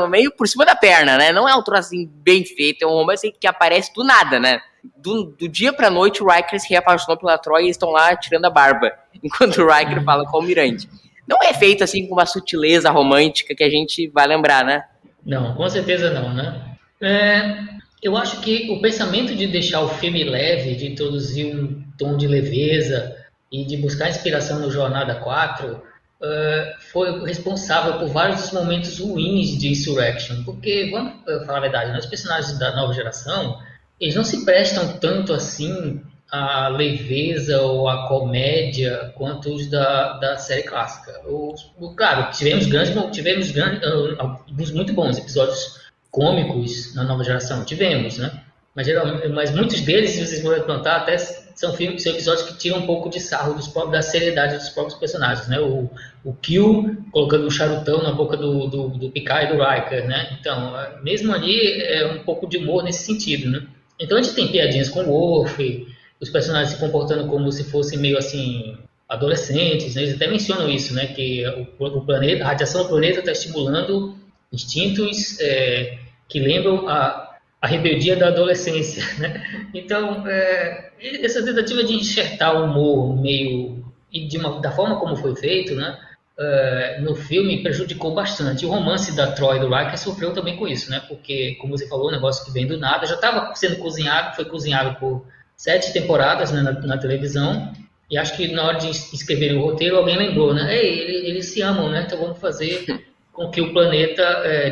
meio 0.10 0.32
por 0.32 0.48
cima 0.48 0.66
da 0.66 0.76
perna, 0.76 1.18
né? 1.18 1.32
Não 1.32 1.50
é 1.50 1.56
um 1.56 1.64
troço 1.64 1.88
assim 1.88 2.08
bem 2.08 2.46
feito, 2.46 2.84
é 2.84 2.88
um 2.88 2.92
romance 2.92 3.32
que 3.32 3.48
aparece 3.48 3.92
do 3.94 4.04
nada, 4.04 4.40
né? 4.40 4.62
Do, 4.96 5.26
do 5.26 5.50
dia 5.50 5.74
pra 5.74 5.90
noite, 5.90 6.24
o 6.24 6.28
Riker 6.30 6.60
se 6.60 6.70
reapaixonou 6.70 7.18
pela 7.18 7.38
Troy 7.38 7.66
e 7.66 7.70
estão 7.70 7.90
lá 7.90 8.16
tirando 8.16 8.46
a 8.46 8.50
barba, 8.50 8.94
enquanto 9.24 9.58
o 9.58 9.68
Riker 9.68 10.04
fala 10.04 10.24
com 10.26 10.38
o 10.38 10.42
Almirante. 10.42 10.88
Não 11.28 11.38
é 11.44 11.54
feito 11.54 11.84
assim 11.84 12.08
com 12.08 12.14
uma 12.14 12.26
sutileza 12.26 12.90
romântica 12.90 13.56
que 13.56 13.64
a 13.64 13.70
gente 13.70 14.08
vai 14.10 14.28
lembrar, 14.28 14.64
né? 14.64 14.84
Não, 15.26 15.56
com 15.56 15.68
certeza 15.70 16.12
não, 16.12 16.34
né? 16.34 16.76
É, 17.02 17.58
eu 18.02 18.16
acho 18.16 18.40
que 18.42 18.70
o 18.72 18.82
pensamento 18.82 19.36
de 19.36 19.48
deixar 19.48 19.82
o 19.82 19.90
filme 19.90 20.24
leve, 20.24 20.76
de 20.76 20.88
introduzir 20.88 21.56
um 21.56 21.84
tom 21.98 22.16
de 22.16 22.28
leveza 22.28 23.16
e 23.52 23.66
de 23.66 23.78
buscar 23.78 24.10
inspiração 24.10 24.60
no 24.60 24.72
Jornada 24.72 25.16
4 25.16 25.89
uh, 26.22 26.82
foi 26.92 27.26
responsável 27.26 28.00
por 28.00 28.10
vários 28.10 28.42
dos 28.42 28.52
momentos 28.52 29.00
ruins 29.00 29.58
de 29.58 29.70
Insurrection. 29.70 30.44
Porque, 30.44 30.90
vamos 30.92 31.14
falar 31.46 31.60
a 31.60 31.62
verdade, 31.62 31.92
né? 31.92 32.00
os 32.00 32.06
personagens 32.06 32.58
da 32.58 32.76
nova 32.76 32.94
geração, 32.94 33.60
eles 34.00 34.16
não 34.16 34.24
se 34.24 34.46
prestam 34.46 34.98
tanto 34.98 35.34
assim 35.34 36.02
à 36.32 36.68
leveza 36.68 37.62
ou 37.62 37.90
à 37.90 38.08
comédia 38.08 39.12
quanto 39.16 39.54
os 39.54 39.68
da, 39.68 40.18
da 40.20 40.38
série 40.38 40.64
clássica. 40.64 41.20
Os, 41.28 41.72
claro, 41.98 42.32
tivemos 42.32 42.68
grandes, 42.68 42.94
tivemos 43.12 43.52
grandes, 43.52 43.82
alguns 44.20 44.72
muito 44.72 44.94
bons 44.94 45.18
episódios 45.18 45.80
cômicos 46.12 46.94
na 46.96 47.04
nova 47.04 47.24
geração, 47.24 47.66
tivemos, 47.66 48.18
né? 48.18 48.44
Mas, 48.76 48.88
mas 49.34 49.52
muitos 49.52 49.82
deles, 49.82 50.12
se 50.12 50.26
vocês 50.26 50.42
forem 50.42 50.64
contar, 50.64 50.98
até 50.98 51.18
são 51.60 51.74
filmes, 51.74 52.04
são 52.04 52.14
episódios 52.14 52.48
que 52.48 52.58
tiram 52.58 52.78
um 52.78 52.86
pouco 52.86 53.10
de 53.10 53.20
sarro 53.20 53.54
dos, 53.54 53.68
da 53.92 54.02
seriedade 54.02 54.56
dos 54.56 54.70
próprios 54.70 54.98
personagens, 54.98 55.46
né? 55.50 55.60
O, 55.60 55.90
o 56.24 56.34
Kill 56.34 56.96
colocando 57.12 57.46
um 57.46 57.52
charutão 57.52 58.02
na 58.02 58.14
boca 58.14 58.38
do, 58.38 58.68
do, 58.68 58.88
do 58.88 59.10
Picard 59.10 59.52
e 59.52 59.58
do 59.58 59.62
Riker, 59.62 60.08
né? 60.08 60.38
Então, 60.40 60.74
mesmo 61.04 61.34
ali, 61.34 61.82
é 61.82 62.14
um 62.14 62.20
pouco 62.20 62.48
de 62.48 62.56
humor 62.56 62.82
nesse 62.82 63.04
sentido, 63.04 63.50
né? 63.50 63.68
Então 64.00 64.18
a 64.18 64.22
gente 64.22 64.34
tem 64.34 64.48
piadinhas 64.48 64.88
com 64.88 65.04
o 65.04 65.10
Worf, 65.10 65.86
os 66.22 66.30
personagens 66.30 66.72
se 66.72 66.80
comportando 66.80 67.28
como 67.28 67.52
se 67.52 67.66
fossem 67.66 68.00
meio 68.00 68.18
assim 68.18 68.78
adolescentes, 69.10 69.96
né? 69.96 70.04
eles 70.04 70.16
até 70.16 70.28
mencionam 70.28 70.70
isso, 70.70 70.94
né? 70.94 71.08
Que 71.08 71.44
o, 71.78 71.86
o 71.86 72.06
planeta, 72.06 72.46
a 72.46 72.48
radiação 72.48 72.84
do 72.84 72.88
planeta 72.88 73.20
está 73.20 73.34
estimulando 73.34 74.16
instintos 74.50 75.38
é, 75.42 75.98
que 76.30 76.40
lembram 76.40 76.88
a, 76.88 77.29
a 77.62 77.68
rebeldia 77.68 78.16
da 78.16 78.28
adolescência, 78.28 79.04
né? 79.20 79.68
Então 79.74 80.28
é, 80.28 80.92
essa 81.24 81.44
tentativa 81.44 81.84
de 81.84 81.94
enxertar 81.94 82.56
o 82.56 82.66
humor 82.66 83.20
meio 83.20 83.86
e 84.12 84.28
de 84.28 84.38
uma, 84.38 84.60
da 84.60 84.72
forma 84.72 85.00
como 85.00 85.16
foi 85.16 85.36
feito, 85.36 85.76
né? 85.76 85.98
uh, 86.40 87.02
no 87.02 87.16
filme 87.16 87.62
prejudicou 87.62 88.14
bastante. 88.14 88.66
O 88.66 88.70
romance 88.70 89.16
da 89.16 89.32
Troy 89.32 89.60
do 89.60 89.70
Riker 89.70 89.98
sofreu 89.98 90.34
também 90.34 90.56
com 90.56 90.68
isso, 90.68 90.90
né? 90.90 91.02
Porque, 91.08 91.56
como 91.60 91.78
você 91.78 91.88
falou, 91.88 92.08
um 92.08 92.12
negócio 92.12 92.46
que 92.46 92.52
vem 92.52 92.66
do 92.66 92.78
nada, 92.78 93.06
já 93.06 93.16
estava 93.16 93.54
sendo 93.56 93.78
cozinhado, 93.78 94.36
foi 94.36 94.46
cozinhado 94.46 94.98
por 95.00 95.26
sete 95.56 95.92
temporadas 95.92 96.52
né, 96.52 96.62
na, 96.62 96.72
na, 96.72 96.98
televisão. 96.98 97.74
E 98.10 98.18
acho 98.18 98.36
que 98.36 98.48
na 98.48 98.66
hora 98.66 98.78
de 98.80 98.90
escrever 98.90 99.56
o 99.56 99.62
roteiro, 99.62 99.98
alguém 99.98 100.18
lembrou, 100.18 100.54
né? 100.54 100.76
Ei, 100.76 101.00
eles, 101.00 101.24
eles 101.26 101.46
se 101.48 101.62
amam, 101.62 101.90
né? 101.90 102.04
Então 102.06 102.20
vamos 102.20 102.40
fazer 102.40 102.86
com 103.34 103.52
que 103.52 103.62
o 103.62 103.74
planeta 103.74 104.24
é, 104.44 104.70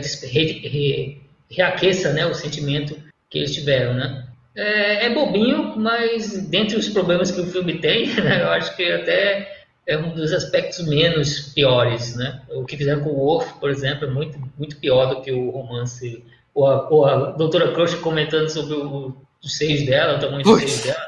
reaqueça 1.50 2.14
né, 2.14 2.26
o 2.26 2.34
sentimento 2.34 2.98
que 3.30 3.40
eles 3.40 3.54
tiveram, 3.54 3.94
né? 3.94 4.26
É, 4.56 5.06
é, 5.06 5.14
bobinho, 5.14 5.76
mas 5.78 6.48
dentre 6.48 6.78
os 6.78 6.90
problemas 6.90 7.30
que 7.30 7.40
o 7.40 7.46
filme 7.46 7.80
tem, 7.80 8.08
né, 8.22 8.42
eu 8.42 8.50
acho 8.50 8.76
que 8.76 8.92
até 8.92 9.56
é 9.86 9.98
um 9.98 10.14
dos 10.14 10.34
aspectos 10.34 10.86
menos 10.86 11.54
piores, 11.54 12.16
né? 12.16 12.42
O 12.50 12.66
que 12.66 12.76
fizeram 12.76 13.02
com 13.02 13.10
o 13.12 13.16
Wolf, 13.16 13.54
por 13.54 13.70
exemplo, 13.70 14.06
é 14.06 14.12
muito, 14.12 14.38
muito 14.58 14.76
pior 14.78 15.06
do 15.06 15.22
que 15.22 15.32
o 15.32 15.50
romance. 15.50 16.24
Ou 16.54 16.68
a, 16.68 16.90
ou 16.90 17.06
a 17.06 17.32
doutora 17.32 17.72
Crush 17.72 17.96
comentando 17.96 18.50
sobre 18.50 18.76
o, 18.76 19.16
os 19.42 19.58
seios 19.58 19.86
dela, 19.86 20.18
o 20.18 20.20
tamanho 20.20 20.44
seios 20.44 20.82
dela. 20.82 21.00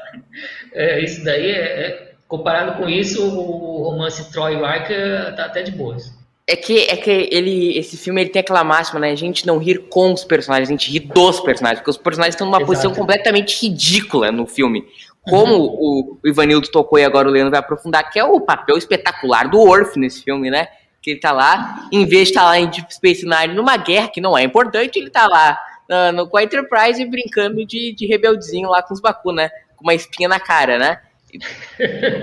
É, 0.72 1.02
isso 1.02 1.22
daí, 1.24 1.50
é, 1.50 1.58
é, 1.58 2.12
comparado 2.26 2.78
com 2.78 2.88
isso, 2.88 3.22
o 3.22 3.82
romance 3.82 4.32
Troy 4.32 4.54
Riker 4.54 5.34
tá 5.36 5.44
até 5.44 5.62
de 5.62 5.72
boas. 5.72 6.19
É 6.46 6.56
que, 6.56 6.80
é 6.80 6.96
que 6.96 7.28
ele, 7.30 7.78
esse 7.78 7.96
filme 7.96 8.22
ele 8.22 8.30
tem 8.30 8.40
aquela 8.40 8.64
máxima, 8.64 8.98
né? 8.98 9.10
A 9.10 9.16
gente 9.16 9.46
não 9.46 9.58
rir 9.58 9.86
com 9.88 10.12
os 10.12 10.24
personagens, 10.24 10.68
a 10.68 10.72
gente 10.72 10.90
ri 10.90 10.98
dos 10.98 11.38
personagens, 11.40 11.78
porque 11.78 11.90
os 11.90 11.96
personagens 11.96 12.34
estão 12.34 12.46
numa 12.46 12.58
Exato. 12.58 12.66
posição 12.66 12.92
completamente 12.92 13.64
ridícula 13.64 14.32
no 14.32 14.46
filme. 14.46 14.84
Como 15.22 15.54
uhum. 15.54 15.62
o, 15.62 16.18
o 16.24 16.28
Ivanildo 16.28 16.68
tocou 16.68 16.98
e 16.98 17.04
agora 17.04 17.28
o 17.28 17.30
Leandro 17.30 17.50
vai 17.50 17.60
aprofundar, 17.60 18.10
que 18.10 18.18
é 18.18 18.24
o 18.24 18.40
papel 18.40 18.76
espetacular 18.76 19.48
do 19.48 19.60
Orf 19.60 19.96
nesse 19.96 20.24
filme, 20.24 20.50
né? 20.50 20.68
Que 21.00 21.12
ele 21.12 21.20
tá 21.20 21.30
lá, 21.30 21.88
em 21.92 22.04
vez 22.04 22.24
de 22.24 22.30
estar 22.30 22.42
tá 22.42 22.46
lá 22.48 22.58
em 22.58 22.68
Deep 22.68 22.94
Space 22.94 23.24
Nine 23.24 23.54
numa 23.54 23.76
guerra 23.76 24.08
que 24.08 24.20
não 24.20 24.36
é 24.36 24.42
importante, 24.42 24.98
ele 24.98 25.10
tá 25.10 25.26
lá 25.26 25.58
uh, 25.88 26.12
no, 26.12 26.26
com 26.26 26.36
a 26.36 26.42
Enterprise 26.42 27.04
brincando 27.04 27.64
de, 27.66 27.94
de 27.94 28.06
rebeldezinho 28.06 28.68
lá 28.68 28.82
com 28.82 28.94
os 28.94 29.00
Baku, 29.00 29.32
né? 29.32 29.50
Com 29.76 29.84
uma 29.84 29.94
espinha 29.94 30.28
na 30.28 30.40
cara, 30.40 30.78
né? 30.78 31.00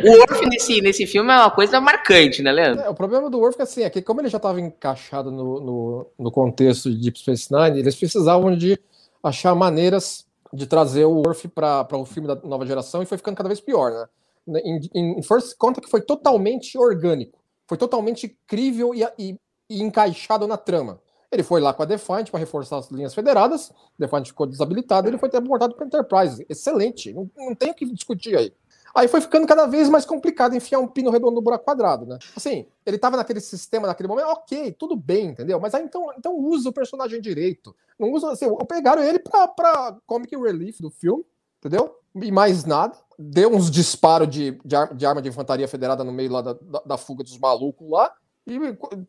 O 0.03 0.11
Worf 0.19 0.45
nesse, 0.47 0.81
nesse 0.81 1.07
filme 1.07 1.31
é 1.31 1.35
uma 1.35 1.51
coisa 1.51 1.79
marcante, 1.79 2.41
né, 2.41 2.51
Leandro? 2.51 2.83
É, 2.83 2.89
o 2.89 2.93
problema 2.93 3.29
do 3.29 3.39
Worf 3.39 3.59
é 3.59 3.63
assim, 3.63 3.83
é 3.83 3.89
que 3.89 4.01
como 4.01 4.21
ele 4.21 4.29
já 4.29 4.37
estava 4.37 4.59
encaixado 4.59 5.31
no, 5.31 5.59
no, 5.59 6.07
no, 6.17 6.31
contexto 6.31 6.89
de 6.89 6.97
Deep 6.97 7.19
Space 7.19 7.47
Nine, 7.51 7.79
eles 7.79 7.95
precisavam 7.95 8.55
de 8.55 8.79
achar 9.23 9.53
maneiras 9.55 10.25
de 10.53 10.65
trazer 10.65 11.05
o 11.05 11.21
Worf 11.21 11.47
para 11.49 11.87
o 11.91 12.05
filme 12.05 12.27
da 12.27 12.35
nova 12.35 12.65
geração 12.65 13.01
e 13.01 13.05
foi 13.05 13.17
ficando 13.17 13.35
cada 13.35 13.49
vez 13.49 13.59
pior, 13.59 13.91
né? 13.91 14.61
Em, 14.63 14.79
em, 14.93 15.19
em 15.19 15.23
First 15.23 15.57
conta 15.57 15.81
que 15.81 15.89
foi 15.89 16.01
totalmente 16.01 16.77
orgânico, 16.77 17.37
foi 17.67 17.77
totalmente 17.77 18.37
crível 18.47 18.95
e, 18.95 19.03
e, 19.19 19.37
e 19.69 19.83
encaixado 19.83 20.47
na 20.47 20.55
trama. 20.55 21.01
Ele 21.29 21.43
foi 21.43 21.59
lá 21.59 21.73
com 21.73 21.83
a 21.83 21.85
Defiant 21.85 22.29
para 22.29 22.39
reforçar 22.39 22.77
as 22.77 22.89
linhas 22.89 23.13
federadas, 23.13 23.71
Defiant 23.99 24.25
ficou 24.25 24.47
desabilitado, 24.47 25.09
ele 25.09 25.17
foi 25.17 25.29
teleportado 25.29 25.75
para 25.75 25.85
Enterprise. 25.85 26.45
Excelente, 26.47 27.11
não, 27.11 27.29
não 27.35 27.53
tem 27.53 27.71
o 27.71 27.73
que 27.73 27.85
discutir 27.85 28.37
aí. 28.37 28.53
Aí 28.97 29.07
foi 29.07 29.21
ficando 29.21 29.45
cada 29.45 29.67
vez 29.67 29.87
mais 29.89 30.05
complicado 30.05 30.55
enfiar 30.55 30.79
um 30.79 30.87
pino 30.87 31.11
redondo 31.11 31.35
no 31.35 31.41
buraco 31.41 31.63
quadrado, 31.63 32.07
né? 32.07 32.17
Assim, 32.35 32.65
ele 32.83 32.97
tava 32.97 33.15
naquele 33.15 33.39
sistema 33.39 33.85
naquele 33.85 34.09
momento, 34.09 34.29
ok, 34.29 34.71
tudo 34.71 34.95
bem, 34.95 35.27
entendeu? 35.27 35.59
Mas 35.59 35.75
aí 35.75 35.83
então, 35.83 36.11
então 36.17 36.35
usa 36.35 36.69
o 36.69 36.73
personagem 36.73 37.21
direito. 37.21 37.75
Não 37.99 38.11
usa, 38.11 38.31
assim, 38.31 38.47
pegaram 38.67 39.03
ele 39.03 39.19
pra, 39.19 39.47
pra 39.49 39.95
comic 40.07 40.35
relief 40.35 40.81
do 40.81 40.89
filme, 40.89 41.23
entendeu? 41.59 41.95
E 42.15 42.31
mais 42.31 42.65
nada. 42.65 42.97
Deu 43.19 43.53
uns 43.53 43.69
disparos 43.69 44.27
de, 44.27 44.59
de, 44.65 44.75
de 44.95 45.05
arma 45.05 45.21
de 45.21 45.29
infantaria 45.29 45.67
federada 45.67 46.03
no 46.03 46.11
meio 46.11 46.31
lá 46.31 46.41
da, 46.41 46.53
da, 46.53 46.81
da 46.83 46.97
fuga 46.97 47.23
dos 47.23 47.37
malucos 47.37 47.87
lá. 47.87 48.11
E 48.47 48.57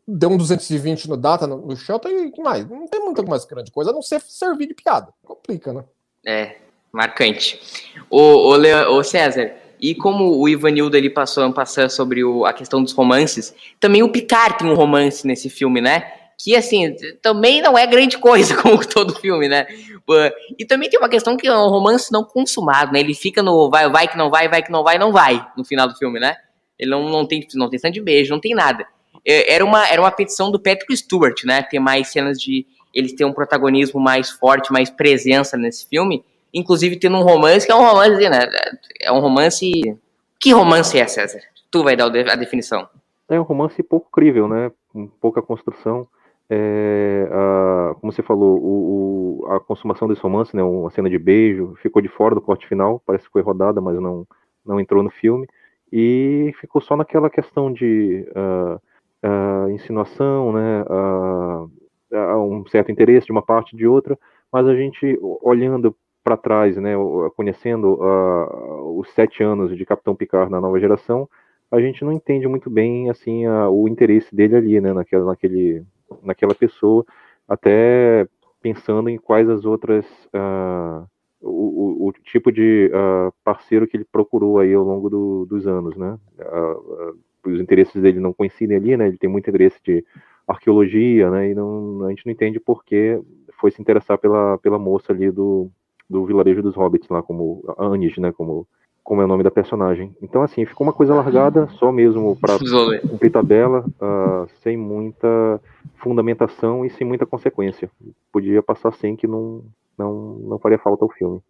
deu 0.07 0.29
um 0.29 0.37
220 0.37 1.09
no 1.09 1.17
data 1.17 1.47
no, 1.47 1.65
no 1.65 1.75
Shelter 1.75 2.11
e 2.11 2.29
que 2.29 2.43
mais? 2.43 2.69
Não 2.69 2.87
tem 2.87 2.99
muita 2.99 3.23
mais 3.23 3.43
grande 3.43 3.71
coisa, 3.71 3.89
a 3.89 3.93
não 3.93 4.03
ser 4.03 4.21
servir 4.21 4.67
de 4.67 4.75
piada. 4.75 5.11
Complica, 5.23 5.73
né? 5.73 5.83
É, 6.23 6.57
marcante. 6.91 7.59
Ô, 8.07 8.19
ô, 8.19 8.55
Leo, 8.55 8.91
ô 8.91 9.03
César, 9.03 9.51
e 9.79 9.95
como 9.95 10.37
o 10.37 10.49
Ivanildo 10.49 10.97
ele 10.97 11.09
passou 11.09 11.51
passando 11.53 11.89
sobre 11.89 12.23
o, 12.23 12.45
a 12.45 12.51
questão 12.51 12.83
dos 12.83 12.91
romances, 12.91 13.55
também 13.79 14.03
o 14.03 14.09
Picard 14.09 14.57
tem 14.57 14.69
um 14.69 14.75
romance 14.75 15.25
nesse 15.25 15.49
filme, 15.49 15.79
né? 15.79 16.11
Que 16.37 16.55
assim, 16.55 16.95
também 17.21 17.61
não 17.61 17.77
é 17.77 17.85
grande 17.87 18.17
coisa, 18.17 18.55
como 18.61 18.85
todo 18.85 19.19
filme, 19.19 19.47
né? 19.47 19.67
E 20.57 20.65
também 20.65 20.89
tem 20.89 20.99
uma 20.99 21.09
questão 21.09 21.37
que 21.37 21.47
é 21.47 21.53
um 21.53 21.69
romance 21.69 22.11
não 22.11 22.23
consumado, 22.23 22.91
né? 22.91 22.99
Ele 22.99 23.13
fica 23.13 23.41
no 23.41 23.69
vai, 23.69 23.89
vai 23.89 24.07
que 24.07 24.17
não 24.17 24.29
vai, 24.29 24.49
vai 24.49 24.61
que 24.61 24.71
não 24.71 24.83
vai, 24.83 24.97
não 24.97 25.11
vai, 25.11 25.45
no 25.55 25.63
final 25.63 25.87
do 25.87 25.95
filme, 25.95 26.19
né? 26.19 26.35
Ele 26.77 26.91
não, 26.91 27.09
não 27.09 27.25
tem 27.25 27.45
não 27.55 27.69
tem 27.69 27.91
de 27.91 28.01
beijo, 28.01 28.33
não 28.33 28.39
tem 28.39 28.53
nada. 28.53 28.85
É, 29.25 29.53
era 29.53 29.63
uma, 29.63 29.87
era 29.87 30.01
uma 30.01 30.11
petição 30.11 30.51
do 30.51 30.59
Patrick 30.59 30.95
Stewart, 30.95 31.43
né? 31.43 31.61
Ter 31.61 31.79
mais 31.79 32.09
cenas 32.09 32.39
de 32.39 32.65
eles 32.93 33.13
ter 33.13 33.23
um 33.23 33.33
protagonismo 33.33 33.99
mais 33.99 34.29
forte, 34.29 34.73
mais 34.73 34.89
presença 34.89 35.55
nesse 35.55 35.87
filme 35.87 36.23
inclusive 36.53 36.97
tendo 36.97 37.17
um 37.17 37.23
romance 37.23 37.65
que 37.65 37.71
é 37.71 37.75
um 37.75 37.85
romance, 37.85 38.29
né? 38.29 38.39
É 39.01 39.11
um 39.11 39.19
romance. 39.19 39.71
Que 40.39 40.51
romance 40.51 40.97
é, 40.97 41.05
César? 41.07 41.39
Tu 41.69 41.83
vai 41.83 41.95
dar 41.95 42.05
a 42.05 42.35
definição. 42.35 42.87
É 43.27 43.39
um 43.39 43.43
romance 43.43 43.81
pouco 43.83 44.09
crível, 44.11 44.47
né? 44.47 44.71
Pouca 45.21 45.41
construção. 45.41 46.07
É, 46.51 47.29
a, 47.31 47.93
como 47.99 48.11
você 48.11 48.23
falou, 48.23 48.57
o, 48.59 49.43
o, 49.43 49.51
a 49.51 49.59
consumação 49.59 50.07
desse 50.07 50.21
romance, 50.21 50.55
né, 50.55 50.63
uma 50.63 50.89
cena 50.89 51.07
de 51.07 51.19
beijo, 51.19 51.75
ficou 51.79 52.01
de 52.01 52.09
fora 52.09 52.33
do 52.33 52.41
corte 52.41 52.67
final, 52.67 52.99
parece 53.05 53.25
que 53.25 53.31
foi 53.31 53.43
rodada, 53.43 53.79
mas 53.79 53.99
não, 53.99 54.25
não 54.65 54.79
entrou 54.79 55.03
no 55.03 55.11
filme, 55.11 55.47
e 55.93 56.51
ficou 56.59 56.81
só 56.81 56.97
naquela 56.97 57.29
questão 57.29 57.71
de 57.71 58.27
uh, 58.35 58.81
uh, 59.27 59.69
insinuação, 59.69 60.51
né, 60.51 60.83
uh, 60.89 61.69
um 62.41 62.65
certo 62.67 62.91
interesse 62.91 63.27
de 63.27 63.31
uma 63.31 63.43
parte 63.43 63.75
de 63.75 63.85
outra, 63.85 64.17
mas 64.51 64.65
a 64.65 64.73
gente, 64.73 65.19
olhando 65.21 65.95
para 66.23 66.37
trás, 66.37 66.77
né, 66.77 66.93
conhecendo 67.35 67.93
uh, 67.93 68.99
os 68.99 69.09
sete 69.11 69.43
anos 69.43 69.75
de 69.75 69.85
Capitão 69.85 70.15
Picard 70.15 70.51
na 70.51 70.61
nova 70.61 70.79
geração, 70.79 71.29
a 71.71 71.79
gente 71.79 72.03
não 72.03 72.11
entende 72.11 72.47
muito 72.47 72.69
bem 72.69 73.09
assim 73.09 73.47
uh, 73.47 73.69
o 73.69 73.87
interesse 73.87 74.35
dele 74.35 74.55
ali, 74.55 74.81
né, 74.81 74.93
naquela, 74.93 75.25
naquele, 75.25 75.83
naquela 76.23 76.53
pessoa, 76.53 77.05
até 77.47 78.27
pensando 78.61 79.09
em 79.09 79.17
quais 79.17 79.49
as 79.49 79.65
outras 79.65 80.05
uh, 80.33 81.07
o, 81.41 82.05
o, 82.05 82.07
o, 82.07 82.11
tipo 82.11 82.51
de 82.51 82.91
parceiro 83.45 83.87
que 83.87 83.95
ele 83.95 84.03
procurou 84.03 84.59
aí 84.59 84.73
ao 84.73 84.83
longo 84.83 85.09
do, 85.09 85.45
dos 85.45 85.65
anos, 85.65 85.95
né? 85.95 86.19
os 87.45 87.59
interesses 87.61 88.01
dele 88.01 88.19
não 88.19 88.33
coincidem 88.33 88.75
ali, 88.75 88.97
né? 88.97 89.07
Ele 89.07 89.17
tem 89.17 89.29
muito 89.29 89.49
interesse 89.49 89.79
de 89.81 90.03
arqueologia, 90.47 91.29
né? 91.29 91.49
E 91.49 91.55
não, 91.55 92.03
a 92.03 92.09
gente 92.09 92.25
não 92.25 92.33
entende 92.33 92.59
por 92.59 92.83
que 92.83 93.19
foi 93.59 93.71
se 93.71 93.81
interessar 93.81 94.17
pela, 94.17 94.57
pela 94.57 94.79
moça 94.79 95.13
ali 95.13 95.31
do, 95.31 95.71
do 96.09 96.25
vilarejo 96.25 96.63
dos 96.63 96.75
hobbits 96.75 97.07
lá, 97.09 97.21
como 97.21 97.63
Anis, 97.77 98.17
né, 98.17 98.31
como, 98.31 98.67
como 99.03 99.21
é 99.21 99.25
o 99.25 99.27
nome 99.27 99.43
da 99.43 99.51
personagem. 99.51 100.15
Então, 100.21 100.41
assim, 100.41 100.65
ficou 100.65 100.87
uma 100.87 100.93
coisa 100.93 101.13
largada, 101.13 101.67
só 101.77 101.91
mesmo 101.91 102.35
para 102.35 102.57
cumprir 103.07 103.31
tabela, 103.31 103.85
uh, 104.01 104.49
sem 104.63 104.75
muita 104.75 105.61
fundamentação 105.97 106.85
e 106.85 106.89
sem 106.89 107.05
muita 107.05 107.25
consequência. 107.25 107.89
Podia 108.31 108.63
passar 108.63 108.91
sem 108.93 109.15
que 109.15 109.27
não, 109.27 109.63
não, 109.97 110.39
não 110.39 110.59
faria 110.59 110.79
falta 110.79 111.05
ao 111.05 111.11
filme. 111.11 111.41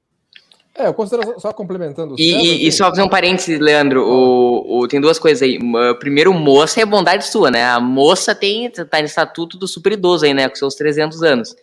É, 0.80 0.88
eu 0.88 0.94
considero 0.94 1.38
só 1.40 1.52
complementando. 1.52 2.16
E, 2.18 2.32
César, 2.32 2.44
e, 2.44 2.68
e, 2.68 2.72
só 2.72 2.90
fazer 2.90 3.02
um 3.02 3.10
parênteses, 3.10 3.60
Leandro. 3.60 4.02
O, 4.02 4.80
o, 4.80 4.88
tem 4.88 5.02
duas 5.02 5.20
coisas 5.20 5.42
aí. 5.42 5.60
Primeiro, 6.00 6.34
moça 6.34 6.80
é 6.80 6.86
bondade 6.86 7.26
sua, 7.26 7.52
né? 7.52 7.66
A 7.66 7.82
moça 7.82 8.34
tem, 8.34 8.70
tá 8.70 9.00
no 9.00 9.06
estatuto 9.06 9.58
do 9.58 9.68
super 9.68 9.92
idoso 9.92 10.26
aí, 10.26 10.34
né? 10.34 10.48
Com 10.48 10.56
seus 10.56 10.76
300 10.76 11.22
anos. 11.22 11.56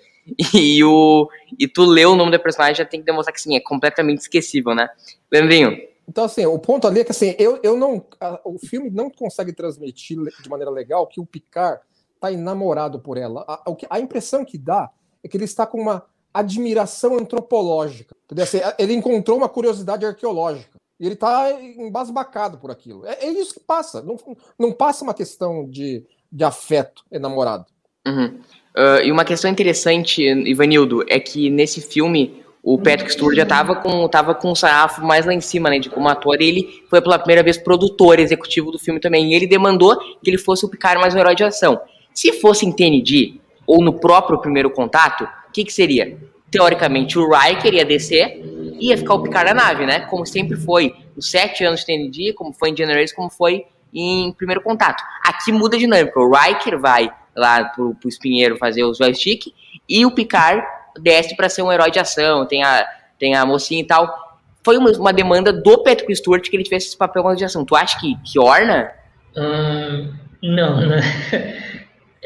E, 0.54 0.82
o, 0.82 1.28
e 1.58 1.68
tu 1.68 1.84
lê 1.84 2.04
o 2.04 2.16
nome 2.16 2.32
da 2.32 2.38
personagem 2.38 2.74
já 2.74 2.84
tem 2.84 3.00
que 3.00 3.06
demonstrar 3.06 3.32
que 3.32 3.40
sim, 3.40 3.54
é 3.54 3.60
completamente 3.60 4.22
esquecível, 4.22 4.74
né? 4.74 4.88
Leandrinho. 5.30 5.78
Então, 6.08 6.24
assim, 6.24 6.46
o 6.46 6.58
ponto 6.58 6.86
ali 6.86 7.00
é 7.00 7.04
que 7.04 7.10
assim, 7.10 7.34
eu, 7.38 7.58
eu 7.62 7.76
não. 7.76 8.04
A, 8.20 8.40
o 8.44 8.58
filme 8.58 8.90
não 8.90 9.10
consegue 9.10 9.52
transmitir 9.52 10.16
de 10.42 10.48
maneira 10.48 10.70
legal 10.70 11.06
que 11.06 11.20
o 11.20 11.26
Picard 11.26 11.80
tá 12.20 12.32
enamorado 12.32 13.00
por 13.00 13.16
ela. 13.16 13.44
A, 13.46 13.62
a, 13.90 14.00
impressão 14.00 14.44
que 14.44 14.56
dá 14.56 14.90
é 15.22 15.28
que 15.28 15.36
ele 15.36 15.44
está 15.44 15.66
com 15.66 15.80
uma 15.80 16.04
admiração 16.32 17.16
antropológica. 17.16 18.14
Assim, 18.40 18.58
ele 18.78 18.94
encontrou 18.94 19.36
uma 19.36 19.48
curiosidade 19.48 20.04
arqueológica. 20.04 20.76
E 20.98 21.04
ele 21.04 21.14
está 21.14 21.52
embasbacado 21.52 22.58
por 22.58 22.70
aquilo. 22.70 23.04
É, 23.04 23.26
é, 23.26 23.30
isso 23.30 23.54
que 23.54 23.60
passa. 23.60 24.02
Não, 24.02 24.16
não 24.58 24.72
passa 24.72 25.04
uma 25.04 25.12
questão 25.12 25.68
de, 25.68 26.06
de 26.32 26.44
afeto 26.44 27.04
enamorado. 27.10 27.66
Uhum. 28.06 28.40
Uh, 28.76 29.02
e 29.04 29.10
uma 29.12 29.24
questão 29.24 29.50
interessante, 29.50 30.22
Ivanildo, 30.22 31.04
é 31.08 31.18
que 31.18 31.48
nesse 31.48 31.80
filme 31.80 32.44
o 32.62 32.76
Patrick 32.76 33.12
Stewart 33.12 33.36
já 33.36 33.44
estava 33.44 33.76
com, 33.76 34.08
tava 34.08 34.34
com 34.34 34.50
o 34.50 34.56
sarrafo 34.56 35.02
mais 35.02 35.24
lá 35.24 35.32
em 35.32 35.40
cima, 35.40 35.70
né, 35.70 35.78
de 35.78 35.88
como 35.88 36.08
ator, 36.08 36.40
e 36.42 36.48
ele 36.48 36.82
foi 36.90 37.00
pela 37.00 37.18
primeira 37.18 37.42
vez 37.42 37.56
produtor 37.56 38.18
executivo 38.18 38.70
do 38.70 38.78
filme 38.78 39.00
também, 39.00 39.32
e 39.32 39.34
ele 39.34 39.46
demandou 39.46 39.96
que 40.22 40.28
ele 40.28 40.36
fosse 40.36 40.66
o 40.66 40.68
Picard 40.68 41.00
mais 41.00 41.14
um 41.14 41.18
herói 41.18 41.34
de 41.34 41.44
ação. 41.44 41.80
Se 42.12 42.32
fosse 42.32 42.66
em 42.66 42.72
TND, 42.72 43.40
ou 43.66 43.82
no 43.82 43.94
próprio 43.94 44.40
primeiro 44.40 44.70
contato, 44.70 45.24
o 45.24 45.52
que, 45.52 45.64
que 45.64 45.72
seria? 45.72 46.18
Teoricamente, 46.50 47.18
o 47.18 47.28
Riker 47.30 47.74
ia 47.74 47.84
descer 47.84 48.42
ia 48.80 48.96
ficar 48.96 49.14
o 49.14 49.22
Picard 49.22 49.52
na 49.52 49.54
nave, 49.54 49.86
né? 49.86 50.00
Como 50.00 50.26
sempre 50.26 50.56
foi 50.56 50.94
nos 51.14 51.30
sete 51.30 51.64
anos 51.64 51.80
de 51.80 51.86
TND, 51.86 52.32
como 52.34 52.52
foi 52.52 52.70
em 52.70 52.76
Generation, 52.76 53.14
como 53.14 53.30
foi 53.30 53.64
em 53.94 54.32
primeiro 54.32 54.60
contato. 54.60 55.02
Aqui 55.24 55.52
muda 55.52 55.76
a 55.76 55.78
dinâmica. 55.78 56.18
O 56.20 56.30
Riker 56.30 56.78
vai 56.78 57.10
lá 57.36 57.64
pro, 57.64 57.94
pro 57.94 58.08
espinheiro 58.08 58.56
fazer 58.56 58.84
os 58.84 58.98
joystick 58.98 59.52
e 59.88 60.04
o 60.04 60.10
Picard 60.10 60.62
desce 61.00 61.36
para 61.36 61.48
ser 61.48 61.62
um 61.62 61.72
herói 61.72 61.90
de 61.90 61.98
ação, 61.98 62.46
tem 62.46 62.62
a, 62.62 62.86
tem 63.18 63.34
a 63.34 63.44
mocinha 63.44 63.80
e 63.80 63.86
tal. 63.86 64.26
Foi 64.64 64.76
uma, 64.76 64.90
uma 64.92 65.12
demanda 65.12 65.52
do 65.52 65.82
Patrick 65.82 66.14
Stewart 66.16 66.48
que 66.48 66.56
ele 66.56 66.64
tivesse 66.64 66.88
esse 66.88 66.96
papel 66.96 67.34
de 67.36 67.44
ação. 67.44 67.64
Tu 67.64 67.76
acha 67.76 67.98
que, 68.00 68.16
que 68.24 68.38
orna? 68.38 68.90
Hum, 69.36 70.12
não, 70.42 70.80
né? 70.80 71.00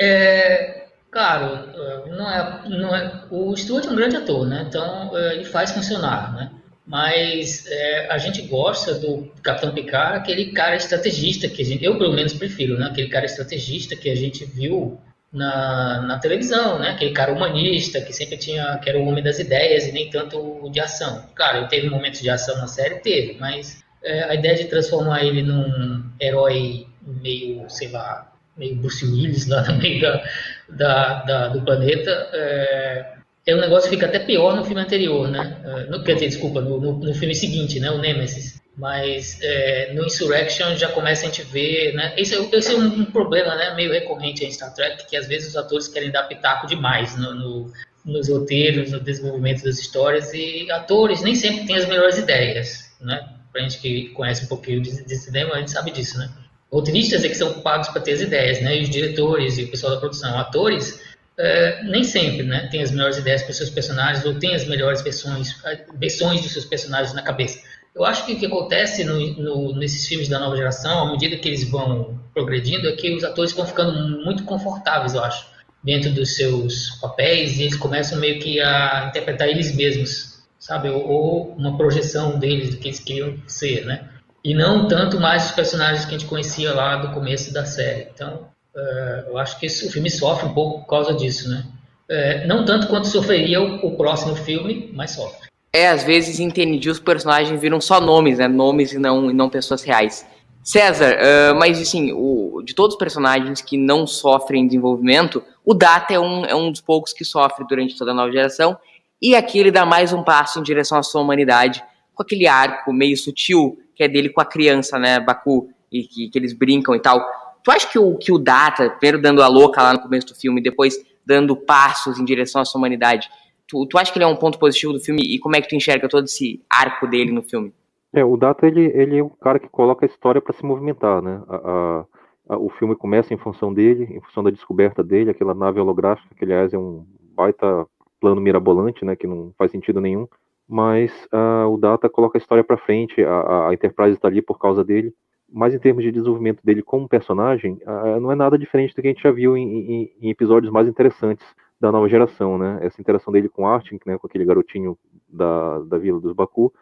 É, 0.03 0.87
claro, 1.11 1.69
não 2.09 2.31
é, 2.31 2.63
não 2.71 2.97
é, 2.97 3.25
o 3.31 3.55
Stewart 3.55 3.85
é 3.85 3.91
um 3.91 3.97
grande 3.97 4.17
ator, 4.17 4.47
né? 4.47 4.65
Então 4.67 5.15
é, 5.15 5.35
ele 5.35 5.45
faz 5.45 5.73
funcionar, 5.73 6.33
né? 6.33 6.51
Mas 6.91 7.69
é, 7.69 8.09
a 8.11 8.19
gente 8.19 8.43
gosta 8.43 8.95
do 8.95 9.33
Capitão 9.45 9.73
Picard, 9.73 10.17
aquele 10.17 10.47
cara 10.47 10.75
estrategista 10.75 11.49
que 11.49 11.63
gente, 11.63 11.85
eu 11.85 11.97
pelo 11.97 12.13
menos 12.13 12.33
prefiro, 12.33 12.77
né? 12.77 12.87
Aquele 12.87 13.09
cara 13.09 13.27
estrategista 13.27 13.95
que 13.95 14.11
a 14.11 14.17
gente 14.17 14.45
viu 14.45 15.01
na, 15.33 16.03
na 16.03 16.19
televisão, 16.19 16.81
né? 16.81 16.91
Aquele 16.91 17.13
cara 17.13 17.33
humanista 17.33 18.01
que 18.01 18.13
sempre 18.13 18.37
tinha, 18.37 18.77
que 18.79 18.91
era 18.91 18.99
o 18.99 19.07
homem 19.07 19.23
das 19.23 19.39
ideias 19.39 19.87
e 19.87 19.93
nem 19.93 20.11
tanto 20.11 20.69
de 20.73 20.81
ação. 20.81 21.27
Claro, 21.33 21.59
ele 21.59 21.69
teve 21.69 21.89
momentos 21.89 22.21
de 22.23 22.29
ação 22.29 22.59
na 22.59 22.67
série, 22.67 22.97
teve, 22.97 23.39
mas 23.39 23.85
é, 24.03 24.25
a 24.25 24.35
ideia 24.35 24.57
de 24.57 24.65
transformar 24.65 25.23
ele 25.25 25.43
num 25.43 26.03
herói 26.21 26.89
meio, 27.07 27.71
sei 27.71 27.87
lá, 27.87 28.33
meio 28.57 28.75
Bruce 28.75 29.07
Willis 29.07 29.47
lá 29.47 29.63
no 29.63 29.79
meio 29.79 30.01
da, 30.01 30.25
da, 30.69 31.23
da 31.23 31.49
do 31.51 31.63
planeta, 31.63 32.11
é, 32.33 33.20
é 33.47 33.55
um 33.55 33.61
negócio 33.61 33.89
que 33.89 33.97
fica 33.97 34.07
até 34.07 34.19
pior 34.19 34.55
no 34.55 34.65
filme 34.65 34.81
anterior, 34.81 35.29
né? 35.29 35.61
É, 35.65 35.91
no, 35.91 36.03
quer 36.05 36.15
dizer, 36.15 36.29
desculpa, 36.29 36.61
no, 36.61 36.81
no, 36.81 36.93
no 36.99 37.15
filme 37.15 37.35
seguinte, 37.35 37.81
né? 37.81 37.91
O 37.91 37.99
Nemesis. 37.99 38.61
Mas 38.77 39.39
é, 39.43 39.93
no 39.93 40.07
Insurrection 40.07 40.75
já 40.77 40.89
começa 40.89 41.23
a 41.23 41.27
gente 41.27 41.43
ver, 41.43 41.93
né? 41.95 42.15
Esse, 42.17 42.35
é 42.35 42.49
esse 42.53 42.73
é 42.73 42.77
um, 42.77 43.05
problema, 43.07 43.55
né? 43.57 43.75
Meio 43.75 43.93
recorrente 43.93 44.45
em 44.45 44.51
Star 44.51 44.73
Trek, 44.75 45.07
que 45.07 45.17
às 45.17 45.27
vezes 45.27 45.49
os 45.51 45.57
atores 45.57 45.89
querem 45.89 46.11
dar 46.11 46.25
pitaco 46.25 46.67
demais 46.67 47.17
no, 47.17 47.35
no, 47.35 47.73
nos 48.05 48.29
roteiros, 48.29 48.93
no 48.93 49.01
desenvolvimento 49.01 49.65
das 49.65 49.79
histórias 49.79 50.33
e 50.33 50.71
atores 50.71 51.23
nem 51.23 51.35
sempre 51.35 51.67
têm 51.67 51.77
as 51.77 51.87
melhores 51.87 52.19
ideias, 52.19 52.93
né? 53.01 53.29
Pra 53.53 53.63
gente 53.63 53.79
que 53.79 54.11
conhece 54.11 54.45
um 54.45 54.49
pouquinho 54.49 54.81
de, 54.81 55.05
de 55.05 55.17
cinema, 55.17 55.55
a 55.55 55.59
gente 55.59 55.73
sabe 55.73 55.91
disso, 55.91 56.19
né? 56.19 56.31
Roteiristas 56.71 57.25
é 57.25 57.29
que 57.29 57.35
são 57.35 57.61
pagos 57.61 57.89
para 57.89 58.01
ter 58.01 58.13
as 58.13 58.21
ideias, 58.21 58.63
né? 58.63 58.79
E 58.79 58.83
os 58.83 58.91
diretores 58.91 59.59
e 59.59 59.65
o 59.65 59.71
pessoal 59.71 59.95
da 59.95 59.99
produção. 59.99 60.39
Atores 60.39 61.00
é, 61.41 61.83
nem 61.85 62.05
sempre, 62.05 62.43
né? 62.43 62.69
Tem 62.71 62.83
as 62.83 62.91
melhores 62.91 63.17
ideias 63.17 63.43
para 63.43 63.51
os 63.51 63.57
seus 63.57 63.71
personagens 63.71 64.25
ou 64.27 64.39
tem 64.39 64.55
as 64.55 64.67
melhores 64.67 65.01
versões, 65.01 65.57
versões 65.95 66.43
dos 66.43 66.53
seus 66.53 66.67
personagens 66.67 67.15
na 67.15 67.23
cabeça. 67.23 67.61
Eu 67.95 68.05
acho 68.05 68.27
que 68.27 68.35
o 68.35 68.39
que 68.39 68.47
acontece 68.47 69.03
no, 69.05 69.19
no, 69.35 69.77
nesses 69.77 70.07
filmes 70.07 70.29
da 70.29 70.39
nova 70.39 70.55
geração, 70.55 71.09
à 71.09 71.13
medida 71.13 71.37
que 71.37 71.49
eles 71.49 71.69
vão 71.69 72.21
progredindo, 72.35 72.89
é 72.89 72.93
que 72.93 73.15
os 73.15 73.25
atores 73.25 73.53
vão 73.53 73.67
ficando 73.67 74.23
muito 74.23 74.45
confortáveis, 74.45 75.15
eu 75.15 75.25
acho, 75.25 75.47
dentro 75.83 76.11
dos 76.13 76.37
seus 76.37 76.91
papéis 77.01 77.59
e 77.59 77.63
eles 77.63 77.77
começam 77.77 78.19
meio 78.21 78.39
que 78.39 78.61
a 78.61 79.07
interpretar 79.09 79.49
eles 79.49 79.75
mesmos, 79.75 80.45
sabe? 80.59 80.91
Ou, 80.91 81.09
ou 81.09 81.55
uma 81.57 81.77
projeção 81.77 82.39
deles 82.39 82.71
do 82.71 82.77
que 82.77 82.89
eles 82.89 83.01
queriam 83.01 83.37
ser, 83.47 83.87
né? 83.87 84.09
E 84.45 84.55
não 84.55 84.87
tanto 84.87 85.19
mais 85.19 85.47
os 85.47 85.53
personagens 85.53 86.05
que 86.05 86.15
a 86.15 86.19
gente 86.19 86.29
conhecia 86.29 86.73
lá 86.73 86.97
do 86.97 87.13
começo 87.13 87.53
da 87.53 87.65
série. 87.65 88.09
Então, 88.15 88.49
uh, 88.75 89.31
eu 89.31 89.39
acho 89.39 89.59
que 89.59 89.67
esse, 89.67 89.87
o 89.87 89.91
filme 89.91 90.11
sofre 90.11 90.47
um 90.47 90.55
pouco 90.55 90.81
por 90.81 90.87
causa 90.87 91.15
disso, 91.15 91.49
né? 91.49 91.65
Uh, 92.11 92.47
não 92.47 92.65
tanto 92.65 92.89
quanto 92.89 93.07
sofreria 93.07 93.61
o, 93.61 93.87
o 93.87 93.97
próximo 93.97 94.35
filme, 94.35 94.91
mas 94.95 95.13
sofre. 95.13 95.49
É, 95.73 95.89
às 95.89 96.03
vezes 96.03 96.41
entendi 96.41 96.91
os 96.91 96.99
personagens 96.99 97.61
viram 97.61 97.81
só 97.81 98.01
nomes, 98.01 98.39
né? 98.39 98.49
Nomes 98.49 98.93
e 98.93 98.99
não, 98.99 99.31
e 99.31 99.35
não 99.35 99.49
pessoas 99.49 99.83
reais. 99.83 100.27
César, 100.63 101.17
uh, 101.17 101.59
mas 101.59 101.81
assim, 101.81 102.13
o, 102.13 102.63
de 102.63 102.75
todos 102.75 102.95
os 102.95 102.99
personagens 102.99 103.63
que 103.63 103.79
não 103.79 104.07
sofrem 104.07 104.67
desenvolvimento, 104.67 105.43
o 105.65 105.73
Data 105.73 106.13
é 106.13 106.21
um, 106.21 106.45
é 106.45 106.55
um 106.55 106.71
dos 106.71 106.81
poucos 106.81 107.13
que 107.13 107.25
sofre 107.25 107.65
durante 107.67 107.97
toda 107.97 108.11
a 108.11 108.15
nova 108.15 108.31
geração, 108.31 108.77
e 109.23 109.35
aqui 109.35 109.59
ele 109.59 109.71
dá 109.71 109.87
mais 109.87 110.13
um 110.13 110.23
passo 110.23 110.59
em 110.59 110.63
direção 110.63 110.99
à 110.99 111.03
sua 111.03 111.23
humanidade, 111.23 111.83
com 112.15 112.23
aquele 112.23 112.47
arco 112.47 112.93
meio 112.93 113.17
sutil 113.17 113.79
que 114.01 114.05
é 114.05 114.09
dele 114.09 114.31
com 114.31 114.41
a 114.41 114.47
criança, 114.47 114.99
né, 114.99 115.21
Baku, 115.21 115.69
e 115.93 116.05
que, 116.05 116.31
que 116.31 116.39
eles 116.39 116.55
brincam 116.55 116.95
e 116.95 117.01
tal. 117.01 117.23
Tu 117.63 117.71
acha 117.71 117.89
que 117.89 117.99
o, 117.99 118.17
que 118.17 118.33
o 118.33 118.39
Data, 118.39 118.91
primeiro 118.91 119.21
dando 119.21 119.43
a 119.43 119.49
louca 119.49 119.83
lá 119.83 119.93
no 119.93 120.01
começo 120.01 120.29
do 120.29 120.35
filme, 120.35 120.63
depois 120.63 120.97
dando 121.25 121.55
passos 121.55 122.19
em 122.19 122.25
direção 122.25 122.61
à 122.61 122.65
sua 122.65 122.79
humanidade, 122.79 123.29
Tu, 123.71 123.87
tu 123.87 123.97
acha 123.97 124.13
que 124.13 124.19
ele 124.19 124.25
é 124.25 124.29
um 124.29 124.35
ponto 124.35 124.59
positivo 124.59 124.93
do 124.93 124.99
filme 124.99 125.23
e 125.23 125.39
como 125.39 125.55
é 125.55 125.61
que 125.61 125.69
tu 125.69 125.77
enxerga 125.77 126.09
todo 126.09 126.25
esse 126.25 126.61
arco 126.69 127.07
dele 127.07 127.31
no 127.31 127.41
filme? 127.41 127.73
É, 128.13 128.25
o 128.25 128.37
Data 128.37 128.67
ele, 128.67 128.87
ele 128.87 129.17
é 129.17 129.23
o 129.23 129.31
cara 129.31 129.61
que 129.61 129.69
coloca 129.69 130.05
a 130.05 130.09
história 130.09 130.41
para 130.41 130.53
se 130.53 130.65
movimentar, 130.65 131.23
né? 131.23 131.41
A, 131.49 131.55
a, 131.55 132.05
a, 132.49 132.59
o 132.59 132.69
filme 132.69 132.97
começa 132.97 133.33
em 133.33 133.39
função 133.39 133.73
dele, 133.73 134.09
em 134.11 134.21
função 134.23 134.43
da 134.43 134.51
descoberta 134.51 135.05
dele, 135.05 135.31
aquela 135.31 135.55
nave 135.55 135.79
holográfica, 135.79 136.35
que 136.35 136.45
aliás 136.45 136.75
é 136.75 136.79
um 136.79 137.07
baita 137.37 137.87
plano 138.21 138.41
mirabolante, 138.41 139.05
né? 139.05 139.15
Que 139.15 139.29
não 139.29 139.55
faz 139.57 139.71
sentido 139.71 140.01
nenhum. 140.01 140.27
Mas 140.69 141.13
uh, 141.33 141.69
o 141.73 141.79
Data 141.79 142.09
coloca 142.09 142.37
a 142.37 142.41
história 142.41 142.65
para 142.65 142.77
frente, 142.77 143.23
a, 143.23 143.69
a 143.69 143.73
Enterprise 143.73 144.15
está 144.15 144.27
ali 144.27 144.43
por 144.43 144.59
causa 144.59 144.83
dele. 144.83 145.15
Mas 145.53 145.75
em 145.75 145.79
termos 145.79 146.05
de 146.05 146.13
desenvolvimento 146.13 146.61
dele 146.65 146.83
como 146.83 147.09
personagem, 147.09 147.81
uh, 147.87 148.21
não 148.21 148.31
é 148.31 148.35
nada 148.35 148.57
diferente 148.57 148.95
do 148.95 149.03
que 149.03 149.09
a 149.09 149.11
gente 149.11 149.23
já 149.23 149.33
viu 149.33 149.57
em, 149.57 149.69
em, 149.69 150.13
em 150.23 150.31
episódios 150.31 150.73
mais 150.73 150.87
interessantes 150.87 151.45
da 151.81 151.91
nova 151.91 152.09
geração, 152.09 152.59
né? 152.59 152.79
Essa 152.83 153.01
interação 153.01 153.33
dele 153.33 153.49
com 153.49 153.67
Artin, 153.67 153.99
né, 154.07 154.19
com 154.19 154.27
aquele 154.27 154.45
garotinho 154.45 154.99
da, 155.29 155.79
da 155.81 155.99
Vila 155.99 156.21
dos 156.21 156.35
Baku, 156.35 156.73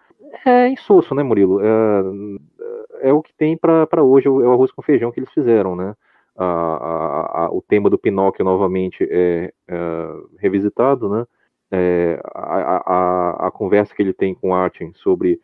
é 0.44 0.68
insosso, 0.68 1.14
né, 1.14 1.22
Murilo? 1.22 1.60
É, 1.60 3.08
é 3.08 3.12
o 3.12 3.22
que 3.22 3.32
tem 3.32 3.56
para 3.56 4.02
hoje, 4.02 4.26
é 4.26 4.30
o 4.30 4.52
arroz 4.52 4.70
com 4.72 4.82
feijão 4.82 5.10
que 5.10 5.20
eles 5.20 5.32
fizeram, 5.32 5.76
né? 5.76 5.94
A, 6.36 6.44
a, 6.44 7.44
a, 7.44 7.50
o 7.50 7.60
tema 7.60 7.90
do 7.90 7.98
Pinóquio 7.98 8.44
novamente 8.44 9.06
é, 9.10 9.52
é 9.68 10.12
revisitado, 10.38 11.08
né? 11.08 11.26
É, 11.70 12.20
a, 12.34 13.46
a, 13.46 13.50
conversa 13.50 13.94
que 13.94 14.00
ele 14.00 14.14
tem 14.14 14.34
com 14.34 14.54
Artin 14.54 14.90
sobre 14.94 15.38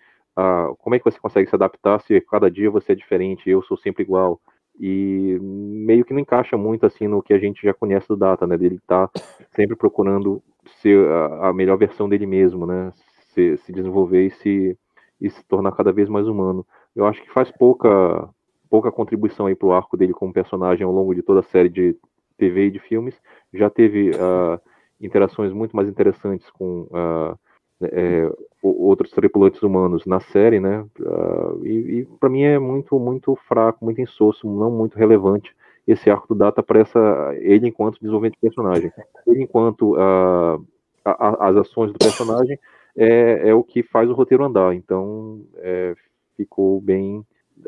como 0.78 0.94
é 0.94 0.98
que 0.98 1.04
você 1.04 1.18
consegue 1.18 1.48
se 1.48 1.54
adaptar 1.54 2.00
se 2.00 2.20
cada 2.22 2.50
dia 2.50 2.70
você 2.70 2.92
é 2.92 2.94
diferente, 2.94 3.48
eu 3.48 3.62
sou 3.62 3.76
sempre 3.76 4.02
igual 4.02 4.40
e 4.80 5.38
meio 5.40 6.04
que 6.04 6.12
não 6.12 6.20
encaixa 6.20 6.56
muito 6.56 6.84
assim 6.84 7.06
no 7.06 7.22
que 7.22 7.32
a 7.32 7.38
gente 7.38 7.62
já 7.62 7.72
conhece 7.72 8.08
do 8.08 8.16
Data, 8.16 8.46
né? 8.46 8.58
Dele 8.58 8.80
tá 8.86 9.08
sempre 9.54 9.76
procurando 9.76 10.42
ser 10.80 11.08
a, 11.08 11.48
a 11.48 11.52
melhor 11.52 11.76
versão 11.76 12.08
dele 12.08 12.26
mesmo, 12.26 12.66
né? 12.66 12.92
Se, 13.32 13.56
se 13.58 13.72
desenvolver 13.72 14.26
e 14.26 14.30
se, 14.30 14.78
e 15.20 15.30
se 15.30 15.44
tornar 15.44 15.72
cada 15.72 15.92
vez 15.92 16.08
mais 16.08 16.26
humano. 16.26 16.66
Eu 16.94 17.06
acho 17.06 17.22
que 17.22 17.32
faz 17.32 17.50
pouca 17.52 18.28
pouca 18.68 18.90
contribuição 18.90 19.46
aí 19.46 19.54
pro 19.54 19.70
arco 19.70 19.96
dele 19.96 20.12
como 20.12 20.32
personagem 20.32 20.84
ao 20.84 20.92
longo 20.92 21.14
de 21.14 21.22
toda 21.22 21.38
a 21.40 21.44
série 21.44 21.68
de 21.68 21.96
TV 22.36 22.66
e 22.66 22.70
de 22.72 22.80
filmes. 22.80 23.14
Já 23.52 23.70
teve 23.70 24.10
uh, 24.10 24.60
interações 25.00 25.52
muito 25.52 25.76
mais 25.76 25.88
interessantes 25.88 26.50
com 26.50 26.88
uh, 26.90 27.38
é, 27.82 28.28
outros 28.68 29.10
tripulantes 29.10 29.62
humanos 29.62 30.06
na 30.06 30.20
série, 30.20 30.60
né? 30.60 30.84
Uh, 31.00 31.66
e, 31.66 32.00
e 32.00 32.04
para 32.18 32.28
mim 32.28 32.42
é 32.42 32.58
muito, 32.58 32.98
muito 32.98 33.36
fraco, 33.48 33.84
muito 33.84 34.00
insosso, 34.00 34.46
não 34.46 34.70
muito 34.70 34.96
relevante 34.96 35.54
esse 35.86 36.08
arco 36.08 36.28
do 36.28 36.34
Data 36.34 36.62
para 36.62 36.80
essa 36.80 37.34
ele 37.38 37.68
enquanto 37.68 38.00
desenvolvimento 38.00 38.34
de 38.34 38.40
personagem, 38.40 38.90
ele 39.26 39.42
enquanto 39.42 39.94
uh, 39.94 40.64
a, 41.04 41.10
a, 41.10 41.48
as 41.48 41.56
ações 41.56 41.92
do 41.92 41.98
personagem 41.98 42.58
é, 42.96 43.48
é 43.48 43.54
o 43.54 43.62
que 43.62 43.82
faz 43.82 44.08
o 44.08 44.14
roteiro 44.14 44.44
andar. 44.44 44.74
Então, 44.74 45.42
é, 45.58 45.94
ficou 46.36 46.80
bem. 46.80 47.24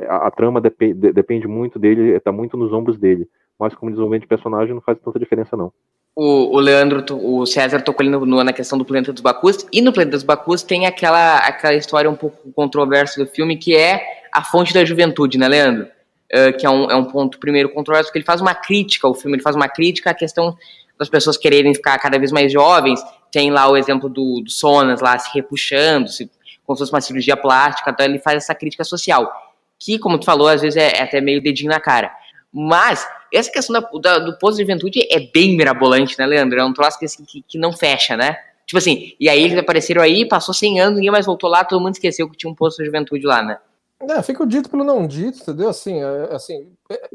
A, 0.09 0.29
a 0.29 0.31
trama 0.31 0.61
dep 0.61 0.95
depende 0.95 1.47
muito 1.47 1.79
dele, 1.79 2.13
está 2.13 2.33
muito 2.33 2.57
nos 2.57 2.73
ombros 2.73 2.99
dele. 2.99 3.29
Mas 3.59 3.75
como 3.75 3.91
desenvolvimento 3.91 4.23
de 4.23 4.29
personagem 4.29 4.75
não 4.75 4.83
faz 4.83 4.99
tanta 4.99 5.19
diferença, 5.19 5.57
não. 5.57 5.73
O, 6.19 6.57
o 6.57 6.61
Leandro, 6.61 7.05
o 7.11 7.45
César 7.45 7.83
tocou 7.83 8.03
ali 8.03 8.11
no, 8.11 8.25
no, 8.25 8.43
na 8.43 8.53
questão 8.53 8.79
do 8.79 8.87
Planeta 8.87 9.13
dos 9.13 9.21
Bacus, 9.21 9.67
e 9.71 9.83
no 9.83 9.93
Planeta 9.93 10.17
dos 10.17 10.25
Bacus 10.25 10.63
tem 10.63 10.87
aquela, 10.87 11.37
aquela 11.37 11.75
história 11.75 12.09
um 12.09 12.17
pouco 12.17 12.51
controversa 12.53 13.23
do 13.23 13.31
filme, 13.31 13.59
que 13.59 13.77
é 13.77 14.03
a 14.33 14.43
fonte 14.43 14.73
da 14.73 14.83
juventude, 14.83 15.37
né, 15.37 15.47
Leandro? 15.47 15.89
Uh, 16.33 16.57
que 16.59 16.65
é 16.65 16.71
um, 16.71 16.91
é 16.91 16.97
um 16.97 17.05
ponto, 17.05 17.39
primeiro, 17.39 17.69
controverso, 17.69 18.09
porque 18.09 18.19
ele 18.19 18.25
faz 18.25 18.41
uma 18.41 18.55
crítica, 18.55 19.07
o 19.07 19.15
filme 19.15 19.37
ele 19.37 19.43
faz 19.43 19.55
uma 19.55 19.69
crítica 19.69 20.11
à 20.11 20.15
questão 20.15 20.57
das 20.99 21.11
pessoas 21.11 21.37
quererem 21.37 21.75
ficar 21.75 21.99
cada 21.99 22.19
vez 22.19 22.33
mais 22.33 22.51
jovens, 22.51 22.99
tem 23.31 23.51
lá 23.51 23.69
o 23.69 23.77
exemplo 23.77 24.09
do, 24.09 24.41
do 24.41 24.51
Sonas 24.51 25.03
lá 25.03 25.19
se 25.19 25.31
repuxando, 25.35 26.09
se, 26.09 26.31
como 26.65 26.77
se 26.77 26.81
fosse 26.81 26.93
uma 26.93 27.01
cirurgia 27.03 27.37
plástica, 27.37 27.91
então 27.91 28.07
ele 28.07 28.19
faz 28.19 28.39
essa 28.39 28.55
crítica 28.55 28.85
social, 28.85 29.31
que, 29.79 29.99
como 29.99 30.19
tu 30.19 30.25
falou, 30.25 30.49
às 30.49 30.63
vezes 30.63 30.79
é, 30.79 30.97
é 30.97 31.03
até 31.03 31.21
meio 31.21 31.43
dedinho 31.43 31.71
na 31.71 31.79
cara. 31.79 32.11
Mas 32.51 33.07
essa 33.33 33.51
questão 33.51 33.73
da, 33.73 33.89
da, 34.01 34.19
do 34.19 34.39
posto 34.39 34.57
de 34.57 34.63
juventude 34.63 35.07
é 35.11 35.21
bem 35.21 35.57
mirabolante, 35.57 36.19
né, 36.19 36.27
Leandro? 36.27 36.59
É 36.59 36.65
um 36.65 36.73
troço 36.73 36.99
que, 36.99 37.05
assim, 37.05 37.25
que, 37.25 37.43
que, 37.43 37.59
não 37.59 37.73
fecha, 37.73 38.17
né? 38.17 38.37
Tipo 38.67 38.79
assim, 38.79 39.15
e 39.21 39.29
aí 39.29 39.43
eles 39.43 39.59
apareceram 39.59 40.03
aí, 40.03 40.27
passou 40.27 40.55
100 40.55 40.81
anos, 40.81 40.97
ninguém 40.97 41.11
mais 41.11 41.27
voltou 41.27 41.49
lá, 41.49 41.65
todo 41.65 41.81
mundo 41.81 41.95
esqueceu 41.95 42.29
que 42.29 42.37
tinha 42.37 42.51
um 42.51 42.55
posto 42.55 42.79
de 42.79 42.87
juventude 42.87 43.25
lá, 43.25 43.43
né? 43.43 43.59
É, 44.01 44.23
fica 44.23 44.43
o 44.43 44.47
dito 44.47 44.69
pelo 44.69 44.85
não 44.85 45.07
dito, 45.07 45.41
entendeu? 45.41 45.69
Assim, 45.69 46.03
é, 46.03 46.35
assim, 46.35 46.73
é, 46.91 47.11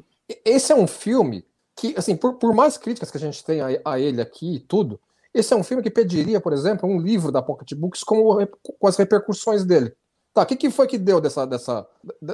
esse 0.45 0.71
é 0.71 0.75
um 0.75 0.87
filme 0.87 1.45
que, 1.75 1.93
assim, 1.97 2.15
por, 2.15 2.35
por 2.35 2.53
mais 2.53 2.77
críticas 2.77 3.11
que 3.11 3.17
a 3.17 3.19
gente 3.19 3.43
tem 3.43 3.61
a, 3.61 3.67
a, 3.85 3.99
ele 3.99 4.21
aqui 4.21 4.55
e 4.55 4.59
tudo, 4.59 4.99
esse 5.33 5.53
é 5.53 5.57
um 5.57 5.63
filme 5.63 5.83
que 5.83 5.89
pediria, 5.89 6.41
por 6.41 6.53
exemplo, 6.53 6.89
um 6.89 6.99
livro 6.99 7.31
da 7.31 7.41
Pocket 7.41 7.73
Books 7.73 8.03
com, 8.03 8.37
com 8.79 8.87
as 8.87 8.97
repercussões 8.97 9.63
dele. 9.63 9.93
Tá, 10.33 10.43
o 10.43 10.45
que, 10.45 10.55
que 10.55 10.69
foi 10.69 10.87
que 10.87 10.97
deu 10.97 11.19
dessa, 11.19 11.45
dessa, 11.45 11.87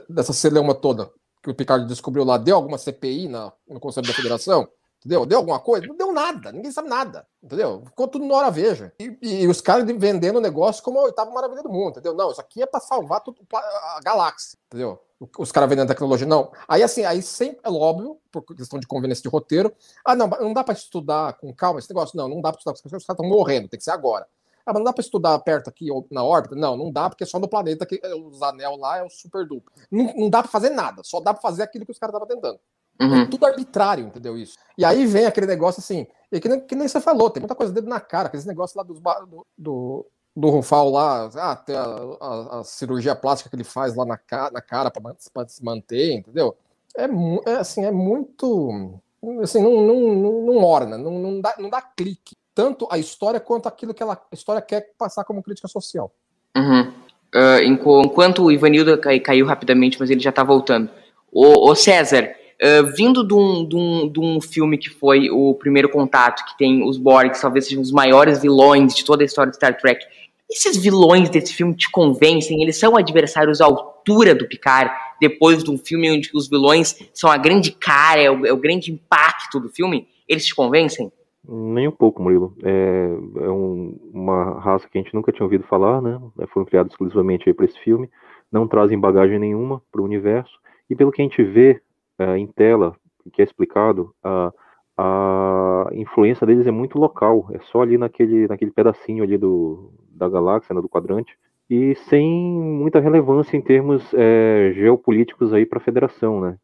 dessa 0.08 0.34
celeuma 0.34 0.76
toda? 0.76 1.10
Que 1.48 1.52
o 1.52 1.56
Picard 1.56 1.86
descobriu 1.88 2.26
lá 2.26 2.38
deu 2.38 2.58
alguma 2.58 2.78
CPI 2.78 3.30
na, 3.30 3.54
no 3.68 3.80
Conselho 3.80 4.06
da 4.06 4.14
Federação? 4.14 4.68
Entendeu? 5.00 5.26
Deu 5.26 5.38
alguma 5.38 5.60
coisa? 5.60 5.88
Não 5.88 5.96
deu 5.96 6.12
nada, 6.12 6.52
ninguém 6.52 6.72
sabe 6.72 6.90
nada, 6.90 7.26
entendeu? 7.42 7.84
Ficou 7.86 8.08
tudo 8.08 8.26
na 8.26 8.36
hora 8.36 8.52
veja. 8.52 8.92
E, 9.00 9.18
e 9.22 9.48
os 9.48 9.62
caras 9.62 9.86
vendendo 9.86 10.38
o 10.38 10.42
negócio 10.42 10.84
como 10.84 11.00
a 11.00 11.04
oitava 11.04 11.32
maravilha 11.32 11.64
do 11.64 11.70
mundo, 11.70 11.92
entendeu? 11.92 12.14
Não, 12.14 12.32
isso 12.32 12.42
aqui 12.42 12.62
é 12.62 12.66
para 12.66 12.82
salvar 12.82 13.22
tudo, 13.22 13.38
a 13.54 14.00
galáxia, 14.04 14.58
entendeu? 14.68 15.00
Os 15.38 15.52
caras 15.52 15.70
vendendo 15.70 15.88
tecnologia, 15.88 16.28
não. 16.28 16.52
Aí, 16.68 16.84
assim, 16.84 17.06
aí 17.06 17.22
sempre 17.22 17.62
é 17.64 17.70
óbvio, 17.70 18.20
por 18.32 18.44
questão 18.44 18.80
de 18.80 18.86
conveniência 18.86 19.24
de 19.24 19.30
roteiro. 19.30 19.74
Ah, 20.04 20.16
não, 20.16 20.28
não 20.28 20.54
dá 20.54 20.64
para 20.64 20.74
estudar 20.74 21.34
com 21.34 21.54
calma 21.54 21.80
esse 21.80 21.90
negócio? 21.90 22.18
Não, 22.18 22.28
não 22.28 22.42
dá 22.42 22.52
para 22.52 22.60
estudar, 22.60 22.74
porque 22.74 22.88
os 22.88 22.92
caras 22.92 23.20
estão 23.20 23.26
morrendo, 23.28 23.70
tem 23.70 23.78
que 23.78 23.84
ser 23.84 23.92
agora. 23.92 24.28
Ah, 24.68 24.74
mas 24.74 24.82
não 24.82 24.84
dá 24.84 24.92
para 24.92 25.02
estudar 25.02 25.40
perto 25.40 25.70
aqui 25.70 25.88
na 26.12 26.26
órbita? 26.26 26.54
Não, 26.54 26.76
não 26.76 26.92
dá, 26.92 27.10
porque 27.10 27.26
só 27.26 27.40
no 27.40 27.48
planeta 27.48 27.86
que 27.86 28.02
é, 28.04 28.14
os 28.14 28.42
anel 28.42 28.76
lá 28.76 28.98
é 28.98 29.04
o 29.04 29.10
super 29.10 29.48
duplo. 29.48 29.72
Não, 29.90 30.14
não 30.14 30.30
dá 30.30 30.44
para 30.44 30.52
fazer 30.52 30.72
nada, 30.72 31.02
só 31.06 31.22
dá 31.22 31.34
para 31.34 31.42
fazer 31.42 31.64
aquilo 31.64 31.86
que 31.86 31.92
os 31.94 31.98
caras 31.98 32.14
estavam 32.14 32.28
tentando. 32.28 32.60
Uhum. 33.00 33.22
É 33.22 33.26
tudo 33.28 33.46
arbitrário, 33.46 34.08
entendeu 34.08 34.38
isso? 34.38 34.58
E 34.78 34.84
aí 34.84 35.06
vem 35.06 35.26
aquele 35.26 35.48
negócio 35.48 35.80
assim, 35.80 36.06
que, 36.30 36.50
nem, 36.50 36.60
que 36.60 36.76
nem 36.76 36.86
você 36.86 37.00
falou, 37.00 37.30
tem 37.30 37.40
muita 37.40 37.56
coisa 37.56 37.72
dele 37.72 37.88
na 37.88 38.02
cara, 38.02 38.28
aqueles 38.28 38.46
negócios 38.46 38.76
lá 38.76 38.84
dos, 38.84 39.00
do, 39.00 39.48
do, 39.58 40.06
do 40.36 40.50
Rufal 40.50 40.90
lá, 40.90 41.30
ah, 41.36 41.56
tem 41.56 41.74
a, 41.74 41.86
a, 42.20 42.60
a, 42.60 42.64
cirurgia 42.66 43.16
plástica 43.16 43.50
que 43.50 43.56
ele 43.56 43.64
faz 43.64 43.96
lá 43.96 44.04
na, 44.04 44.18
ca, 44.18 44.52
na 44.52 44.62
cara 44.62 44.92
para 44.92 45.48
se 45.48 45.64
manter, 45.64 46.12
entendeu? 46.12 46.58
É, 46.98 47.06
é, 47.50 47.56
assim, 47.56 47.86
é 47.86 47.92
muito. 47.92 49.00
Assim, 49.42 49.62
não, 49.62 49.82
não, 49.82 50.14
não, 50.14 50.42
não 50.42 50.64
orna, 50.64 50.98
não, 50.98 51.12
não, 51.12 51.40
dá, 51.40 51.56
não 51.58 51.70
dá 51.70 51.82
clique 51.82 52.36
tanto 52.58 52.88
a 52.90 52.98
história 52.98 53.40
quanto 53.40 53.68
aquilo 53.68 53.94
que 53.94 54.02
ela, 54.02 54.20
a 54.32 54.34
história 54.36 54.60
quer 54.60 54.90
passar 54.98 55.24
como 55.24 55.44
crítica 55.44 55.68
social. 55.68 56.12
Uhum. 56.58 56.92
Uh, 57.36 57.62
enquanto 57.64 58.46
o 58.46 58.52
Ivanildo 58.52 58.98
caiu 58.98 59.46
rapidamente, 59.46 60.00
mas 60.00 60.10
ele 60.10 60.20
já 60.20 60.32
está 60.32 60.44
voltando. 60.44 60.90
O, 61.32 61.70
o 61.70 61.76
César, 61.76 62.32
uh, 62.60 62.96
vindo 62.96 63.24
de 63.24 63.36
um, 63.36 63.64
de, 63.64 63.76
um, 63.76 64.10
de 64.12 64.20
um 64.20 64.42
filme 64.42 64.76
que 64.80 64.90
foi 64.90 65.30
o 65.30 65.54
primeiro 65.54 65.88
contato, 65.88 66.44
que 66.46 66.58
tem 66.58 66.84
os 66.84 66.98
Borgs, 66.98 67.40
talvez 67.40 67.68
sejam 67.68 67.84
os 67.84 67.92
maiores 67.92 68.42
vilões 68.42 68.96
de 68.96 69.06
toda 69.06 69.24
a 69.24 69.26
história 69.26 69.52
de 69.52 69.58
Star 69.58 69.78
Trek, 69.80 70.04
esses 70.50 70.78
vilões 70.78 71.30
desse 71.30 71.54
filme 71.54 71.76
te 71.76 71.92
convencem? 71.92 72.64
Eles 72.64 72.80
são 72.80 72.98
adversários 72.98 73.62
à 73.62 73.66
altura 73.66 74.34
do 74.34 74.48
Picard, 74.48 74.92
depois 75.22 75.64
de 75.64 75.70
um 75.70 75.78
filme 75.78 76.10
onde 76.10 76.32
os 76.34 76.50
vilões 76.50 76.98
são 77.14 77.30
a 77.30 77.38
grande 77.38 77.72
cara, 77.72 78.20
é 78.20 78.32
o, 78.32 78.48
é 78.48 78.52
o 78.52 78.58
grande 78.58 78.92
impacto 78.92 79.60
do 79.60 79.70
filme? 79.70 80.08
Eles 80.28 80.44
te 80.44 80.56
convencem? 80.56 81.12
Nem 81.50 81.88
um 81.88 81.92
pouco, 81.92 82.22
Murilo. 82.22 82.54
É, 82.62 83.08
é 83.46 83.50
um, 83.50 83.98
uma 84.14 84.60
raça 84.60 84.88
que 84.90 84.98
a 84.98 85.02
gente 85.02 85.14
nunca 85.14 85.32
tinha 85.32 85.46
ouvido 85.46 85.64
falar, 85.64 86.02
né? 86.02 86.20
É, 86.40 86.48
foram 86.48 86.66
criados 86.66 86.92
exclusivamente 86.92 87.54
para 87.54 87.66
esse 87.66 87.80
filme. 87.80 88.10
Não 88.52 88.68
trazem 88.68 89.00
bagagem 89.00 89.40
nenhuma 89.40 89.82
para 89.90 90.02
o 90.02 90.04
universo. 90.04 90.60
E 90.90 90.96
pelo 90.96 91.12
que 91.12 91.22
a 91.22 91.26
gente 91.26 91.42
vê 91.42 91.82
é, 92.20 92.38
em 92.38 92.48
tela, 92.48 92.96
que 93.32 93.42
é 93.42 93.46
explicado, 93.46 94.14
a, 94.22 94.52
a 94.98 95.90
influência 95.94 96.46
deles 96.46 96.68
é 96.68 96.72
muito 96.72 97.00
local. 97.00 97.48
É 97.54 97.60
só 97.60 97.82
ali 97.82 97.98
naquele, 97.98 98.48
naquele 98.48 98.72
pedacinho 98.72 99.24
ali 99.24 99.38
do, 99.38 99.90
da 100.12 100.28
galáxia, 100.28 100.76
né, 100.76 100.82
do 100.82 100.90
quadrante. 100.90 101.38
E 101.70 101.96
sem 102.10 102.30
muita 102.30 103.00
relevância 103.00 103.56
em 103.56 103.62
termos 103.62 104.14
é, 104.14 104.72
geopolíticos 104.74 105.54
aí 105.54 105.66
para 105.66 105.80
a 105.80 105.84
Federação, 105.84 106.42
né? 106.42 106.58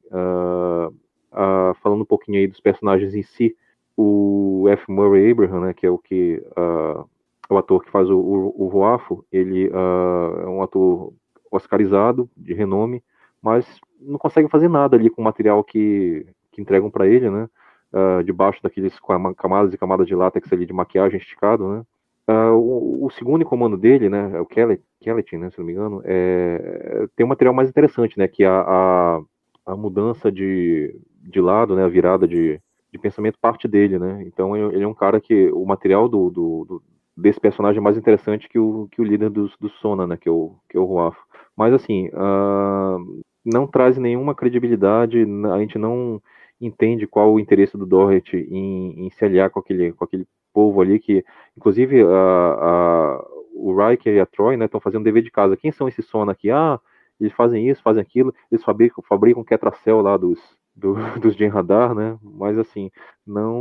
falando 1.82 2.02
um 2.02 2.06
pouquinho 2.06 2.38
aí 2.38 2.48
dos 2.48 2.60
personagens 2.62 3.14
em 3.14 3.24
si, 3.24 3.56
o 3.96 4.66
F. 4.70 4.92
Murray 4.92 5.32
Abraham, 5.32 5.62
né, 5.62 5.74
que 5.74 5.86
é 5.86 5.90
o 5.90 5.98
que 5.98 6.44
uh, 6.58 7.08
o 7.50 7.58
ator 7.58 7.84
que 7.84 7.92
faz 7.92 8.10
o, 8.10 8.18
o, 8.18 8.66
o 8.66 8.70
Voafo, 8.70 9.26
ele 9.32 9.68
uh, 9.68 10.42
é 10.42 10.48
um 10.48 10.64
ator 10.64 11.14
oscarizado, 11.52 12.30
de 12.36 12.54
renome, 12.54 13.04
mas 13.42 13.80
não 14.02 14.18
consegue 14.18 14.50
fazer 14.50 14.68
nada 14.68 14.98
ali 14.98 15.10
com 15.10 15.22
o 15.22 15.26
material 15.26 15.64
que, 15.64 16.26
que 16.52 16.62
entregam 16.62 16.90
para 16.90 17.08
ele, 17.08 17.30
né, 17.30 17.48
uh, 17.94 18.24
debaixo 18.24 18.62
daqueles 18.64 18.98
camadas 19.38 19.74
e 19.74 19.78
camadas 19.78 20.08
de 20.08 20.16
látex 20.16 20.52
ali 20.52 20.66
de 20.66 20.74
maquiagem 20.74 21.20
esticado, 21.20 21.68
né. 21.70 21.84
O, 22.26 23.06
o, 23.06 23.10
segundo 23.12 23.42
em 23.42 23.46
comando 23.46 23.76
dele, 23.76 24.08
né, 24.08 24.32
é 24.34 24.40
o 24.40 24.46
Kelly, 24.46 24.80
Kelly, 25.02 25.26
né, 25.34 25.50
se 25.50 25.60
não 25.60 25.66
me 25.66 25.74
engano, 25.74 26.02
é, 26.06 27.06
tem 27.18 27.26
um 27.26 27.30
material 27.30 27.54
mais 27.54 27.68
interessante, 27.68 28.18
né, 28.18 28.30
que 28.30 28.46
a, 28.46 28.62
a, 28.62 29.22
a 29.66 29.76
mudança 29.76 30.32
de, 30.32 30.98
de 31.22 31.42
lado, 31.42 31.76
né, 31.76 31.84
a 31.84 31.90
virada 31.90 32.26
de, 32.26 32.62
de 32.94 33.00
pensamento 33.00 33.40
parte 33.42 33.68
dele, 33.68 33.98
né? 33.98 34.24
Então 34.28 34.56
ele 34.56 34.84
é 34.84 34.88
um 34.88 34.94
cara 34.94 35.20
que 35.20 35.50
o 35.52 35.66
material 35.66 36.08
do, 36.08 36.30
do, 36.30 36.66
do 36.66 36.84
desse 37.18 37.40
personagem 37.40 37.80
é 37.80 37.82
mais 37.82 37.98
interessante 37.98 38.48
que 38.48 38.60
o, 38.60 38.88
que 38.92 39.02
o 39.02 39.04
líder 39.04 39.32
do, 39.32 39.52
do 39.60 39.70
Sona, 39.70 40.06
né? 40.06 40.16
Que 40.16 40.30
é 40.30 40.32
o, 40.32 40.56
que 40.70 40.78
é 40.78 40.80
o 40.80 40.86
Ruafo. 40.86 41.20
Mas 41.58 41.74
assim, 41.74 42.08
uh, 42.10 43.24
não 43.44 43.66
traz 43.66 43.98
nenhuma 43.98 44.36
credibilidade, 44.36 45.26
a 45.52 45.60
gente 45.60 45.78
não 45.80 46.22
entende 46.62 47.08
qual 47.08 47.34
o 47.34 47.40
interesse 47.40 47.76
do 47.76 47.86
Doherty 47.86 48.38
em, 48.50 49.08
em 49.08 49.10
se 49.10 49.26
aliar 49.26 49.50
com 49.50 49.60
aquele, 49.60 49.92
com 49.94 50.04
aquele 50.04 50.28
povo 50.54 50.80
ali 50.80 51.00
que, 51.00 51.26
inclusive, 51.58 52.04
a, 52.04 52.06
a, 52.06 53.26
o 53.56 53.76
Riker 53.76 54.14
e 54.14 54.20
a 54.20 54.26
Troy, 54.26 54.56
né, 54.56 54.66
estão 54.66 54.80
fazendo 54.80 55.04
dever 55.04 55.24
de 55.24 55.32
casa. 55.32 55.58
Quem 55.58 55.72
são 55.72 55.88
esses 55.88 56.06
Sona 56.06 56.32
aqui? 56.32 56.52
Ah, 56.52 56.80
eles 57.20 57.34
fazem 57.34 57.68
isso, 57.68 57.82
fazem 57.82 58.02
aquilo, 58.02 58.34
eles 58.52 58.64
fabricam, 58.64 59.04
fabricam 59.04 59.42
o 59.42 59.46
Ketracel 59.46 60.02
lá 60.02 60.16
dos, 60.16 60.40
do, 60.76 60.96
dos 61.20 61.36
Gen 61.36 61.50
Radar, 61.50 61.94
né? 61.94 62.18
Mas 62.22 62.58
assim, 62.58 62.90
não 63.26 63.60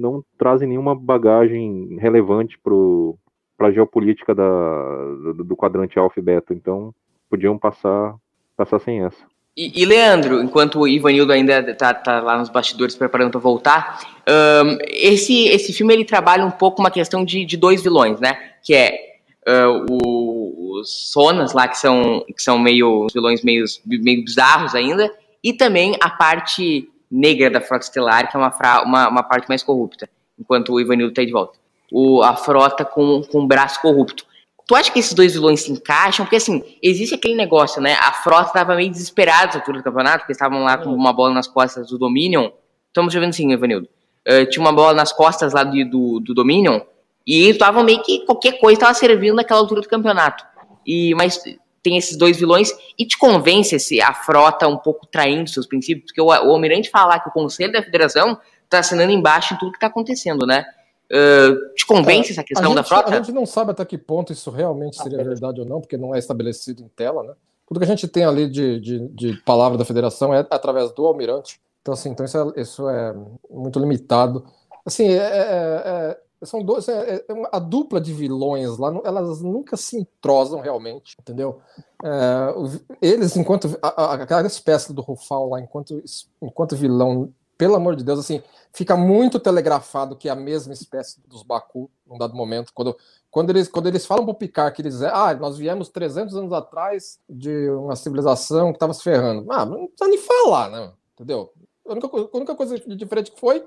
não 0.00 0.24
trazem 0.38 0.68
nenhuma 0.68 0.94
bagagem 0.94 1.96
relevante 2.00 2.58
para 2.58 3.68
a 3.68 3.72
geopolítica 3.72 4.34
da, 4.34 5.32
do, 5.34 5.44
do 5.44 5.56
quadrante 5.56 5.98
alfa 5.98 6.18
e 6.18 6.22
beta. 6.22 6.54
Então, 6.54 6.94
podiam 7.28 7.58
passar 7.58 8.14
passar 8.56 8.80
sem 8.80 9.04
essa. 9.04 9.24
E, 9.56 9.82
e, 9.82 9.84
Leandro, 9.84 10.40
enquanto 10.40 10.78
o 10.78 10.86
Ivanildo 10.86 11.32
ainda 11.32 11.74
tá, 11.74 11.92
tá 11.92 12.20
lá 12.20 12.38
nos 12.38 12.48
bastidores 12.48 12.94
preparando 12.94 13.32
para 13.32 13.40
voltar, 13.40 14.00
um, 14.28 14.78
esse, 14.86 15.48
esse 15.48 15.72
filme 15.72 15.92
ele 15.92 16.04
trabalha 16.04 16.46
um 16.46 16.50
pouco 16.50 16.80
uma 16.80 16.92
questão 16.92 17.24
de, 17.24 17.44
de 17.44 17.56
dois 17.56 17.82
vilões, 17.82 18.20
né? 18.20 18.38
Que 18.62 18.72
é 18.72 19.18
uh, 19.48 20.78
os 20.78 21.10
Sonas 21.12 21.52
lá, 21.52 21.66
que 21.66 21.76
são, 21.76 22.24
que 22.24 22.40
são 22.40 22.56
meio 22.56 23.08
vilões 23.12 23.42
meio, 23.42 23.64
meio 23.84 24.24
bizarros 24.24 24.76
ainda, 24.76 25.12
e 25.42 25.52
também 25.52 25.96
a 26.00 26.10
parte 26.10 26.88
negra 27.10 27.50
da 27.50 27.60
frota 27.60 27.84
estelar, 27.84 28.30
que 28.30 28.36
é 28.36 28.40
uma, 28.40 28.82
uma, 28.84 29.08
uma 29.08 29.22
parte 29.22 29.48
mais 29.48 29.62
corrupta, 29.62 30.08
enquanto 30.38 30.72
o 30.72 30.80
Ivanildo 30.80 31.12
está 31.12 31.24
de 31.24 31.32
volta. 31.32 31.58
O, 31.90 32.22
a 32.22 32.36
frota 32.36 32.84
com, 32.84 33.22
com 33.22 33.40
o 33.40 33.46
braço 33.46 33.80
corrupto. 33.80 34.26
Tu 34.66 34.74
acha 34.74 34.92
que 34.92 34.98
esses 34.98 35.14
dois 35.14 35.32
vilões 35.32 35.62
se 35.62 35.72
encaixam? 35.72 36.26
Porque, 36.26 36.36
assim, 36.36 36.62
existe 36.82 37.14
aquele 37.14 37.34
negócio, 37.34 37.80
né? 37.80 37.94
A 37.94 38.12
frota 38.12 38.48
estava 38.48 38.76
meio 38.76 38.90
desesperada 38.90 39.52
na 39.52 39.60
altura 39.60 39.78
do 39.78 39.84
campeonato, 39.84 40.18
porque 40.18 40.32
estavam 40.32 40.62
lá 40.64 40.76
com 40.76 40.90
uma 40.90 41.12
bola 41.12 41.32
nas 41.32 41.46
costas 41.46 41.88
do 41.88 41.96
Dominion. 41.96 42.50
Estamos 42.88 43.14
vendo 43.14 43.32
sim, 43.32 43.50
Ivanildo. 43.50 43.88
Uh, 44.28 44.44
tinha 44.50 44.62
uma 44.62 44.72
bola 44.72 44.92
nas 44.92 45.10
costas 45.10 45.54
lá 45.54 45.64
do, 45.64 45.82
do, 45.88 46.20
do 46.20 46.34
Dominion, 46.34 46.80
e 47.26 47.50
estavam 47.50 47.84
meio 47.84 48.02
que 48.02 48.24
qualquer 48.24 48.58
coisa 48.58 48.74
estava 48.74 48.94
servindo 48.94 49.36
naquela 49.36 49.60
altura 49.60 49.82
do 49.82 49.88
campeonato. 49.88 50.44
E, 50.86 51.14
mas 51.14 51.42
tem 51.82 51.96
esses 51.96 52.16
dois 52.16 52.36
vilões 52.36 52.72
e 52.98 53.06
te 53.06 53.16
convence 53.16 53.74
esse, 53.74 54.00
a 54.00 54.12
frota 54.12 54.68
um 54.68 54.76
pouco 54.76 55.06
traindo 55.06 55.48
seus 55.48 55.66
princípios, 55.66 56.06
porque 56.06 56.20
o, 56.20 56.26
o 56.26 56.52
Almirante 56.52 56.90
falar 56.90 57.20
que 57.20 57.28
o 57.28 57.32
Conselho 57.32 57.72
da 57.72 57.82
Federação 57.82 58.38
está 58.64 58.80
assinando 58.80 59.12
embaixo 59.12 59.54
em 59.54 59.58
tudo 59.58 59.70
que 59.70 59.76
está 59.76 59.86
acontecendo, 59.86 60.46
né? 60.46 60.64
Uh, 61.10 61.74
te 61.74 61.86
convence 61.86 62.28
é, 62.28 62.32
essa 62.32 62.44
questão 62.44 62.68
gente, 62.68 62.76
da 62.76 62.82
frota? 62.82 63.10
A 63.10 63.16
gente 63.16 63.32
não 63.32 63.46
sabe 63.46 63.70
até 63.70 63.82
que 63.84 63.96
ponto 63.96 64.30
isso 64.30 64.50
realmente 64.50 65.00
seria 65.02 65.20
ah, 65.20 65.24
verdade 65.24 65.60
ou 65.60 65.66
não, 65.66 65.80
porque 65.80 65.96
não 65.96 66.14
é 66.14 66.18
estabelecido 66.18 66.82
em 66.82 66.88
tela, 66.88 67.22
né? 67.22 67.32
Tudo 67.66 67.80
que 67.80 67.84
a 67.84 67.88
gente 67.88 68.06
tem 68.06 68.24
ali 68.24 68.48
de, 68.48 68.80
de, 68.80 69.08
de 69.08 69.36
palavra 69.42 69.78
da 69.78 69.84
federação 69.84 70.34
é 70.34 70.46
através 70.50 70.92
do 70.92 71.06
almirante. 71.06 71.60
Então, 71.80 71.94
assim, 71.94 72.10
então 72.10 72.26
isso, 72.26 72.38
é, 72.38 72.60
isso 72.60 72.88
é 72.88 73.14
muito 73.50 73.78
limitado. 73.78 74.44
Assim, 74.84 75.08
é, 75.08 75.16
é, 75.16 75.82
é 75.84 76.18
são 76.42 76.62
dois, 76.62 76.88
é, 76.88 77.16
é, 77.16 77.24
a 77.50 77.58
dupla 77.58 78.00
de 78.00 78.12
vilões 78.12 78.78
lá, 78.78 78.92
elas 79.04 79.40
nunca 79.42 79.76
se 79.76 79.98
entrosam 79.98 80.60
realmente, 80.60 81.16
entendeu? 81.20 81.60
É, 82.04 82.54
eles, 83.02 83.36
enquanto 83.36 83.76
a, 83.82 83.88
a, 83.88 84.14
aquela 84.14 84.46
espécie 84.46 84.92
do 84.92 85.02
Rufal 85.02 85.48
lá, 85.48 85.60
enquanto, 85.60 86.00
enquanto 86.40 86.76
vilão 86.76 87.32
pelo 87.58 87.74
amor 87.74 87.96
de 87.96 88.04
Deus, 88.04 88.20
assim, 88.20 88.40
fica 88.72 88.96
muito 88.96 89.40
telegrafado 89.40 90.14
que 90.14 90.28
é 90.28 90.32
a 90.32 90.36
mesma 90.36 90.72
espécie 90.72 91.20
dos 91.26 91.42
Baku, 91.42 91.90
num 92.06 92.16
dado 92.16 92.36
momento, 92.36 92.72
quando, 92.72 92.96
quando, 93.30 93.50
eles, 93.50 93.66
quando 93.66 93.88
eles 93.88 94.06
falam 94.06 94.24
pro 94.24 94.34
Picard 94.34 94.74
que 94.74 94.82
eles, 94.82 95.02
ah, 95.02 95.34
nós 95.34 95.58
viemos 95.58 95.88
300 95.88 96.36
anos 96.36 96.52
atrás 96.52 97.18
de 97.28 97.68
uma 97.70 97.96
civilização 97.96 98.70
que 98.70 98.76
estava 98.76 98.94
se 98.94 99.02
ferrando. 99.02 99.50
Ah, 99.50 99.66
não 99.66 99.88
precisa 99.88 100.08
nem 100.08 100.18
falar, 100.18 100.70
né? 100.70 100.92
Entendeu? 101.14 101.52
A 101.88 101.92
única, 101.92 102.08
a 102.08 102.36
única 102.36 102.54
coisa 102.54 102.78
diferente 102.78 103.30
que 103.30 103.40
foi, 103.40 103.64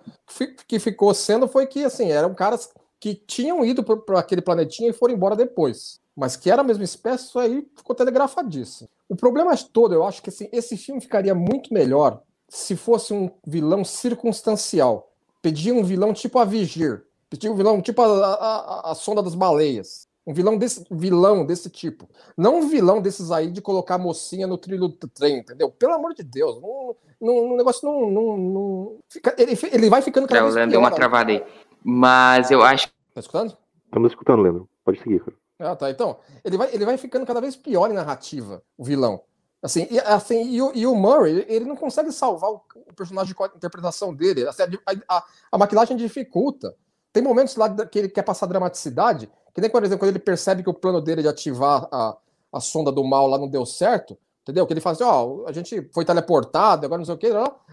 que 0.68 0.80
ficou 0.80 1.14
sendo 1.14 1.48
foi 1.48 1.66
que, 1.66 1.84
assim, 1.84 2.12
eram 2.12 2.34
caras 2.34 2.70
que 3.00 3.16
tinham 3.16 3.66
ido 3.66 3.84
para 3.84 4.20
aquele 4.20 4.42
planetinha 4.42 4.90
e 4.90 4.94
foram 4.94 5.16
embora 5.16 5.36
depois. 5.36 6.00
Mas 6.16 6.36
que 6.36 6.52
era 6.52 6.62
a 6.62 6.64
mesma 6.64 6.84
espécie, 6.84 7.26
isso 7.26 7.40
aí 7.40 7.68
ficou 7.76 7.96
telegrafadíssimo. 7.96 8.88
O 9.10 9.16
problema 9.16 9.58
todo, 9.58 9.94
eu 9.94 10.06
acho 10.06 10.22
que 10.22 10.30
assim, 10.30 10.48
esse 10.52 10.78
filme 10.78 11.02
ficaria 11.02 11.34
muito 11.34 11.74
melhor 11.74 12.22
se 12.48 12.76
fosse 12.76 13.14
um 13.14 13.30
vilão 13.46 13.84
circunstancial. 13.84 15.12
Pedia 15.42 15.74
um 15.74 15.84
vilão 15.84 16.14
tipo 16.14 16.38
a 16.38 16.46
Vigir. 16.46 17.06
Pedia 17.30 17.52
um 17.52 17.56
vilão 17.56 17.82
tipo 17.82 18.02
a, 18.02 18.08
a, 18.08 18.92
a 18.92 18.96
sonda 18.96 19.24
das 19.24 19.34
baleias. 19.34 20.08
Um 20.26 20.34
vilão 20.34 20.58
desse, 20.58 20.86
vilão 20.92 21.46
desse 21.46 21.70
tipo. 21.70 22.08
Não 22.38 22.60
um 22.60 22.70
vilão 22.70 23.02
desses 23.02 23.32
aí 23.32 23.50
de 23.50 23.62
colocar 23.62 23.96
a 23.96 23.98
mocinha 23.98 24.46
no 24.46 24.58
trilho 24.58 24.88
do 24.88 25.08
trem, 25.08 25.40
entendeu? 25.40 25.72
Pelo 25.72 25.94
amor 25.94 26.14
de 26.14 26.24
Deus. 26.24 26.62
Não, 26.62 26.96
não, 27.20 27.54
o 27.54 27.58
negócio 27.58 27.88
não. 27.88 28.12
não, 28.12 28.38
não 28.38 29.00
fica, 29.10 29.36
ele, 29.38 29.58
ele 29.72 29.90
vai 29.90 30.02
ficando 30.02 30.28
cada 30.28 30.42
vez 30.42 30.54
pior. 30.54 30.68
Deu 30.68 30.80
uma 30.80 30.92
travada 30.92 31.32
aí. 31.32 31.44
Mas 31.84 32.52
eu 32.52 32.62
acho. 32.62 32.88
Tá 33.14 33.20
escutando? 33.20 33.58
Estamos 33.86 34.12
escutando, 34.12 34.42
Leandro. 34.42 34.70
Pode 34.86 35.00
seguir, 35.00 35.20
cara. 35.20 35.36
Ah, 35.60 35.76
tá. 35.76 35.90
Então, 35.90 36.18
ele 36.44 36.58
vai, 36.58 36.74
ele 36.74 36.86
vai 36.86 36.98
ficando 36.98 37.26
cada 37.26 37.42
vez 37.42 37.56
pior 37.56 37.90
em 37.90 37.94
narrativa, 37.94 38.64
o 38.78 38.84
vilão. 38.84 39.22
Assim, 39.62 39.88
e, 39.92 40.00
assim, 40.00 40.50
e, 40.50 40.62
o, 40.62 40.72
e 40.74 40.88
o 40.88 40.96
Murray, 40.96 41.46
ele 41.48 41.66
não 41.66 41.76
consegue 41.76 42.12
salvar 42.12 42.50
o, 42.50 42.62
o 42.76 42.94
personagem 42.96 43.36
com 43.36 43.44
a 43.44 43.48
interpretação 43.48 44.14
dele. 44.14 44.48
Assim, 44.48 44.64
a, 44.64 45.18
a, 45.18 45.24
a, 45.52 45.58
maquilagem 45.58 45.96
dificulta. 45.96 46.76
Tem 47.14 47.22
momentos 47.22 47.56
lá 47.56 47.70
que 47.86 48.00
ele 48.00 48.10
quer 48.10 48.24
passar 48.24 48.48
dramaticidade, 48.48 49.30
que 49.54 49.62
nem, 49.62 49.70
por 49.70 49.84
exemplo, 49.84 50.00
quando 50.00 50.10
ele 50.10 50.20
percebe 50.20 50.64
que 50.64 50.70
o 50.70 50.74
plano 50.74 51.02
dele 51.02 51.22
de 51.22 51.28
ativar 51.28 51.88
a, 51.92 52.18
a 52.52 52.60
sonda 52.60 52.92
do 52.92 53.04
mal 53.04 53.28
lá 53.28 53.38
não 53.38 53.48
deu 53.48 53.66
certo, 53.66 54.18
entendeu? 54.42 54.66
Que 54.66 54.74
ele 54.74 54.82
fala 54.82 54.94
assim, 54.94 55.04
ó, 55.04 55.26
oh, 55.26 55.46
a 55.48 55.52
gente 55.52 55.90
foi 55.94 56.06
teleportado, 56.06 56.86
agora 56.86 57.00
não 57.00 57.06
sei 57.06 57.16
o 57.16 57.18
que, 57.18 57.28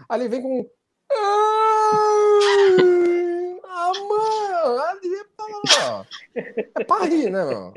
aí 0.09 0.21
ele 0.21 0.29
vem 0.29 0.41
com... 0.41 0.69
Ah, 1.11 1.91
mano, 4.09 4.81
ali 4.81 5.15
é 5.15 5.23
pra, 5.35 6.05
é 6.75 6.83
pra 6.83 7.05
rir, 7.05 7.29
né, 7.29 7.43
mano? 7.43 7.73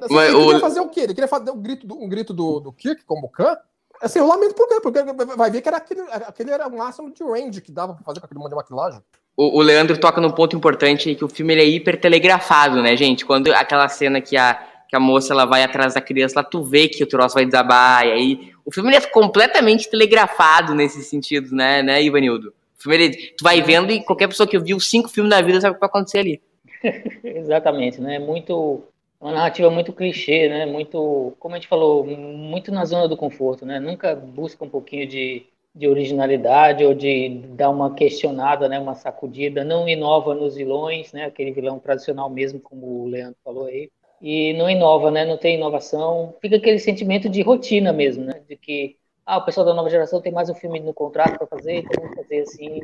Assim, 0.00 0.14
Mas, 0.14 0.28
ele 0.30 0.44
queria 0.44 0.60
fazer 0.60 0.80
o 0.80 0.88
quê? 0.88 1.00
Ele 1.00 1.14
queria 1.14 1.28
fazer 1.28 1.50
um 1.50 1.60
grito 1.60 1.86
do, 1.86 1.94
um 1.94 2.08
grito 2.08 2.34
do, 2.34 2.60
do 2.60 2.72
Kirk 2.72 3.04
como 3.04 3.30
Khan? 3.30 3.56
Assim, 4.00 4.18
eu 4.18 4.26
lamento 4.26 4.54
por 4.54 4.68
quê? 4.68 4.80
Porque 4.80 5.02
vai 5.36 5.50
ver 5.50 5.62
que 5.62 5.68
era 5.68 5.78
aquele, 5.78 6.02
aquele 6.02 6.50
era 6.50 6.68
o 6.68 6.76
máximo 6.76 7.10
de 7.10 7.24
range 7.24 7.62
que 7.62 7.72
dava 7.72 7.94
pra 7.94 8.04
fazer 8.04 8.20
com 8.20 8.26
aquele 8.26 8.38
monte 8.38 8.50
de 8.50 8.56
maquilagem. 8.56 9.02
O, 9.36 9.58
o 9.58 9.62
Leandro 9.62 9.98
toca 9.98 10.20
num 10.20 10.30
ponto 10.30 10.56
importante 10.56 11.14
que 11.14 11.24
o 11.24 11.28
filme 11.28 11.52
ele 11.52 11.62
é 11.62 11.66
hiper 11.66 12.00
telegrafado, 12.00 12.82
né, 12.82 12.96
gente? 12.96 13.26
Quando 13.26 13.52
aquela 13.52 13.88
cena 13.88 14.20
que 14.20 14.36
a, 14.36 14.54
que 14.88 14.96
a 14.96 15.00
moça 15.00 15.32
ela 15.32 15.44
vai 15.44 15.62
atrás 15.62 15.94
da 15.94 16.00
criança, 16.00 16.40
lá 16.40 16.44
tu 16.44 16.62
vê 16.62 16.88
que 16.88 17.02
o 17.02 17.06
troço 17.06 17.34
vai 17.34 17.44
desabar, 17.44 18.06
e 18.06 18.12
aí 18.12 18.52
o 18.64 18.72
filme 18.72 18.94
é 18.94 19.00
completamente 19.00 19.90
telegrafado 19.90 20.74
nesse 20.74 21.02
sentido, 21.04 21.54
né, 21.54 21.82
né, 21.82 22.02
Ivanildo? 22.02 22.48
O 22.78 22.82
filme 22.82 22.96
ele, 22.96 23.16
tu 23.36 23.42
vai 23.42 23.60
vendo 23.60 23.92
e 23.92 24.02
qualquer 24.02 24.28
pessoa 24.28 24.46
que 24.46 24.58
viu 24.58 24.80
cinco 24.80 25.08
filmes 25.08 25.30
na 25.30 25.42
vida 25.42 25.60
sabe 25.60 25.72
o 25.72 25.74
que 25.74 25.80
vai 25.80 25.88
acontecer 25.88 26.18
ali. 26.18 26.40
Exatamente, 27.22 28.00
né? 28.00 28.18
Muito 28.18 28.84
uma 29.20 29.32
narrativa 29.32 29.70
muito 29.70 29.92
clichê, 29.92 30.48
né? 30.48 30.66
Muito, 30.66 31.34
como 31.38 31.54
a 31.54 31.58
gente 31.58 31.68
falou, 31.68 32.04
muito 32.04 32.70
na 32.70 32.84
zona 32.84 33.08
do 33.08 33.16
conforto, 33.16 33.64
né? 33.64 33.80
Nunca 33.80 34.14
busca 34.14 34.64
um 34.64 34.68
pouquinho 34.68 35.06
de, 35.06 35.46
de 35.76 35.86
originalidade 35.86 36.82
ou 36.84 36.94
de 36.94 37.42
dar 37.50 37.68
uma 37.68 37.94
questionada, 37.94 38.66
né? 38.66 38.78
Uma 38.78 38.94
sacudida. 38.94 39.62
Não 39.62 39.86
inova 39.86 40.34
nos 40.34 40.56
vilões, 40.56 41.12
né? 41.12 41.26
Aquele 41.26 41.52
vilão 41.52 41.78
tradicional 41.78 42.30
mesmo, 42.30 42.58
como 42.58 42.86
o 43.02 43.06
Leandro 43.06 43.36
falou 43.44 43.66
aí. 43.66 43.90
E 44.20 44.54
não 44.54 44.70
inova, 44.70 45.10
né? 45.10 45.26
Não 45.26 45.36
tem 45.36 45.56
inovação. 45.56 46.34
Fica 46.40 46.56
aquele 46.56 46.78
sentimento 46.78 47.28
de 47.28 47.42
rotina 47.42 47.92
mesmo, 47.92 48.24
né? 48.24 48.40
De 48.48 48.56
que 48.56 48.96
ah, 49.26 49.36
o 49.36 49.44
pessoal 49.44 49.66
da 49.66 49.74
nova 49.74 49.90
geração 49.90 50.20
tem 50.20 50.32
mais 50.32 50.48
um 50.48 50.54
filme 50.54 50.80
no 50.80 50.94
contrato 50.94 51.36
para 51.36 51.46
fazer, 51.46 51.80
então 51.80 52.00
vamos 52.00 52.16
fazer 52.16 52.40
assim. 52.40 52.80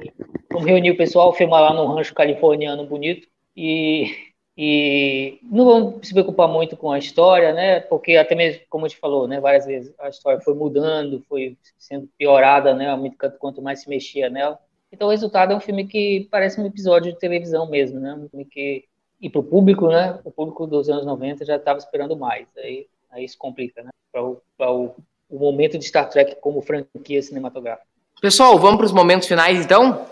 Vamos 0.51 0.68
reunir 0.68 0.90
o 0.90 0.97
pessoal, 0.97 1.32
filmar 1.32 1.62
lá 1.62 1.72
num 1.72 1.86
rancho 1.86 2.12
californiano 2.12 2.84
bonito 2.84 3.26
e 3.57 4.32
e 4.57 5.38
não 5.42 5.64
vamos 5.64 6.07
se 6.07 6.12
preocupar 6.12 6.46
muito 6.46 6.76
com 6.76 6.92
a 6.92 6.98
história, 6.98 7.53
né? 7.53 7.80
Porque 7.80 8.16
até 8.16 8.34
mesmo, 8.34 8.61
como 8.68 8.84
a 8.84 8.88
gente 8.88 9.00
falou, 9.00 9.26
né, 9.26 9.40
várias 9.40 9.64
vezes 9.64 9.94
a 9.98 10.09
história 10.09 10.40
foi 10.40 10.55
mudando, 10.55 11.24
foi 11.28 11.57
sendo 11.78 12.09
piorada, 12.18 12.74
né? 12.74 12.86
Quanto 13.38 13.62
mais 13.62 13.80
se 13.80 13.88
mexia 13.88 14.28
nela. 14.28 14.59
Então 14.92 15.09
o 15.09 15.11
resultado 15.11 15.53
é 15.53 15.57
um 15.57 15.61
filme 15.61 15.86
que 15.86 16.28
parece 16.30 16.61
um 16.61 16.66
episódio 16.66 17.12
de 17.12 17.18
televisão 17.18 17.68
mesmo, 17.68 17.98
né? 17.98 18.14
Um 18.14 18.28
filme 18.28 18.44
que 18.44 18.84
e 19.20 19.30
para 19.30 19.40
o 19.40 19.44
público, 19.44 19.86
né? 19.86 20.18
O 20.24 20.30
público 20.30 20.66
dos 20.66 20.90
anos 20.90 21.07
90 21.07 21.44
já 21.44 21.57
estava 21.57 21.78
esperando 21.78 22.16
mais. 22.16 22.46
Aí, 22.59 22.88
aí 23.11 23.24
isso 23.24 23.38
complica, 23.38 23.82
né? 23.82 23.90
Para 24.11 24.22
o, 24.22 24.42
o, 24.59 24.94
o 25.30 25.38
momento 25.38 25.78
de 25.78 25.84
Star 25.86 26.11
Trek 26.11 26.36
como 26.40 26.61
franquia 26.61 27.22
cinematográfica. 27.22 27.86
Pessoal, 28.20 28.59
vamos 28.59 28.76
para 28.76 28.86
os 28.86 28.92
momentos 28.92 29.26
finais 29.26 29.64
então, 29.64 30.07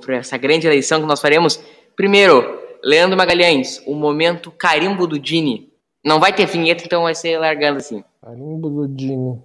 para 0.00 0.16
essa 0.16 0.36
grande 0.36 0.66
eleição 0.66 1.00
que 1.00 1.06
nós 1.06 1.20
faremos. 1.20 1.60
Primeiro, 1.94 2.60
Leandro 2.82 3.16
Magalhães, 3.16 3.82
o 3.86 3.94
momento 3.94 4.50
carimbo 4.50 5.06
do 5.06 5.18
Dini. 5.18 5.70
Não 6.04 6.18
vai 6.18 6.32
ter 6.32 6.46
vinheta, 6.46 6.84
então 6.84 7.02
vai 7.02 7.14
ser 7.14 7.38
largando 7.38 7.78
assim. 7.78 8.02
Carimbo 8.22 8.70
do 8.70 8.88
Dini. 8.88 9.40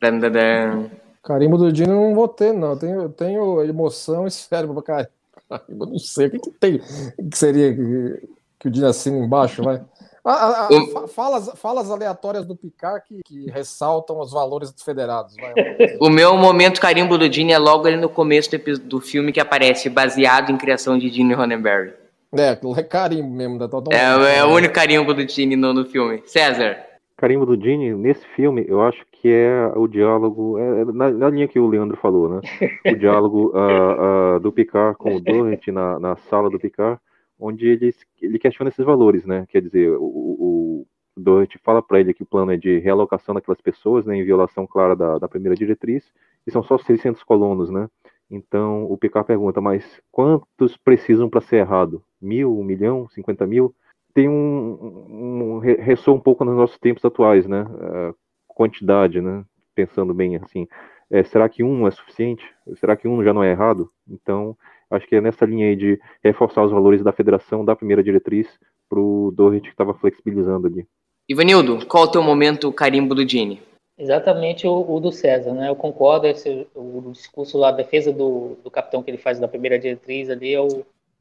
Dan, 0.00 0.18
dan, 0.18 0.30
dan. 0.30 0.90
Carimbo 1.24 1.58
do 1.58 1.72
Dini 1.72 1.90
eu 1.90 1.96
não 1.96 2.14
vou 2.14 2.28
ter, 2.28 2.52
não. 2.52 2.70
Eu 2.70 2.78
tenho, 2.78 3.00
eu 3.02 3.08
tenho 3.08 3.62
emoção 3.64 4.26
e 4.26 4.30
cérebro 4.30 4.80
pra 4.82 5.08
carimbo. 5.50 5.84
Eu 5.84 5.90
não 5.90 5.98
sei 5.98 6.26
o 6.26 6.30
que, 6.30 6.38
que 6.38 6.50
tem. 6.52 6.78
que 6.78 7.36
seria 7.36 7.74
que, 7.74 8.28
que 8.60 8.68
o 8.68 8.70
Dini 8.70 8.86
assina 8.86 9.18
embaixo, 9.18 9.62
vai. 9.62 9.82
Ah, 10.24 10.68
ah, 10.68 10.68
ah 10.68 11.08
falas, 11.08 11.50
falas 11.56 11.90
aleatórias 11.90 12.44
do 12.44 12.56
Picard 12.56 13.02
que, 13.06 13.20
que 13.24 13.50
ressaltam 13.50 14.20
os 14.20 14.32
valores 14.32 14.72
dos 14.72 14.82
federados. 14.82 15.34
Vai. 15.36 15.54
o 16.00 16.08
meu 16.08 16.36
momento 16.36 16.80
carimbo 16.80 17.16
do 17.16 17.32
Gene 17.32 17.52
é 17.52 17.58
logo 17.58 17.86
ali 17.86 17.96
no 17.96 18.08
começo 18.08 18.50
do, 18.50 18.78
do 18.78 19.00
filme 19.00 19.32
que 19.32 19.40
aparece, 19.40 19.88
baseado 19.88 20.50
em 20.50 20.56
criação 20.56 20.98
de 20.98 21.08
Gene 21.08 21.34
Roddenberry. 21.34 21.92
É, 22.32 22.50
aquilo 22.50 22.78
é 22.78 22.82
carimbo 22.82 23.30
mesmo. 23.30 23.58
Da 23.58 23.68
é, 23.90 24.38
é 24.38 24.44
o 24.44 24.48
único 24.48 24.74
carimbo 24.74 25.14
do 25.14 25.26
Gene 25.26 25.56
no, 25.56 25.72
no 25.72 25.84
filme. 25.84 26.22
César. 26.26 26.88
Carimbo 27.16 27.44
do 27.44 27.60
Gene, 27.60 27.94
nesse 27.94 28.24
filme, 28.36 28.64
eu 28.68 28.80
acho 28.80 29.04
que 29.10 29.28
é 29.28 29.72
o 29.74 29.88
diálogo, 29.88 30.56
é, 30.56 30.82
é 30.82 30.84
na, 30.84 31.10
na, 31.10 31.28
linha 31.28 31.48
que 31.48 31.58
o 31.58 31.66
Leandro 31.66 31.96
falou, 31.96 32.28
né? 32.28 32.40
O 32.86 32.96
diálogo 32.96 33.48
uh, 33.48 34.36
uh, 34.36 34.40
do 34.40 34.52
Picard 34.52 34.96
com 34.96 35.16
o 35.16 35.20
Dorothy 35.20 35.72
na, 35.72 35.98
na 35.98 36.16
sala 36.16 36.48
do 36.48 36.60
Picard, 36.60 37.00
onde 37.38 37.66
ele, 37.66 37.94
ele 38.20 38.38
questiona 38.38 38.68
esses 38.68 38.84
valores, 38.84 39.24
né? 39.24 39.46
Quer 39.48 39.62
dizer, 39.62 39.90
o, 39.90 40.04
o 40.04 40.86
Doherty 41.16 41.58
fala 41.58 41.82
para 41.82 42.00
ele 42.00 42.14
que 42.14 42.22
o 42.22 42.26
plano 42.26 42.52
é 42.52 42.56
de 42.56 42.78
realocação 42.78 43.34
daquelas 43.34 43.60
pessoas, 43.60 44.06
né, 44.06 44.16
em 44.16 44.24
violação 44.24 44.66
clara 44.66 44.94
da, 44.94 45.18
da 45.18 45.28
primeira 45.28 45.56
diretriz, 45.56 46.12
e 46.46 46.50
são 46.50 46.62
só 46.62 46.78
600 46.78 47.22
colonos, 47.24 47.70
né? 47.70 47.88
Então 48.30 48.84
o 48.84 48.96
Picard 48.96 49.26
pergunta, 49.26 49.60
mas 49.60 50.00
quantos 50.12 50.76
precisam 50.76 51.28
para 51.28 51.40
ser 51.40 51.56
errado? 51.56 52.02
Mil, 52.20 52.58
um 52.58 52.64
milhão, 52.64 53.08
cinquenta 53.08 53.46
mil? 53.46 53.74
Tem 54.12 54.28
um, 54.28 55.06
um 55.08 55.58
ressoa 55.58 56.14
um 56.14 56.20
pouco 56.20 56.44
nos 56.44 56.56
nossos 56.56 56.78
tempos 56.78 57.04
atuais, 57.04 57.46
né? 57.46 57.60
A 57.62 58.14
quantidade, 58.46 59.20
né? 59.20 59.44
Pensando 59.74 60.12
bem 60.12 60.36
assim, 60.36 60.66
é, 61.10 61.22
será 61.24 61.48
que 61.48 61.62
um 61.62 61.86
é 61.86 61.90
suficiente? 61.90 62.44
Será 62.76 62.96
que 62.96 63.08
um 63.08 63.22
já 63.22 63.32
não 63.32 63.42
é 63.42 63.50
errado? 63.50 63.90
Então 64.08 64.56
Acho 64.90 65.06
que 65.06 65.16
é 65.16 65.20
nessa 65.20 65.44
linha 65.44 65.66
aí 65.66 65.76
de 65.76 66.00
reforçar 66.22 66.64
os 66.64 66.72
valores 66.72 67.02
da 67.02 67.12
federação, 67.12 67.64
da 67.64 67.76
primeira 67.76 68.02
diretriz, 68.02 68.48
para 68.88 68.98
o 68.98 69.30
Doherty 69.30 69.68
que 69.68 69.74
estava 69.74 69.94
flexibilizando 69.94 70.66
ali. 70.66 70.86
Ivanildo, 71.28 71.84
qual 71.86 72.04
é 72.04 72.06
o 72.06 72.10
teu 72.10 72.22
momento 72.22 72.72
carimbo 72.72 73.14
do 73.14 73.28
Gini? 73.28 73.60
Exatamente 73.98 74.66
o, 74.66 74.90
o, 74.90 75.00
do 75.00 75.10
César, 75.12 75.52
né? 75.52 75.68
Eu 75.68 75.76
concordo, 75.76 76.26
esse, 76.26 76.66
o, 76.74 77.10
discurso 77.12 77.58
lá, 77.58 77.68
a 77.68 77.72
defesa 77.72 78.12
do, 78.12 78.56
do 78.62 78.70
capitão 78.70 79.02
que 79.02 79.10
ele 79.10 79.18
faz 79.18 79.40
da 79.40 79.48
primeira 79.48 79.78
diretriz 79.78 80.30
ali 80.30 80.54
é 80.54 80.60
o, 80.60 80.68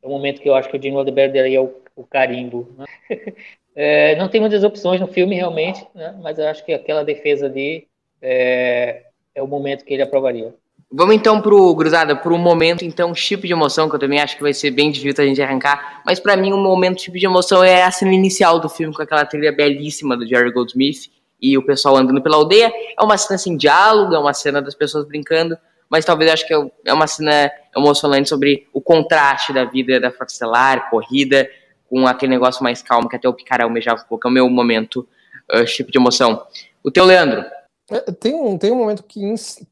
é 0.01 0.07
o 0.07 0.09
momento 0.09 0.39
que 0.39 0.47
eu 0.47 0.53
acho 0.53 0.69
que 0.69 0.77
o 0.77 0.81
Gene 0.81 0.95
Roddenberry 0.95 1.55
é 1.55 1.59
o, 1.59 1.73
o 1.95 2.05
carimbo. 2.05 2.67
Né? 2.77 2.85
é, 3.75 4.15
não 4.15 4.29
tem 4.29 4.39
muitas 4.39 4.63
opções 4.63 5.01
no 5.01 5.07
filme, 5.07 5.35
realmente, 5.35 5.85
né? 5.93 6.15
mas 6.21 6.37
eu 6.37 6.47
acho 6.47 6.63
que 6.63 6.71
aquela 6.71 7.03
defesa 7.03 7.47
ali 7.47 7.87
é, 8.21 9.07
é 9.33 9.41
o 9.41 9.47
momento 9.47 9.83
que 9.83 9.93
ele 9.93 10.03
aprovaria. 10.03 10.53
Vamos 10.89 11.15
então 11.15 11.41
pro, 11.41 11.75
Gruzada, 11.75 12.15
pro 12.15 12.33
um 12.33 12.37
momento, 12.37 12.85
então, 12.85 13.13
chip 13.13 13.45
de 13.45 13.51
emoção, 13.51 13.89
que 13.89 13.95
eu 13.95 13.99
também 13.99 14.21
acho 14.21 14.37
que 14.37 14.41
vai 14.41 14.53
ser 14.53 14.71
bem 14.71 14.89
difícil 14.89 15.21
a 15.21 15.27
gente 15.27 15.41
arrancar. 15.41 16.01
Mas 16.05 16.17
para 16.17 16.37
mim, 16.37 16.53
um 16.53 16.63
momento 16.63 17.01
chip 17.01 17.19
de 17.19 17.25
emoção 17.25 17.61
é 17.61 17.83
a 17.83 17.91
cena 17.91 18.13
inicial 18.13 18.57
do 18.57 18.69
filme, 18.69 18.93
com 18.93 19.01
aquela 19.01 19.25
trilha 19.25 19.51
belíssima 19.51 20.15
do 20.15 20.25
Jerry 20.25 20.49
Goldsmith 20.51 21.11
e 21.41 21.57
o 21.57 21.65
pessoal 21.65 21.97
andando 21.97 22.21
pela 22.21 22.37
aldeia. 22.37 22.71
É 22.97 23.03
uma 23.03 23.17
cena 23.17 23.37
sem 23.37 23.57
diálogo, 23.57 24.15
é 24.15 24.19
uma 24.19 24.33
cena 24.33 24.61
das 24.61 24.75
pessoas 24.75 25.05
brincando, 25.05 25.57
mas 25.89 26.05
talvez 26.05 26.31
acho 26.31 26.47
que 26.47 26.53
é, 26.53 26.71
é 26.85 26.93
uma 26.93 27.05
cena 27.05 27.51
emocionante 27.75 28.29
sobre 28.29 28.65
o 28.71 28.79
contraste 28.79 29.51
da 29.51 29.65
vida 29.65 29.99
da 29.99 30.09
Frota 30.09 30.31
Estelar, 30.31 30.89
corrida, 30.89 31.49
com 31.89 32.07
aquele 32.07 32.31
negócio 32.31 32.63
mais 32.63 32.81
calmo 32.81 33.09
que 33.09 33.15
até 33.17 33.27
o 33.27 33.33
Picará 33.33 33.65
almejava 33.65 34.01
um 34.01 34.07
pouco. 34.07 34.25
É 34.25 34.31
o 34.31 34.33
meu 34.33 34.49
momento 34.49 35.05
uh, 35.53 35.67
chip 35.67 35.91
de 35.91 35.97
emoção. 35.97 36.45
O 36.81 36.89
teu, 36.89 37.03
Leandro? 37.03 37.43
É, 37.89 37.99
tem 38.11 38.35
um, 38.35 38.57
tem 38.57 38.71
um 38.71 38.75
momento 38.75 39.03
que 39.03 39.21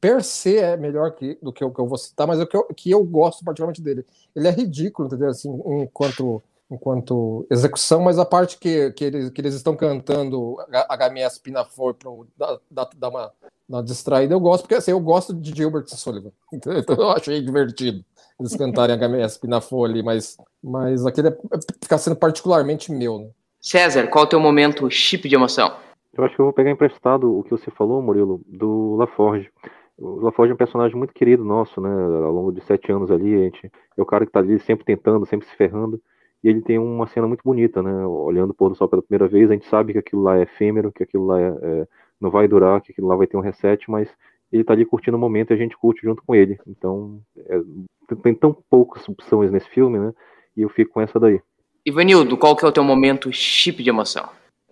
per 0.00 0.24
se 0.24 0.56
é 0.56 0.76
melhor 0.76 1.12
que, 1.12 1.38
do 1.42 1.52
que 1.52 1.64
o 1.64 1.70
que 1.70 1.78
eu 1.78 1.86
vou 1.86 1.98
citar, 1.98 2.26
mas 2.26 2.40
é 2.40 2.44
o 2.44 2.46
que 2.46 2.56
eu, 2.56 2.64
que 2.74 2.90
eu 2.90 3.04
gosto 3.04 3.44
particularmente 3.44 3.82
dele. 3.82 4.06
Ele 4.34 4.48
é 4.48 4.50
ridículo, 4.50 5.06
entendeu? 5.06 5.28
Assim, 5.28 5.50
enquanto, 5.82 6.42
enquanto 6.70 7.46
execução, 7.50 8.00
mas 8.00 8.18
a 8.18 8.24
parte 8.24 8.56
que, 8.58 8.90
que, 8.92 9.04
eles, 9.04 9.30
que 9.30 9.40
eles 9.40 9.54
estão 9.54 9.76
cantando 9.76 10.56
HMS 10.88 11.38
Pinafore 11.40 11.94
para 11.94 12.58
dar, 12.70 13.08
uma, 13.08 13.32
uma 13.68 13.82
distraída, 13.82 14.32
eu 14.32 14.40
gosto, 14.40 14.62
porque 14.62 14.76
assim, 14.76 14.92
eu 14.92 15.00
gosto 15.00 15.34
de 15.34 15.54
Gilbert 15.54 15.86
Sullivan. 15.88 16.32
Então, 16.52 16.72
eu 16.72 17.10
achei 17.10 17.42
divertido 17.42 18.02
eles 18.38 18.54
cantarem 18.54 18.96
HMS 18.96 19.38
Pinafore 19.38 19.90
ali, 19.90 20.02
mas, 20.02 20.36
mas 20.62 21.06
aquele 21.06 21.28
é, 21.28 21.32
fica 21.82 21.96
sendo 21.98 22.16
particularmente 22.16 22.92
meu. 22.92 23.18
Né? 23.18 23.28
César, 23.60 24.06
qual 24.08 24.24
é 24.24 24.26
o 24.26 24.30
teu 24.30 24.40
momento 24.40 24.90
chip 24.90 25.28
de 25.28 25.34
emoção? 25.34 25.74
Eu 26.16 26.24
acho 26.24 26.34
que 26.34 26.40
eu 26.40 26.46
vou 26.46 26.52
pegar 26.52 26.70
emprestado 26.70 27.38
o 27.38 27.42
que 27.42 27.50
você 27.50 27.70
falou, 27.70 28.00
Murilo, 28.00 28.40
do 28.46 28.96
LaForge. 28.96 29.50
O 29.98 30.20
LaForge 30.20 30.50
é 30.50 30.54
um 30.54 30.58
personagem 30.58 30.96
muito 30.96 31.12
querido 31.12 31.44
nosso, 31.44 31.80
né? 31.80 31.90
Ao 31.90 32.32
longo 32.32 32.50
de 32.52 32.62
sete 32.62 32.90
anos 32.90 33.10
ali, 33.10 33.34
a 33.34 33.44
gente 33.44 33.70
é 33.96 34.02
o 34.02 34.06
cara 34.06 34.24
que 34.24 34.32
tá 34.32 34.40
ali 34.40 34.58
sempre 34.60 34.84
tentando, 34.84 35.26
sempre 35.26 35.46
se 35.46 35.54
ferrando. 35.54 36.00
E 36.42 36.48
ele 36.48 36.62
tem 36.62 36.78
uma 36.78 37.06
cena 37.06 37.26
muito 37.26 37.42
bonita, 37.44 37.82
né? 37.82 38.06
Olhando 38.06 38.50
o 38.50 38.54
pôr 38.54 38.70
do 38.70 38.74
sol 38.74 38.88
pela 38.88 39.02
primeira 39.02 39.28
vez, 39.28 39.50
a 39.50 39.54
gente 39.54 39.66
sabe 39.66 39.92
que 39.92 39.98
aquilo 39.98 40.22
lá 40.22 40.38
é 40.38 40.42
efêmero, 40.42 40.92
que 40.92 41.02
aquilo 41.02 41.26
lá 41.26 41.40
é, 41.40 41.48
é, 41.48 41.88
não 42.20 42.30
vai 42.30 42.48
durar, 42.48 42.80
que 42.80 42.92
aquilo 42.92 43.08
lá 43.08 43.16
vai 43.16 43.26
ter 43.26 43.36
um 43.36 43.40
reset, 43.40 43.90
mas 43.90 44.08
ele 44.50 44.64
tá 44.64 44.72
ali 44.72 44.86
curtindo 44.86 45.16
o 45.16 45.20
momento 45.20 45.50
e 45.50 45.54
a 45.54 45.56
gente 45.56 45.76
curte 45.76 46.02
junto 46.02 46.22
com 46.22 46.34
ele. 46.34 46.58
Então, 46.66 47.20
é, 47.36 47.60
tem 48.22 48.34
tão 48.34 48.56
poucas 48.70 49.06
opções 49.08 49.50
nesse 49.50 49.68
filme, 49.68 49.98
né? 49.98 50.12
E 50.56 50.62
eu 50.62 50.68
fico 50.68 50.92
com 50.92 51.00
essa 51.00 51.18
daí. 51.18 51.40
Ivanildo, 51.84 52.36
qual 52.36 52.56
que 52.56 52.64
é 52.64 52.68
o 52.68 52.72
teu 52.72 52.84
momento 52.84 53.32
chip 53.32 53.82
de 53.82 53.90
emoção? 53.90 54.28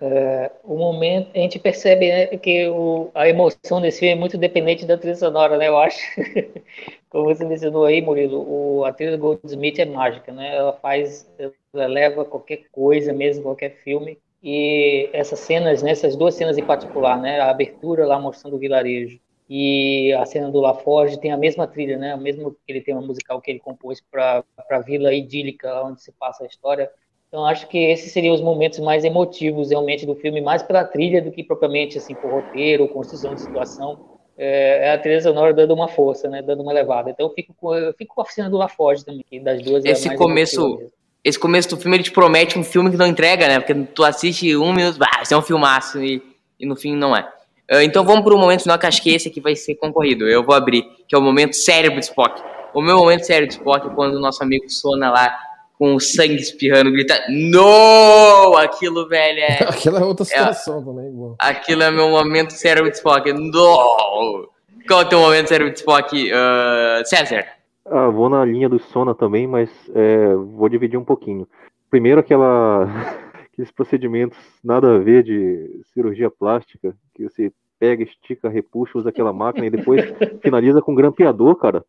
É, 0.06 0.52
o 0.62 0.76
momento, 0.76 1.30
a 1.34 1.38
gente 1.38 1.58
percebe 1.58 2.08
né, 2.08 2.26
que 2.36 2.68
o, 2.68 3.10
a 3.14 3.26
emoção 3.26 3.80
desse 3.80 4.00
filme 4.00 4.12
é 4.12 4.18
muito 4.18 4.36
dependente 4.36 4.84
da 4.84 4.98
trilha 4.98 5.16
sonora, 5.16 5.56
né? 5.56 5.68
Eu 5.68 5.78
acho. 5.78 5.98
Como 7.08 7.24
você 7.24 7.42
mencionou 7.42 7.86
aí, 7.86 8.02
Murilo, 8.02 8.44
o, 8.46 8.84
a 8.84 8.92
trilha 8.92 9.16
Goldsmith 9.16 9.78
é 9.78 9.86
mágica, 9.86 10.30
né? 10.30 10.56
Ela 10.56 10.74
faz, 10.74 11.26
ela 11.38 11.86
leva 11.86 12.22
qualquer 12.22 12.64
coisa, 12.70 13.14
mesmo 13.14 13.44
qualquer 13.44 13.76
filme. 13.82 14.18
E 14.42 15.08
essas 15.14 15.38
cenas, 15.38 15.82
né, 15.82 15.92
essas 15.92 16.14
duas 16.16 16.34
cenas 16.34 16.58
em 16.58 16.66
particular, 16.66 17.18
né? 17.18 17.40
A 17.40 17.48
abertura 17.48 18.06
lá 18.06 18.18
mostrando 18.20 18.56
o 18.56 18.58
vilarejo 18.58 19.18
e 19.48 20.12
a 20.14 20.26
cena 20.26 20.50
do 20.50 20.60
LaForge 20.60 21.18
tem 21.18 21.32
a 21.32 21.36
mesma 21.38 21.66
trilha, 21.66 21.96
né? 21.96 22.14
O 22.14 22.18
mesmo 22.18 22.54
ele 22.68 22.82
tem 22.82 22.94
uma 22.94 23.06
musical 23.06 23.40
que 23.40 23.50
ele 23.50 23.60
compôs 23.60 24.02
para 24.02 24.44
a 24.70 24.78
vila 24.80 25.14
idílica 25.14 25.82
onde 25.82 26.02
se 26.02 26.12
passa 26.12 26.44
a 26.44 26.46
história 26.46 26.90
então 27.34 27.44
acho 27.44 27.66
que 27.66 27.76
esses 27.76 28.12
seriam 28.12 28.32
os 28.32 28.40
momentos 28.40 28.78
mais 28.78 29.04
emotivos 29.04 29.70
realmente 29.70 30.06
do 30.06 30.14
filme, 30.14 30.40
mais 30.40 30.62
pela 30.62 30.84
trilha 30.84 31.20
do 31.20 31.32
que 31.32 31.42
propriamente 31.42 31.98
assim 31.98 32.14
por 32.14 32.30
roteiro 32.30 32.84
ou 32.84 32.88
construção 32.88 33.34
de 33.34 33.40
situação. 33.40 33.98
É, 34.38 34.86
é 34.86 34.92
a 34.92 34.98
trilha 34.98 35.20
sonora 35.20 35.52
dando 35.52 35.74
uma 35.74 35.88
força, 35.88 36.28
né, 36.28 36.40
dando 36.42 36.62
uma 36.62 36.72
levada. 36.72 37.10
Então 37.10 37.26
eu 37.26 37.34
fico 37.34 37.52
com, 37.60 37.74
eu 37.74 37.92
fico 37.94 38.14
com 38.14 38.20
a 38.20 38.22
oficina 38.22 38.48
do 38.48 38.56
LaForge 38.56 39.04
também, 39.04 39.24
que 39.28 39.40
das 39.40 39.60
duas 39.62 39.84
é 39.84 39.90
esse 39.90 40.08
é 40.08 40.14
começo 40.14 40.80
esse 41.24 41.36
começo 41.36 41.70
do 41.70 41.76
filme 41.76 41.96
ele 41.96 42.04
te 42.04 42.12
promete 42.12 42.56
um 42.56 42.62
filme 42.62 42.88
que 42.88 42.96
não 42.96 43.06
entrega, 43.06 43.48
né? 43.48 43.58
Porque 43.58 43.74
tu 43.74 44.04
assiste 44.04 44.56
um 44.56 44.72
minuto, 44.72 44.96
ah, 45.02 45.20
isso 45.20 45.34
é 45.34 45.36
um 45.36 45.42
filmaço 45.42 46.00
e, 46.04 46.22
e 46.60 46.64
no 46.64 46.76
fim 46.76 46.94
não 46.94 47.16
é. 47.16 47.22
Uh, 47.68 47.80
então 47.82 48.04
vamos 48.04 48.22
para 48.22 48.34
o 48.34 48.38
momento 48.38 48.62
final 48.62 48.78
que 48.78 48.86
acho 48.86 49.02
que 49.02 49.12
esse 49.12 49.26
aqui 49.26 49.40
vai 49.40 49.56
ser 49.56 49.74
concorrido. 49.74 50.28
Eu 50.28 50.44
vou 50.44 50.54
abrir, 50.54 50.84
que 51.08 51.16
é 51.16 51.18
o 51.18 51.20
momento 51.20 51.56
cérebro 51.56 51.98
de 51.98 52.04
Spock. 52.04 52.40
O 52.72 52.80
meu 52.80 52.96
momento 52.98 53.26
cérebro 53.26 53.48
de 53.48 53.54
Spock 53.54 53.88
é 53.88 53.90
quando 53.90 54.14
o 54.14 54.20
nosso 54.20 54.40
amigo 54.40 54.70
Sona 54.70 55.10
lá 55.10 55.36
com 55.78 55.94
o 55.94 56.00
sangue 56.00 56.36
espirrando, 56.36 56.90
grita 56.90 57.20
No! 57.28 58.56
Aquilo, 58.56 59.08
velho, 59.08 59.40
é. 59.40 59.64
Aquilo 59.68 59.96
é 59.96 60.04
outra 60.04 60.24
situação 60.24 60.80
é, 60.80 60.84
também, 60.84 61.10
bom. 61.10 61.34
Aquilo 61.38 61.82
é 61.82 61.90
meu 61.90 62.10
momento 62.10 62.52
cérebro 62.52 62.90
de 62.90 62.96
Spock. 62.96 63.32
No! 63.32 64.48
Qual 64.86 65.02
é 65.02 65.04
o 65.04 65.08
teu 65.08 65.18
momento 65.18 65.48
cérebro 65.48 65.72
de 65.72 65.78
Spock, 65.78 66.30
uh, 66.30 67.06
César? 67.06 67.46
Ah, 67.86 68.08
vou 68.08 68.28
na 68.28 68.44
linha 68.44 68.68
do 68.68 68.78
Sona 68.78 69.14
também, 69.14 69.46
mas 69.46 69.70
é, 69.94 70.34
vou 70.34 70.68
dividir 70.68 70.98
um 70.98 71.04
pouquinho. 71.04 71.46
Primeiro, 71.90 72.20
aquela, 72.20 72.84
aqueles 73.52 73.70
procedimentos 73.70 74.38
nada 74.62 74.94
a 74.94 74.98
ver 74.98 75.22
de 75.22 75.82
cirurgia 75.92 76.30
plástica, 76.30 76.94
que 77.14 77.24
você 77.24 77.52
pega, 77.78 78.02
estica, 78.02 78.48
repuxa, 78.48 78.98
usa 78.98 79.10
aquela 79.10 79.32
máquina 79.32 79.66
e 79.66 79.70
depois 79.70 80.02
finaliza 80.42 80.80
com 80.80 80.94
grampeador, 80.94 81.56
cara. 81.56 81.84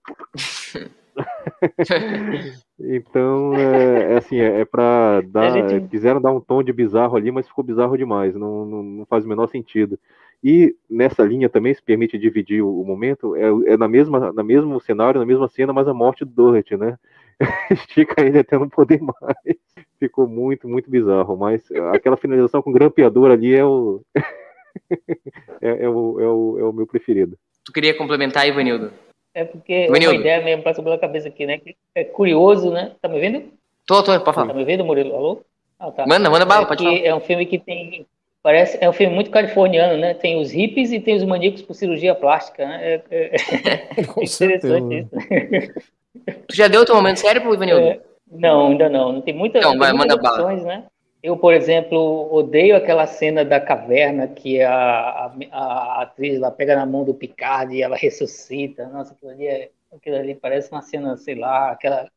então, 2.79 3.53
é, 3.55 4.13
é, 4.13 4.17
assim, 4.17 4.37
é, 4.37 4.61
é 4.61 4.65
para 4.65 5.21
dar. 5.21 5.51
Gente... 5.51 5.87
Quiseram 5.89 6.21
dar 6.21 6.31
um 6.31 6.41
tom 6.41 6.61
de 6.61 6.73
bizarro 6.73 7.15
ali, 7.15 7.31
mas 7.31 7.47
ficou 7.47 7.63
bizarro 7.63 7.97
demais, 7.97 8.35
não, 8.35 8.65
não, 8.65 8.83
não, 8.83 9.05
faz 9.05 9.25
o 9.25 9.27
menor 9.27 9.47
sentido. 9.47 9.97
E 10.43 10.75
nessa 10.89 11.23
linha 11.23 11.49
também 11.49 11.73
se 11.73 11.81
permite 11.81 12.17
dividir 12.17 12.61
o, 12.61 12.81
o 12.81 12.85
momento, 12.85 13.35
é, 13.35 13.73
é, 13.73 13.77
na 13.77 13.87
mesma, 13.87 14.31
na 14.31 14.43
mesmo 14.43 14.79
cenário, 14.79 15.19
na 15.19 15.25
mesma 15.25 15.47
cena, 15.47 15.73
mas 15.73 15.87
a 15.87 15.93
morte 15.93 16.25
do 16.25 16.31
Doherty, 16.31 16.77
né? 16.77 16.97
Estica 17.71 18.21
ele 18.21 18.39
até 18.39 18.57
não 18.57 18.69
poder 18.69 19.01
mais. 19.01 19.57
Ficou 19.99 20.27
muito, 20.27 20.67
muito 20.67 20.89
bizarro, 20.89 21.35
mas 21.37 21.63
aquela 21.93 22.17
finalização 22.17 22.61
com 22.61 22.71
grampeador 22.71 23.31
ali 23.31 23.55
é 23.55 23.65
o. 23.65 24.01
é, 25.61 25.85
é, 25.85 25.89
o, 25.89 26.19
é, 26.19 26.27
o, 26.27 26.59
é 26.59 26.63
o 26.63 26.73
meu 26.73 26.85
preferido. 26.85 27.37
Tu 27.63 27.71
queria 27.71 27.97
complementar, 27.97 28.47
Ivanildo? 28.47 28.91
É 29.35 29.43
porque 29.43 29.87
Vanildo. 29.89 30.15
uma 30.15 30.21
ideia 30.21 30.41
mesmo 30.41 30.63
passou 30.63 30.81
pela 30.81 30.97
cabeça 30.97 31.27
aqui, 31.27 31.45
né? 31.45 31.59
É 31.93 32.05
curioso, 32.05 32.71
né? 32.71 32.93
Tá 33.01 33.09
me 33.09 33.19
vendo? 33.19 33.43
Tô, 33.85 34.01
tô, 34.01 34.17
pode 34.21 34.33
falar. 34.33 34.47
Tá 34.47 34.53
me 34.53 34.63
vendo, 34.63 34.85
Murilo? 34.85 35.13
Alô? 35.13 35.41
Ah, 35.77 35.91
tá. 35.91 36.07
Manda, 36.07 36.29
manda 36.29 36.45
bala, 36.45 36.63
é 36.63 36.67
pode 36.67 36.81
falar. 36.81 36.97
É 36.99 37.13
um 37.13 37.19
filme 37.19 37.45
que 37.45 37.59
tem. 37.59 38.07
Parece, 38.41 38.77
é 38.79 38.89
um 38.89 38.93
filme 38.93 39.13
muito 39.13 39.29
californiano, 39.29 39.97
né? 39.97 40.13
Tem 40.13 40.39
os 40.39 40.51
hippies 40.51 40.93
e 40.93 41.01
tem 41.01 41.15
os 41.15 41.23
maníacos 41.25 41.61
por 41.61 41.73
cirurgia 41.73 42.15
plástica, 42.15 42.65
né? 42.65 42.79
É, 42.81 43.01
é, 43.11 43.35
é 43.35 44.01
interessante 44.23 44.99
isso. 44.99 45.73
Tu 46.47 46.55
já 46.55 46.69
deu 46.69 46.81
o 46.81 46.85
teu 46.85 46.95
momento 46.95 47.17
sério 47.17 47.41
pro 47.41 47.53
Ivanildo? 47.53 47.81
É, 47.81 47.99
não, 48.31 48.67
ainda 48.67 48.87
não. 48.87 49.11
Não 49.11 49.21
tem 49.21 49.33
muita, 49.33 49.57
então, 49.57 49.77
vai, 49.77 49.91
muitas 49.91 50.15
manda 50.15 50.29
opções, 50.29 50.63
bala. 50.63 50.77
né? 50.77 50.83
Eu, 51.25 51.37
por 51.37 51.53
exemplo, 51.53 52.33
odeio 52.33 52.75
aquela 52.75 53.07
cena 53.07 53.43
da 53.43 53.59
caverna 53.59 54.27
que 54.27 54.61
a, 54.61 54.71
a, 54.71 55.33
a 55.51 56.01
atriz 56.03 56.39
lá 56.39 56.51
pega 56.51 56.75
na 56.75 56.85
mão 56.85 57.03
do 57.03 57.13
Picard 57.13 57.73
e 57.75 57.81
ela 57.81 57.95
ressuscita. 57.95 58.87
Nossa, 58.87 59.13
aquilo 59.13 59.31
ali 59.31 59.47
é 59.47 59.71
Aquilo 59.95 60.17
ali 60.17 60.35
parece 60.35 60.71
uma 60.71 60.81
cena, 60.81 61.15
sei 61.17 61.35
lá, 61.35 61.71
aquela. 61.71 62.09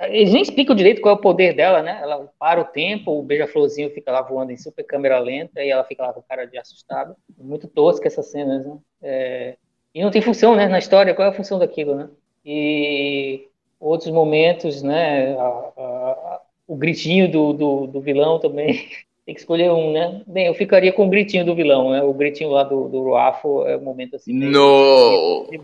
Eles 0.00 0.32
nem 0.32 0.42
explicam 0.42 0.74
direito 0.74 1.00
qual 1.00 1.14
é 1.14 1.18
o 1.18 1.20
poder 1.20 1.54
dela, 1.54 1.82
né? 1.82 2.00
Ela 2.02 2.28
para 2.38 2.60
o 2.60 2.64
tempo, 2.64 3.12
o 3.12 3.22
beija-florzinho 3.22 3.90
fica 3.90 4.10
lá 4.10 4.20
voando 4.20 4.50
em 4.50 4.56
super 4.56 4.84
câmera 4.84 5.18
lenta 5.20 5.62
e 5.62 5.70
ela 5.70 5.84
fica 5.84 6.02
lá 6.04 6.12
com 6.12 6.22
cara 6.22 6.44
de 6.46 6.58
assustada. 6.58 7.16
Muito 7.38 7.68
tosca 7.68 8.08
essas 8.08 8.30
cenas, 8.30 8.66
né? 8.66 8.78
É... 9.00 9.56
E 9.94 10.02
não 10.02 10.10
tem 10.10 10.20
função, 10.20 10.56
né? 10.56 10.66
Na 10.66 10.78
história, 10.78 11.14
qual 11.14 11.28
é 11.28 11.30
a 11.30 11.34
função 11.34 11.58
daquilo, 11.58 11.94
né? 11.94 12.10
E 12.44 13.46
outros 13.78 14.10
momentos, 14.10 14.82
né? 14.82 15.36
A, 15.38 15.44
a, 15.44 16.40
o 16.72 16.76
gritinho 16.76 17.30
do, 17.30 17.52
do, 17.52 17.86
do 17.86 18.00
vilão 18.00 18.38
também 18.38 18.88
tem 19.26 19.34
que 19.34 19.40
escolher 19.40 19.70
um, 19.70 19.92
né? 19.92 20.22
Bem, 20.26 20.46
eu 20.46 20.54
ficaria 20.54 20.90
com 20.90 21.06
o 21.06 21.10
gritinho 21.10 21.44
do 21.44 21.54
vilão, 21.54 21.90
né? 21.90 22.02
O 22.02 22.14
gritinho 22.14 22.48
lá 22.48 22.64
do, 22.64 22.88
do 22.88 23.02
Ruafo 23.02 23.66
é 23.66 23.76
um 23.76 23.82
momento 23.82 24.16
assim. 24.16 24.32
No! 24.32 25.48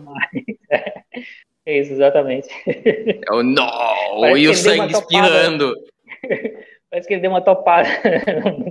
É 1.67 1.81
isso, 1.81 1.93
exatamente. 1.93 2.49
É 2.67 3.31
o 3.31 3.43
no! 3.43 3.69
e 4.39 4.49
o 4.49 4.55
sangue 4.55 4.91
espirrando. 4.91 5.75
Parece 6.91 7.07
que 7.07 7.13
ele 7.13 7.21
deu 7.21 7.31
uma 7.31 7.43
topada 7.43 7.87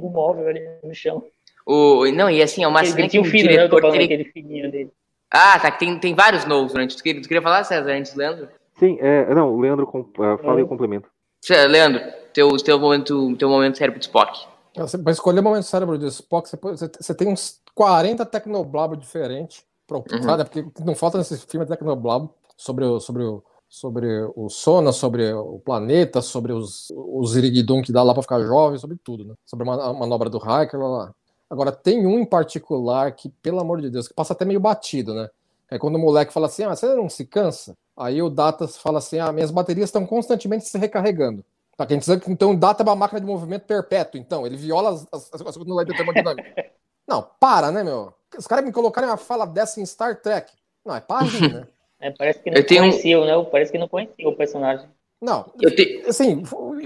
no 0.01 0.09
móvel 0.09 0.47
ali 0.47 0.67
no 0.83 0.95
chão. 0.95 1.23
O, 1.63 2.07
não, 2.11 2.27
e 2.27 2.41
assim, 2.41 2.63
é 2.63 2.67
uma 2.67 2.83
cena 2.83 3.07
que 3.07 3.19
o 3.19 3.23
fino, 3.23 3.51
né? 3.51 3.67
Tô 3.67 3.79
falando 3.79 4.01
aquele 4.01 4.23
fininho 4.23 4.71
dele. 4.71 4.89
Ah, 5.29 5.59
tá, 5.59 5.69
que 5.69 5.77
tem, 5.77 5.99
tem 5.99 6.15
vários 6.15 6.45
novos 6.45 6.71
durante. 6.71 6.97
Tu 6.97 7.03
queria, 7.03 7.21
tu 7.21 7.27
queria 7.27 7.41
falar, 7.43 7.63
César, 7.65 7.91
antes, 7.91 8.15
Leandro? 8.15 8.47
Sim, 8.79 8.97
é, 8.99 9.31
não, 9.35 9.53
o 9.53 9.61
Leandro, 9.61 9.87
uh, 9.87 10.37
fala 10.39 10.59
é. 10.59 10.63
o 10.63 10.67
complemento. 10.67 11.07
Leandro, 11.49 12.01
teu, 12.33 12.49
teu, 12.57 12.79
momento, 12.79 13.35
teu 13.37 13.49
momento 13.49 13.77
cérebro 13.77 13.99
de 13.99 14.05
Spock. 14.05 14.47
Para 14.73 15.11
escolher 15.11 15.39
o 15.39 15.43
momento 15.43 15.63
cérebro 15.63 15.97
de 15.97 16.07
Spock, 16.07 16.49
você, 16.49 16.57
você 16.99 17.15
tem 17.15 17.27
uns 17.27 17.59
40 17.73 18.25
tecnoblabos 18.25 18.99
diferentes. 18.99 19.63
Pronto, 19.87 20.13
uhum. 20.13 20.37
Né? 20.37 20.43
porque 20.43 20.65
não 20.83 20.95
falta 20.95 21.17
nesse 21.17 21.37
filme 21.47 21.65
tecnoblabo 21.65 22.33
sobre 22.57 22.83
o, 22.83 22.99
sobre 22.99 23.23
o, 23.23 23.41
sobre 23.69 24.07
o 24.35 24.49
Sona, 24.49 24.91
sobre 24.91 25.31
o 25.31 25.59
planeta, 25.59 26.21
sobre 26.21 26.51
os, 26.51 26.91
os 26.95 27.35
iriguidum 27.35 27.81
que 27.81 27.91
dá 27.91 28.03
lá 28.03 28.13
para 28.13 28.23
ficar 28.23 28.41
jovem, 28.41 28.77
sobre 28.77 28.97
tudo, 29.01 29.23
né? 29.23 29.33
Sobre 29.45 29.69
a 29.69 29.93
manobra 29.93 30.29
do 30.29 30.37
Hiker, 30.37 30.79
lá, 30.79 30.87
lá. 30.87 31.15
Agora, 31.49 31.71
tem 31.71 32.05
um 32.05 32.19
em 32.19 32.25
particular 32.25 33.13
que, 33.13 33.29
pelo 33.29 33.59
amor 33.59 33.81
de 33.81 33.89
Deus, 33.89 34.07
que 34.07 34.13
passa 34.13 34.33
até 34.33 34.43
meio 34.43 34.59
batido, 34.59 35.13
né? 35.13 35.29
É 35.69 35.77
quando 35.77 35.95
o 35.95 35.99
moleque 35.99 36.33
fala 36.33 36.47
assim: 36.47 36.63
ah, 36.63 36.75
você 36.75 36.93
não 36.95 37.09
se 37.09 37.25
cansa? 37.25 37.73
Aí 37.95 38.21
o 38.21 38.29
Datas 38.29 38.77
fala 38.77 38.99
assim: 38.99 39.19
ah, 39.19 39.31
minhas 39.31 39.51
baterias 39.51 39.89
estão 39.89 40.05
constantemente 40.05 40.65
se 40.65 40.77
recarregando. 40.77 41.43
Tá 41.75 41.85
querendo 41.85 42.01
dizer 42.01 42.19
que 42.19 42.31
então 42.31 42.51
o 42.51 42.57
Data 42.57 42.81
é 42.81 42.85
uma 42.85 42.95
máquina 42.95 43.19
de 43.19 43.27
movimento 43.27 43.65
perpétuo, 43.65 44.19
então. 44.19 44.45
Ele 44.45 44.57
viola 44.57 44.91
as, 44.91 45.05
as, 45.11 45.33
as 45.33 45.41
coisas 45.41 45.65
da 45.65 45.85
termodinâmica. 45.95 46.71
não, 47.07 47.27
para, 47.39 47.71
né, 47.71 47.83
meu? 47.83 48.13
Os 48.37 48.47
caras 48.47 48.65
me 48.65 48.71
colocarem 48.71 49.09
uma 49.09 49.17
fala 49.17 49.45
dessa 49.45 49.79
em 49.79 49.85
Star 49.85 50.19
Trek. 50.21 50.51
Não, 50.85 50.95
é 50.95 51.01
para 51.01 51.25
rir, 51.25 51.53
né? 51.53 51.67
É, 51.99 52.11
parece 52.11 52.39
que 52.39 52.51
não 52.51 52.57
Eu 52.57 52.63
tenho- 52.63 52.81
conhecia, 52.83 53.25
né? 53.25 53.49
Parece 53.51 53.71
que 53.71 53.77
não 53.79 53.87
conhecia 53.87 54.29
o 54.29 54.35
personagem. 54.35 54.87
Não, 55.19 55.51
Eu 55.59 55.75
te- 55.75 56.03
assim, 56.07 56.43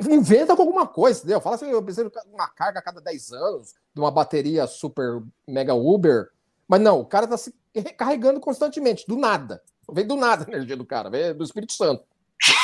inventa 0.09 0.55
com 0.55 0.61
alguma 0.61 0.88
coisa, 0.88 1.19
entendeu? 1.19 1.41
Fala 1.41 1.55
assim, 1.55 1.69
eu 1.69 1.84
preciso 1.84 2.09
de 2.09 2.17
uma 2.34 2.47
carga 2.47 2.79
a 2.79 2.82
cada 2.82 3.01
10 3.01 3.34
anos, 3.34 3.73
de 3.93 3.99
uma 3.99 4.09
bateria 4.09 4.65
super 4.67 5.21
mega 5.45 5.73
Uber. 5.73 6.29
Mas 6.72 6.80
não, 6.80 7.01
o 7.01 7.05
cara 7.05 7.28
tá 7.28 7.36
se 7.36 7.53
recarregando 7.76 8.39
constantemente, 8.39 9.03
do 9.05 9.17
nada. 9.17 9.61
Vem 9.91 10.07
do 10.07 10.15
nada 10.15 10.45
a 10.47 10.49
energia 10.49 10.78
do 10.78 10.86
cara, 10.86 11.09
vem 11.09 11.34
do 11.34 11.43
Espírito 11.43 11.74
Santo, 11.74 12.01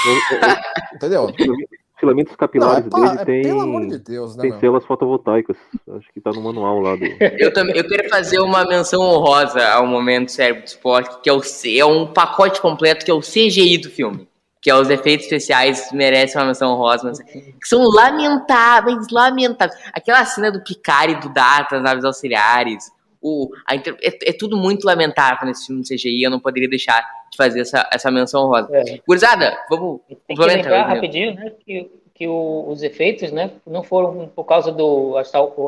Eu- 0.05 0.37
eu- 0.37 0.95
entendeu? 0.95 1.33
eu- 1.37 1.77
Filamentos 1.99 2.29
Não, 2.29 2.35
é, 2.35 2.37
capilares 2.37 2.87
pá, 2.89 2.99
dele 2.99 3.21
é 3.21 3.25
tem, 3.25 3.41
pelo 3.41 3.59
amor 3.61 3.87
de 3.87 3.97
Deus, 3.97 4.35
né, 4.35 4.43
tem 4.43 4.51
meu? 4.51 4.59
células 4.59 4.85
fotovoltaicas. 4.85 5.57
Acho 5.97 6.07
que 6.13 6.21
tá 6.21 6.29
no 6.31 6.41
manual 6.41 6.79
lá 6.79 6.95
do. 6.95 7.03
Eu 7.39 7.51
também, 7.51 7.75
eu 7.75 7.87
quero 7.87 8.07
fazer 8.07 8.39
uma 8.39 8.63
menção 8.65 9.01
honrosa 9.01 9.67
ao 9.67 9.85
momento 9.87 10.31
cérebro 10.31 10.61
do 10.61 10.67
esporte, 10.67 11.19
que 11.23 11.29
é, 11.29 11.33
o, 11.33 11.41
C- 11.41 11.79
é 11.79 11.83
um 11.85 12.05
pacote 12.13 12.61
completo, 12.61 13.03
que 13.03 13.09
é 13.09 13.13
o 13.15 13.19
CGI 13.19 13.79
do 13.79 13.89
filme. 13.89 14.29
Que 14.61 14.69
é 14.69 14.75
os 14.75 14.89
efeitos 14.91 15.25
especiais, 15.25 15.91
merecem 15.91 16.39
uma 16.39 16.47
menção 16.47 16.71
honrosa, 16.71 17.03
mas 17.07 17.19
que 17.19 17.67
são 17.67 17.81
lamentáveis, 17.83 19.07
lamentáveis. 19.11 19.79
Aquela 19.91 20.23
cena 20.23 20.51
do 20.51 20.63
Picard 20.63 21.13
e 21.13 21.19
do 21.19 21.29
Data, 21.33 21.77
as 21.77 21.83
naves 21.83 22.03
auxiliares, 22.05 22.91
o, 23.21 23.49
inter- 23.71 23.97
é, 24.01 24.29
é 24.29 24.33
tudo 24.33 24.55
muito 24.57 24.85
lamentável 24.85 25.47
nesse 25.47 25.65
filme 25.67 25.81
do 25.81 25.87
CGI, 25.87 26.23
eu 26.23 26.29
não 26.31 26.39
poderia 26.39 26.69
deixar 26.69 27.01
de 27.31 27.37
fazer 27.37 27.61
essa, 27.61 27.87
essa 27.91 28.09
menção 28.11 28.45
honrosa. 28.45 28.69
É. 28.75 28.99
Gurizada, 29.07 29.57
vamos 29.69 30.01
Tem 30.27 30.35
que 30.37 30.43
lembrar 30.45 30.87
né? 30.87 30.93
rapidinho, 30.93 31.33
né, 31.35 31.51
que, 31.65 31.91
que 32.13 32.27
o- 32.27 32.65
os 32.69 32.83
efeitos, 32.83 33.31
né, 33.31 33.51
não 33.65 33.83
foram 33.83 34.27
por 34.29 34.43
causa 34.45 34.71
do 34.71 35.15
a, 35.17 35.21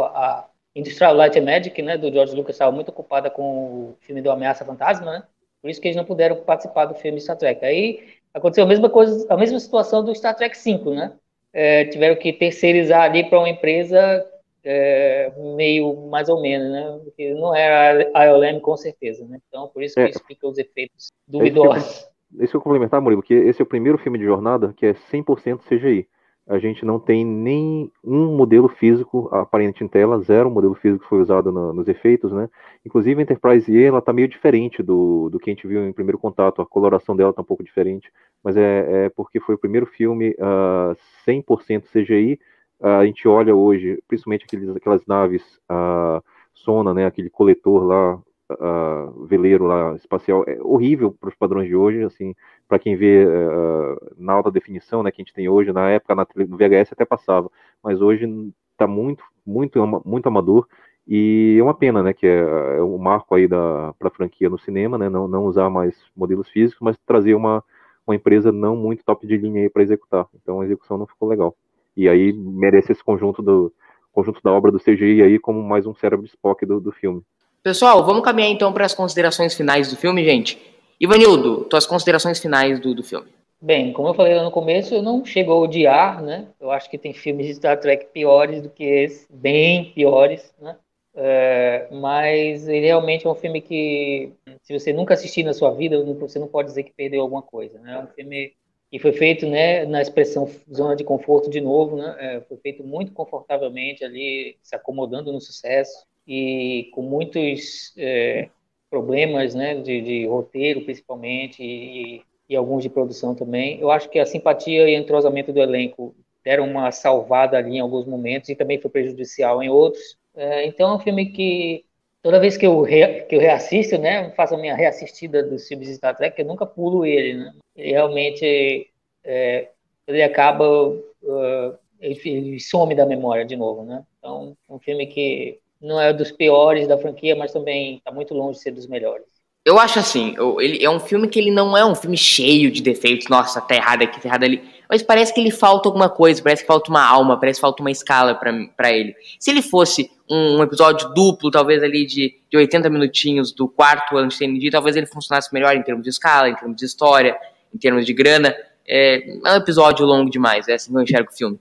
a 0.05 0.45
Industrial 0.75 1.13
Light 1.13 1.37
and 1.37 1.43
Magic, 1.43 1.81
né, 1.81 1.97
do 1.97 2.11
George 2.11 2.35
Lucas 2.35 2.55
estava 2.55 2.71
muito 2.71 2.89
ocupada 2.89 3.29
com 3.29 3.41
o 3.43 3.95
filme 4.01 4.21
do 4.21 4.31
Ameaça 4.31 4.63
Fantasma, 4.65 5.11
né, 5.11 5.23
por 5.61 5.69
isso 5.69 5.81
que 5.81 5.87
eles 5.87 5.97
não 5.97 6.05
puderam 6.05 6.37
participar 6.37 6.85
do 6.85 6.95
filme 6.95 7.19
Star 7.19 7.35
Trek. 7.37 7.65
Aí 7.65 7.99
aconteceu 8.33 8.63
a 8.63 8.67
mesma 8.67 8.89
coisa, 8.89 9.25
a 9.29 9.35
mesma 9.35 9.59
situação 9.59 10.03
do 10.03 10.13
Star 10.15 10.35
Trek 10.35 10.57
5, 10.57 10.91
né, 10.91 11.11
É, 11.51 11.85
tiveram 11.85 12.15
que 12.15 12.31
terceirizar 12.31 13.01
ali 13.01 13.27
para 13.27 13.39
uma 13.39 13.49
empresa 13.49 14.23
é, 14.63 15.31
meio 15.55 16.07
mais 16.09 16.29
ou 16.29 16.41
menos, 16.41 16.69
né, 16.71 16.99
porque 17.03 17.33
não 17.33 17.55
era 17.55 18.09
a 18.13 18.25
ILM 18.27 18.59
com 18.59 18.75
certeza, 18.75 19.25
né, 19.27 19.39
então 19.47 19.67
por 19.67 19.81
isso 19.83 19.95
que 19.95 20.01
É. 20.01 20.09
explica 20.09 20.47
os 20.47 20.57
efeitos 20.57 21.09
duvidosos. 21.27 22.07
Esse 22.39 22.53
eu 22.53 22.61
complementar, 22.61 23.01
Murilo, 23.01 23.23
que 23.23 23.33
esse 23.33 23.59
é 23.59 23.63
o 23.63 23.67
primeiro 23.67 23.97
filme 23.97 24.19
de 24.19 24.23
jornada 24.23 24.71
que 24.77 24.85
é 24.85 24.93
100% 24.93 25.63
CGI. 25.63 26.07
A 26.47 26.59
gente 26.59 26.85
não 26.85 26.99
tem 26.99 27.25
nem 27.25 27.91
um 28.03 28.35
modelo 28.35 28.67
físico 28.67 29.29
aparente 29.31 29.83
em 29.83 29.87
tela, 29.87 30.19
zero 30.21 30.49
modelo 30.49 30.75
físico 30.75 31.05
foi 31.05 31.21
usado 31.21 31.51
no- 31.51 31.73
nos 31.73 31.87
efeitos, 31.87 32.31
né? 32.31 32.47
Inclusive 32.85 33.19
a 33.19 33.23
Enterprise 33.23 33.71
E, 33.71 33.83
ela 33.83 34.01
tá 34.01 34.13
meio 34.13 34.27
diferente 34.27 34.81
do, 34.83 35.29
do 35.29 35.39
que 35.39 35.49
a 35.49 35.53
gente 35.53 35.67
viu 35.67 35.83
em 35.87 35.93
primeiro 35.93 36.19
contato, 36.19 36.61
a 36.61 36.65
coloração 36.65 37.15
dela 37.15 37.33
tá 37.33 37.41
um 37.41 37.45
pouco 37.45 37.63
diferente, 37.63 38.11
mas 38.43 38.55
é, 38.57 39.05
é 39.05 39.09
porque 39.09 39.39
foi 39.39 39.55
o 39.55 39.59
primeiro 39.59 39.85
filme 39.87 40.35
ah, 40.39 40.95
100% 41.25 41.87
CGI. 41.91 42.39
A 42.81 43.05
gente 43.05 43.27
olha 43.27 43.55
hoje, 43.55 44.01
principalmente 44.07 44.45
aqueles, 44.45 44.69
aquelas 44.75 45.05
naves 45.05 45.43
ah, 45.67 46.21
Sona, 46.53 46.93
né? 46.93 47.05
Aquele 47.05 47.29
coletor 47.29 47.83
lá, 47.83 48.21
ah, 48.59 49.11
veleiro 49.27 49.65
lá 49.65 49.95
espacial, 49.95 50.43
é 50.47 50.57
horrível 50.61 51.11
para 51.11 51.29
os 51.29 51.35
padrões 51.35 51.67
de 51.67 51.75
hoje, 51.75 52.03
assim, 52.03 52.35
para 52.67 52.79
quem 52.79 52.95
vê 52.95 53.25
ah, 53.27 53.95
na 54.17 54.33
alta 54.33 54.51
definição, 54.51 55.03
né, 55.03 55.11
que 55.11 55.21
a 55.21 55.23
gente 55.23 55.33
tem 55.33 55.49
hoje, 55.49 55.71
na 55.73 55.89
época 55.89 56.15
na 56.15 56.25
no 56.47 56.57
VHS 56.57 56.93
até 56.93 57.05
passava, 57.05 57.51
mas 57.83 58.01
hoje 58.01 58.25
está 58.71 58.87
muito, 58.87 59.23
muito, 59.45 59.79
muito 60.05 60.27
amador 60.27 60.67
e 61.07 61.57
é 61.59 61.63
uma 61.63 61.73
pena, 61.73 62.03
né, 62.03 62.13
que 62.13 62.25
é, 62.27 62.77
é 62.77 62.81
o 62.81 62.97
marco 62.97 63.35
aí 63.35 63.47
para 63.47 63.93
a 64.01 64.09
franquia 64.11 64.49
no 64.49 64.57
cinema, 64.59 64.97
né, 64.97 65.09
não, 65.09 65.27
não 65.27 65.45
usar 65.45 65.69
mais 65.69 65.95
modelos 66.15 66.49
físicos, 66.49 66.81
mas 66.81 66.97
trazer 67.05 67.33
uma 67.35 67.63
uma 68.09 68.15
empresa 68.15 68.51
não 68.51 68.75
muito 68.75 69.03
top 69.03 69.25
de 69.27 69.37
linha 69.37 69.61
aí 69.61 69.69
para 69.69 69.83
executar. 69.83 70.25
Então 70.33 70.61
a 70.61 70.65
execução 70.65 70.97
não 70.97 71.05
ficou 71.05 71.29
legal. 71.29 71.55
E 71.95 72.07
aí 72.07 72.33
merece 72.33 72.91
esse 72.91 73.03
conjunto 73.03 73.41
do 73.41 73.73
conjunto 74.11 74.41
da 74.43 74.51
obra 74.51 74.71
do 74.71 74.79
CGI 74.79 75.21
aí 75.21 75.39
como 75.39 75.61
mais 75.61 75.85
um 75.85 75.93
cérebro 75.93 76.25
de 76.25 76.31
Spock 76.31 76.65
do, 76.65 76.79
do 76.79 76.91
filme. 76.91 77.21
Pessoal, 77.63 78.05
vamos 78.05 78.23
caminhar 78.23 78.49
então 78.49 78.71
para 78.71 78.85
as 78.85 78.93
considerações 78.93 79.53
finais 79.53 79.89
do 79.89 79.95
filme, 79.95 80.23
gente. 80.23 80.57
Ivanildo, 80.99 81.65
tuas 81.65 81.85
considerações 81.85 82.39
finais 82.39 82.79
do, 82.79 82.93
do 82.93 83.03
filme. 83.03 83.27
Bem, 83.61 83.91
como 83.91 84.07
eu 84.07 84.13
falei 84.13 84.35
lá 84.35 84.43
no 84.43 84.51
começo, 84.51 84.95
eu 84.95 85.01
não 85.01 85.25
chego 85.25 85.51
a 85.51 85.59
odiar, 85.59 86.21
né? 86.21 86.47
Eu 86.59 86.71
acho 86.71 86.89
que 86.89 86.97
tem 86.97 87.13
filmes 87.13 87.47
de 87.47 87.55
Star 87.55 87.77
Trek 87.77 88.07
piores 88.13 88.61
do 88.61 88.69
que 88.69 88.85
esse, 88.85 89.27
bem 89.29 89.91
piores, 89.91 90.53
né? 90.61 90.77
É, 91.13 91.89
mas 91.91 92.67
ele 92.69 92.85
realmente 92.85 93.27
é 93.27 93.29
um 93.29 93.35
filme 93.35 93.59
que, 93.59 94.31
se 94.61 94.77
você 94.77 94.93
nunca 94.93 95.13
assistir 95.13 95.43
na 95.43 95.53
sua 95.53 95.71
vida, 95.71 96.01
você 96.15 96.39
não 96.39 96.47
pode 96.47 96.69
dizer 96.69 96.83
que 96.83 96.93
perdeu 96.93 97.21
alguma 97.21 97.41
coisa, 97.41 97.77
né? 97.79 97.95
É 97.95 97.99
um 97.99 98.07
filme 98.07 98.53
que 98.91 98.99
foi 98.99 99.13
feito, 99.13 99.45
né, 99.47 99.85
na 99.85 100.01
expressão 100.01 100.49
zona 100.73 100.95
de 100.95 101.03
conforto 101.03 101.49
de 101.49 101.61
novo, 101.61 101.97
né? 101.97 102.15
É, 102.19 102.41
foi 102.41 102.57
feito 102.57 102.83
muito 102.83 103.11
confortavelmente 103.11 104.03
ali, 104.03 104.57
se 104.63 104.75
acomodando 104.75 105.31
no 105.31 105.39
sucesso 105.39 106.05
e 106.27 106.89
com 106.93 107.01
muitos 107.01 107.93
é, 107.97 108.49
problemas, 108.89 109.53
né, 109.53 109.75
de, 109.75 110.01
de 110.01 110.25
roteiro 110.25 110.81
principalmente 110.81 111.63
e, 111.63 112.23
e 112.49 112.55
alguns 112.55 112.81
de 112.81 112.89
produção 112.89 113.35
também. 113.35 113.79
Eu 113.79 113.91
acho 113.91 114.09
que 114.09 114.19
a 114.19 114.25
simpatia 114.25 114.89
e 114.89 114.95
entrosamento 114.95 115.53
do 115.53 115.61
elenco 115.61 116.15
deram 116.43 116.65
uma 116.65 116.91
salvada 116.91 117.57
ali 117.57 117.77
em 117.77 117.79
alguns 117.79 118.05
momentos 118.05 118.49
e 118.49 118.55
também 118.55 118.79
foi 118.79 118.89
prejudicial 118.89 119.61
em 119.61 119.69
outros. 119.69 120.17
É, 120.35 120.65
então 120.65 120.89
é 120.91 120.95
um 120.95 120.99
filme 120.99 121.27
que 121.27 121.85
toda 122.21 122.39
vez 122.39 122.57
que 122.57 122.65
eu, 122.65 122.81
re, 122.81 123.21
que 123.23 123.35
eu 123.35 123.39
reassisto, 123.39 123.97
né, 123.97 124.29
faço 124.31 124.55
a 124.55 124.57
minha 124.57 124.75
reassistida 124.75 125.43
dos 125.43 125.67
filmes 125.67 125.87
de 125.87 125.95
Star 125.95 126.15
Trek, 126.15 126.39
eu 126.39 126.47
nunca 126.47 126.65
pulo 126.65 127.05
ele, 127.05 127.35
né? 127.35 127.53
Ele 127.75 127.91
realmente 127.91 128.89
é, 129.23 129.69
ele 130.07 130.21
acaba 130.23 130.67
uh, 130.67 131.77
ele, 131.99 132.19
ele 132.25 132.59
some 132.59 132.95
da 132.95 133.05
memória 133.05 133.45
de 133.45 133.55
novo, 133.55 133.83
né? 133.83 134.03
Então 134.17 134.55
é 134.69 134.73
um 134.73 134.79
filme 134.79 135.07
que 135.07 135.59
não 135.81 135.99
é 135.99 136.11
dos 136.11 136.31
piores 136.31 136.87
da 136.87 136.97
franquia, 136.97 137.35
mas 137.35 137.53
também 137.53 137.97
está 137.97 138.11
muito 138.11 138.33
longe 138.33 138.57
de 138.57 138.63
ser 138.63 138.71
dos 138.71 138.87
melhores. 138.87 139.25
Eu 139.65 139.77
acho 139.77 139.99
assim, 139.99 140.33
eu- 140.37 140.59
ele 140.59 140.83
é 140.83 140.89
um 140.89 140.99
filme 140.99 141.27
que 141.27 141.37
ele 141.37 141.51
não 141.51 141.77
é 141.77 141.85
um 141.85 141.93
filme 141.93 142.17
cheio 142.17 142.71
de 142.71 142.81
defeitos, 142.81 143.27
nossa, 143.27 143.61
tá 143.61 143.75
errado 143.75 144.01
aqui, 144.01 144.19
tá 144.19 144.27
errado 144.27 144.43
ali. 144.43 144.63
Mas 144.89 145.03
parece 145.03 145.33
que 145.33 145.39
ele 145.39 145.51
falta 145.51 145.87
alguma 145.87 146.09
coisa, 146.09 146.41
parece 146.41 146.63
que 146.63 146.67
falta 146.67 146.89
uma 146.89 147.05
alma, 147.05 147.39
parece 147.39 147.59
que 147.59 147.61
falta 147.61 147.83
uma 147.83 147.91
escala 147.91 148.35
pra 148.35 148.91
ele. 148.91 149.15
Se 149.39 149.51
ele 149.51 149.61
fosse 149.61 150.09
um, 150.29 150.61
episódio 150.63 151.09
duplo, 151.13 151.49
talvez 151.49 151.81
ali 151.83 152.05
de, 152.05 152.39
de 152.49 152.57
80 152.57 152.89
minutinhos 152.89 153.51
do 153.51 153.67
quarto 153.67 154.17
ano 154.17 154.29
de 154.29 154.69
talvez 154.69 154.95
ele 154.95 155.05
funcionasse 155.07 155.53
melhor 155.53 155.75
em 155.75 155.81
termos 155.83 156.03
de 156.03 156.09
escala, 156.09 156.49
em 156.49 156.55
termos 156.55 156.77
de 156.77 156.85
história, 156.85 157.37
em 157.73 157.77
termos 157.77 158.05
de 158.05 158.13
grana. 158.13 158.55
É, 158.87 159.29
é 159.45 159.53
um 159.53 159.55
episódio 159.57 160.05
longo 160.05 160.29
demais, 160.29 160.67
é 160.67 160.73
assim 160.73 160.91
que 160.91 160.97
eu 160.97 161.01
enxergo 161.01 161.29
o 161.31 161.35
filme. 161.35 161.59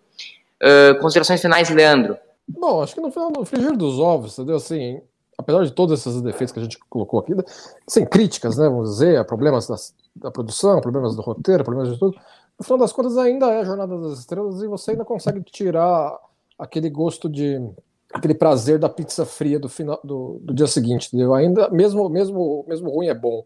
Ah, 0.62 0.94
considerações 1.00 1.40
finais, 1.40 1.70
Leandro. 1.70 2.16
Bom, 2.48 2.82
acho 2.82 2.94
que 2.94 3.00
no 3.00 3.10
final, 3.10 3.30
no 3.30 3.44
frigir 3.44 3.76
dos 3.76 3.98
ovos, 3.98 4.38
entendeu? 4.38 4.56
Assim, 4.56 5.00
apesar 5.36 5.64
de 5.64 5.72
todos 5.72 6.00
esses 6.00 6.20
defeitos 6.22 6.52
que 6.52 6.58
a 6.58 6.62
gente 6.62 6.78
colocou 6.88 7.20
aqui, 7.20 7.34
sem 7.86 8.06
críticas, 8.06 8.56
né? 8.56 8.68
Vamos 8.68 8.90
dizer, 8.90 9.24
problemas 9.26 9.68
das- 9.68 9.94
da 10.16 10.30
produção, 10.30 10.80
problemas 10.80 11.14
do 11.14 11.22
roteiro, 11.22 11.62
problemas 11.62 11.92
de 11.92 11.98
tudo. 11.98 12.18
No 12.58 12.64
final 12.64 12.78
das 12.78 12.92
contas, 12.92 13.16
ainda 13.18 13.46
é 13.52 13.60
a 13.60 13.64
Jornada 13.64 13.96
das 13.98 14.18
Estrelas 14.20 14.60
e 14.62 14.66
você 14.66 14.92
ainda 14.92 15.04
consegue 15.04 15.42
tirar 15.42 16.18
aquele 16.58 16.90
gosto 16.90 17.28
de. 17.28 17.60
Aquele 18.12 18.34
prazer 18.34 18.78
da 18.78 18.88
pizza 18.88 19.26
fria 19.26 19.58
do, 19.58 19.68
final, 19.68 20.00
do, 20.02 20.38
do 20.42 20.54
dia 20.54 20.66
seguinte, 20.66 21.08
entendeu? 21.08 21.34
Ainda, 21.34 21.68
mesmo, 21.70 22.08
mesmo, 22.08 22.64
mesmo 22.66 22.90
ruim 22.90 23.08
é 23.08 23.14
bom. 23.14 23.44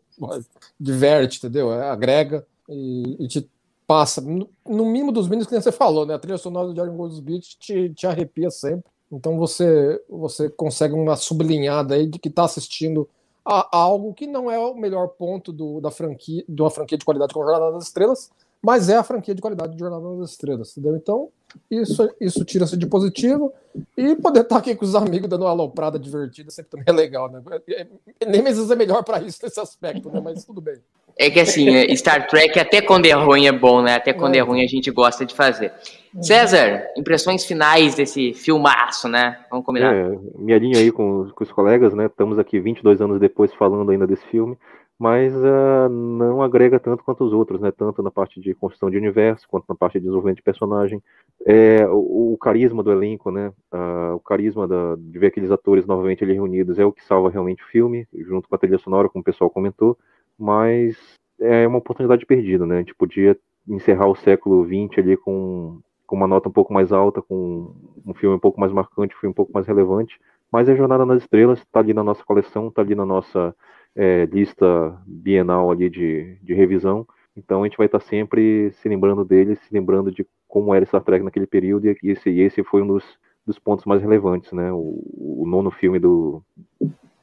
Diverte, 0.78 1.38
entendeu? 1.38 1.72
É, 1.72 1.90
agrega 1.90 2.46
e, 2.68 3.16
e 3.24 3.28
te 3.28 3.48
passa, 3.86 4.20
no, 4.20 4.48
no 4.66 4.84
mínimo 4.86 5.12
dos 5.12 5.26
mínimos 5.26 5.46
que 5.46 5.60
você 5.60 5.72
falou, 5.72 6.06
né? 6.06 6.14
A 6.14 6.18
trilha 6.18 6.38
sonora 6.38 6.68
do 6.68 6.74
Jerry 6.74 6.90
Goldsmith 6.90 7.56
te, 7.58 7.90
te 7.90 8.06
arrepia 8.06 8.50
sempre. 8.50 8.90
Então 9.10 9.36
você 9.36 10.02
você 10.08 10.48
consegue 10.48 10.94
uma 10.94 11.16
sublinhada 11.16 11.94
aí 11.94 12.06
de 12.06 12.18
que 12.18 12.28
está 12.28 12.44
assistindo 12.44 13.08
a, 13.44 13.76
a 13.76 13.82
algo 13.82 14.14
que 14.14 14.26
não 14.26 14.50
é 14.50 14.58
o 14.58 14.74
melhor 14.74 15.08
ponto 15.08 15.52
do, 15.52 15.80
da 15.80 15.90
franquia, 15.90 16.44
de 16.48 16.62
uma 16.62 16.70
franquia 16.70 16.96
de 16.96 17.04
qualidade 17.04 17.34
como 17.34 17.44
Jornada 17.44 17.72
das 17.72 17.84
Estrelas, 17.84 18.30
mas 18.62 18.88
é 18.88 18.96
a 18.96 19.02
franquia 19.02 19.34
de 19.34 19.42
qualidade 19.42 19.74
de 19.74 19.78
Jornada 19.78 20.16
das 20.16 20.30
Estrelas, 20.30 20.70
entendeu? 20.70 20.96
Então, 20.96 21.28
isso, 21.70 22.08
isso 22.20 22.44
tira-se 22.44 22.76
de 22.76 22.86
positivo. 22.86 23.52
E 23.96 24.14
poder 24.16 24.40
estar 24.40 24.58
aqui 24.58 24.74
com 24.74 24.84
os 24.84 24.94
amigos 24.94 25.28
dando 25.28 25.42
uma 25.42 25.50
aloprada 25.50 25.98
divertida 25.98 26.50
sempre 26.50 26.72
também 26.72 26.84
é 26.86 26.92
legal, 26.92 27.30
né? 27.30 27.42
É- 27.68 27.86
é- 28.20 28.26
Nemesis 28.26 28.70
é 28.70 28.76
melhor 28.76 29.02
para 29.02 29.20
isso 29.22 29.38
nesse 29.42 29.58
aspecto, 29.58 30.10
né? 30.10 30.20
Mas 30.22 30.44
tudo 30.44 30.60
bem. 30.60 30.76
É 31.18 31.30
que 31.30 31.40
assim, 31.40 31.68
é, 31.74 31.94
Star 31.94 32.26
Trek 32.26 32.58
até 32.58 32.80
quando 32.80 33.06
é 33.06 33.12
ruim 33.12 33.46
é 33.46 33.52
bom, 33.52 33.82
né? 33.82 33.96
Até 33.96 34.12
quando 34.12 34.34
é 34.34 34.40
ruim 34.40 34.64
a 34.64 34.66
gente 34.66 34.90
gosta 34.90 35.24
de 35.24 35.34
fazer. 35.34 35.72
César, 36.20 36.86
impressões 36.96 37.44
finais 37.44 37.94
desse 37.94 38.34
filmaço, 38.34 39.08
né? 39.08 39.38
Vamos 39.50 39.64
combinar. 39.64 39.94
É, 39.94 40.18
me 40.36 40.52
alinho 40.52 40.78
aí 40.78 40.90
com, 40.90 41.30
com 41.34 41.44
os 41.44 41.52
colegas, 41.52 41.94
né? 41.94 42.06
Estamos 42.06 42.38
aqui 42.38 42.60
22 42.60 43.00
anos 43.00 43.20
depois 43.20 43.52
falando 43.54 43.90
ainda 43.90 44.06
desse 44.06 44.24
filme, 44.26 44.56
mas 45.02 45.34
uh, 45.34 45.88
não 45.88 46.40
agrega 46.42 46.78
tanto 46.78 47.02
quanto 47.02 47.24
os 47.24 47.32
outros, 47.32 47.60
né? 47.60 47.72
Tanto 47.72 48.04
na 48.04 48.10
parte 48.12 48.40
de 48.40 48.54
construção 48.54 48.88
de 48.88 48.96
universo, 48.96 49.48
quanto 49.48 49.64
na 49.68 49.74
parte 49.74 49.94
de 49.94 50.02
desenvolvimento 50.02 50.36
de 50.36 50.44
personagem. 50.44 51.02
É, 51.44 51.84
o, 51.88 52.34
o 52.34 52.38
carisma 52.38 52.84
do 52.84 52.92
elenco, 52.92 53.28
né? 53.32 53.52
Uh, 53.72 54.14
o 54.14 54.20
carisma 54.20 54.68
da, 54.68 54.94
de 54.96 55.18
ver 55.18 55.26
aqueles 55.26 55.50
atores 55.50 55.86
novamente 55.86 56.22
ali 56.22 56.34
reunidos 56.34 56.78
é 56.78 56.84
o 56.84 56.92
que 56.92 57.02
salva 57.04 57.30
realmente 57.30 57.64
o 57.64 57.66
filme, 57.66 58.06
junto 58.14 58.48
com 58.48 58.54
a 58.54 58.58
trilha 58.58 58.78
sonora, 58.78 59.08
como 59.08 59.22
o 59.22 59.24
pessoal 59.24 59.50
comentou. 59.50 59.98
Mas 60.38 60.96
é 61.40 61.66
uma 61.66 61.78
oportunidade 61.78 62.24
perdida, 62.24 62.64
né? 62.64 62.76
A 62.76 62.78
gente 62.78 62.94
podia 62.94 63.36
encerrar 63.68 64.06
o 64.06 64.14
século 64.14 64.64
XX 64.64 65.00
ali 65.00 65.16
com, 65.16 65.80
com 66.06 66.14
uma 66.14 66.28
nota 66.28 66.48
um 66.48 66.52
pouco 66.52 66.72
mais 66.72 66.92
alta, 66.92 67.20
com 67.20 67.74
um 68.06 68.14
filme 68.14 68.36
um 68.36 68.38
pouco 68.38 68.60
mais 68.60 68.70
marcante, 68.70 69.16
um 69.16 69.18
filme 69.18 69.32
um 69.32 69.34
pouco 69.34 69.52
mais 69.52 69.66
relevante. 69.66 70.16
Mas 70.52 70.68
a 70.68 70.76
Jornada 70.76 71.04
nas 71.04 71.22
Estrelas 71.22 71.58
está 71.58 71.80
ali 71.80 71.92
na 71.92 72.04
nossa 72.04 72.22
coleção, 72.22 72.68
está 72.68 72.82
ali 72.82 72.94
na 72.94 73.04
nossa 73.04 73.52
é, 73.96 74.26
lista 74.26 74.98
bienal 75.06 75.70
ali 75.70 75.88
de, 75.88 76.36
de 76.42 76.54
revisão. 76.54 77.06
Então 77.36 77.62
a 77.62 77.66
gente 77.66 77.76
vai 77.76 77.86
estar 77.86 78.00
sempre 78.00 78.72
se 78.72 78.88
lembrando 78.88 79.24
dele, 79.24 79.56
se 79.56 79.72
lembrando 79.72 80.10
de 80.10 80.26
como 80.46 80.74
era 80.74 80.84
Star 80.84 81.02
Trek 81.02 81.24
naquele 81.24 81.46
período, 81.46 81.86
e 81.86 81.96
esse, 82.02 82.28
esse 82.28 82.62
foi 82.62 82.82
um 82.82 82.86
dos, 82.86 83.04
dos 83.46 83.58
pontos 83.58 83.86
mais 83.86 84.02
relevantes, 84.02 84.52
né? 84.52 84.70
O, 84.70 85.42
o 85.42 85.44
nono 85.46 85.70
filme 85.70 85.98
do, 85.98 86.42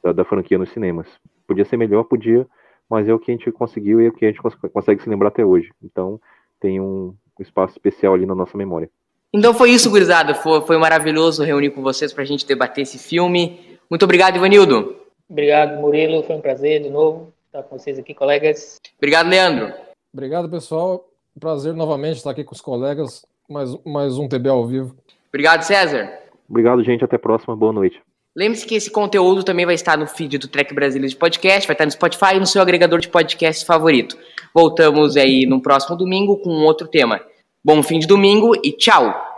da, 0.02 0.12
da, 0.12 0.24
franquia 0.24 0.58
nos 0.58 0.70
cinemas. 0.70 1.06
Podia 1.46 1.64
ser 1.64 1.76
melhor, 1.76 2.04
podia, 2.04 2.46
mas 2.88 3.08
é 3.08 3.14
o 3.14 3.18
que 3.20 3.30
a 3.30 3.34
gente 3.34 3.50
conseguiu 3.52 4.00
e 4.00 4.06
é 4.06 4.08
o 4.08 4.12
que 4.12 4.24
a 4.24 4.28
gente 4.28 4.42
cons 4.42 4.56
consegue 4.72 5.02
se 5.02 5.08
lembrar 5.08 5.28
até 5.28 5.44
hoje. 5.44 5.70
Então 5.82 6.20
tem 6.60 6.80
um 6.80 7.14
espaço 7.38 7.74
especial 7.74 8.14
ali 8.14 8.26
na 8.26 8.34
nossa 8.34 8.58
memória. 8.58 8.90
Então 9.32 9.54
foi 9.54 9.70
isso, 9.70 9.88
gurizada. 9.88 10.34
Foi, 10.34 10.60
foi 10.62 10.76
maravilhoso 10.76 11.44
reunir 11.44 11.70
com 11.70 11.82
vocês 11.82 12.12
para 12.12 12.22
a 12.22 12.26
gente 12.26 12.44
debater 12.44 12.82
esse 12.82 12.98
filme. 12.98 13.78
Muito 13.88 14.02
obrigado, 14.02 14.36
Ivanildo. 14.36 14.99
Obrigado, 15.30 15.80
Murilo. 15.80 16.24
Foi 16.24 16.34
um 16.34 16.40
prazer 16.40 16.82
de 16.82 16.90
novo 16.90 17.32
estar 17.46 17.62
com 17.62 17.78
vocês 17.78 17.98
aqui, 17.98 18.12
colegas. 18.12 18.76
Obrigado, 18.98 19.28
Leandro. 19.28 19.72
Obrigado, 20.12 20.48
pessoal. 20.48 21.08
Prazer 21.38 21.72
novamente 21.72 22.16
estar 22.16 22.30
aqui 22.30 22.44
com 22.44 22.54
os 22.54 22.60
colegas. 22.60 23.24
Mais, 23.48 23.70
mais 23.84 24.18
um 24.18 24.28
TB 24.28 24.48
ao 24.48 24.66
vivo. 24.66 24.96
Obrigado, 25.28 25.62
César. 25.62 26.12
Obrigado, 26.48 26.82
gente. 26.82 27.04
Até 27.04 27.16
a 27.16 27.18
próxima. 27.18 27.56
Boa 27.56 27.72
noite. 27.72 28.00
Lembre-se 28.36 28.66
que 28.66 28.76
esse 28.76 28.90
conteúdo 28.90 29.42
também 29.42 29.66
vai 29.66 29.74
estar 29.74 29.98
no 29.98 30.06
feed 30.06 30.38
do 30.38 30.48
Trek 30.48 30.72
Brasília 30.72 31.08
de 31.08 31.16
podcast, 31.16 31.66
vai 31.66 31.74
estar 31.74 31.84
no 31.84 31.90
Spotify 31.90 32.36
e 32.36 32.40
no 32.40 32.46
seu 32.46 32.62
agregador 32.62 33.00
de 33.00 33.08
podcast 33.08 33.64
favorito. 33.66 34.16
Voltamos 34.54 35.16
aí 35.16 35.46
no 35.46 35.60
próximo 35.60 35.96
domingo 35.96 36.36
com 36.38 36.50
um 36.50 36.64
outro 36.64 36.86
tema. 36.86 37.20
Bom 37.64 37.82
fim 37.82 37.98
de 37.98 38.06
domingo 38.06 38.52
e 38.64 38.72
tchau! 38.72 39.29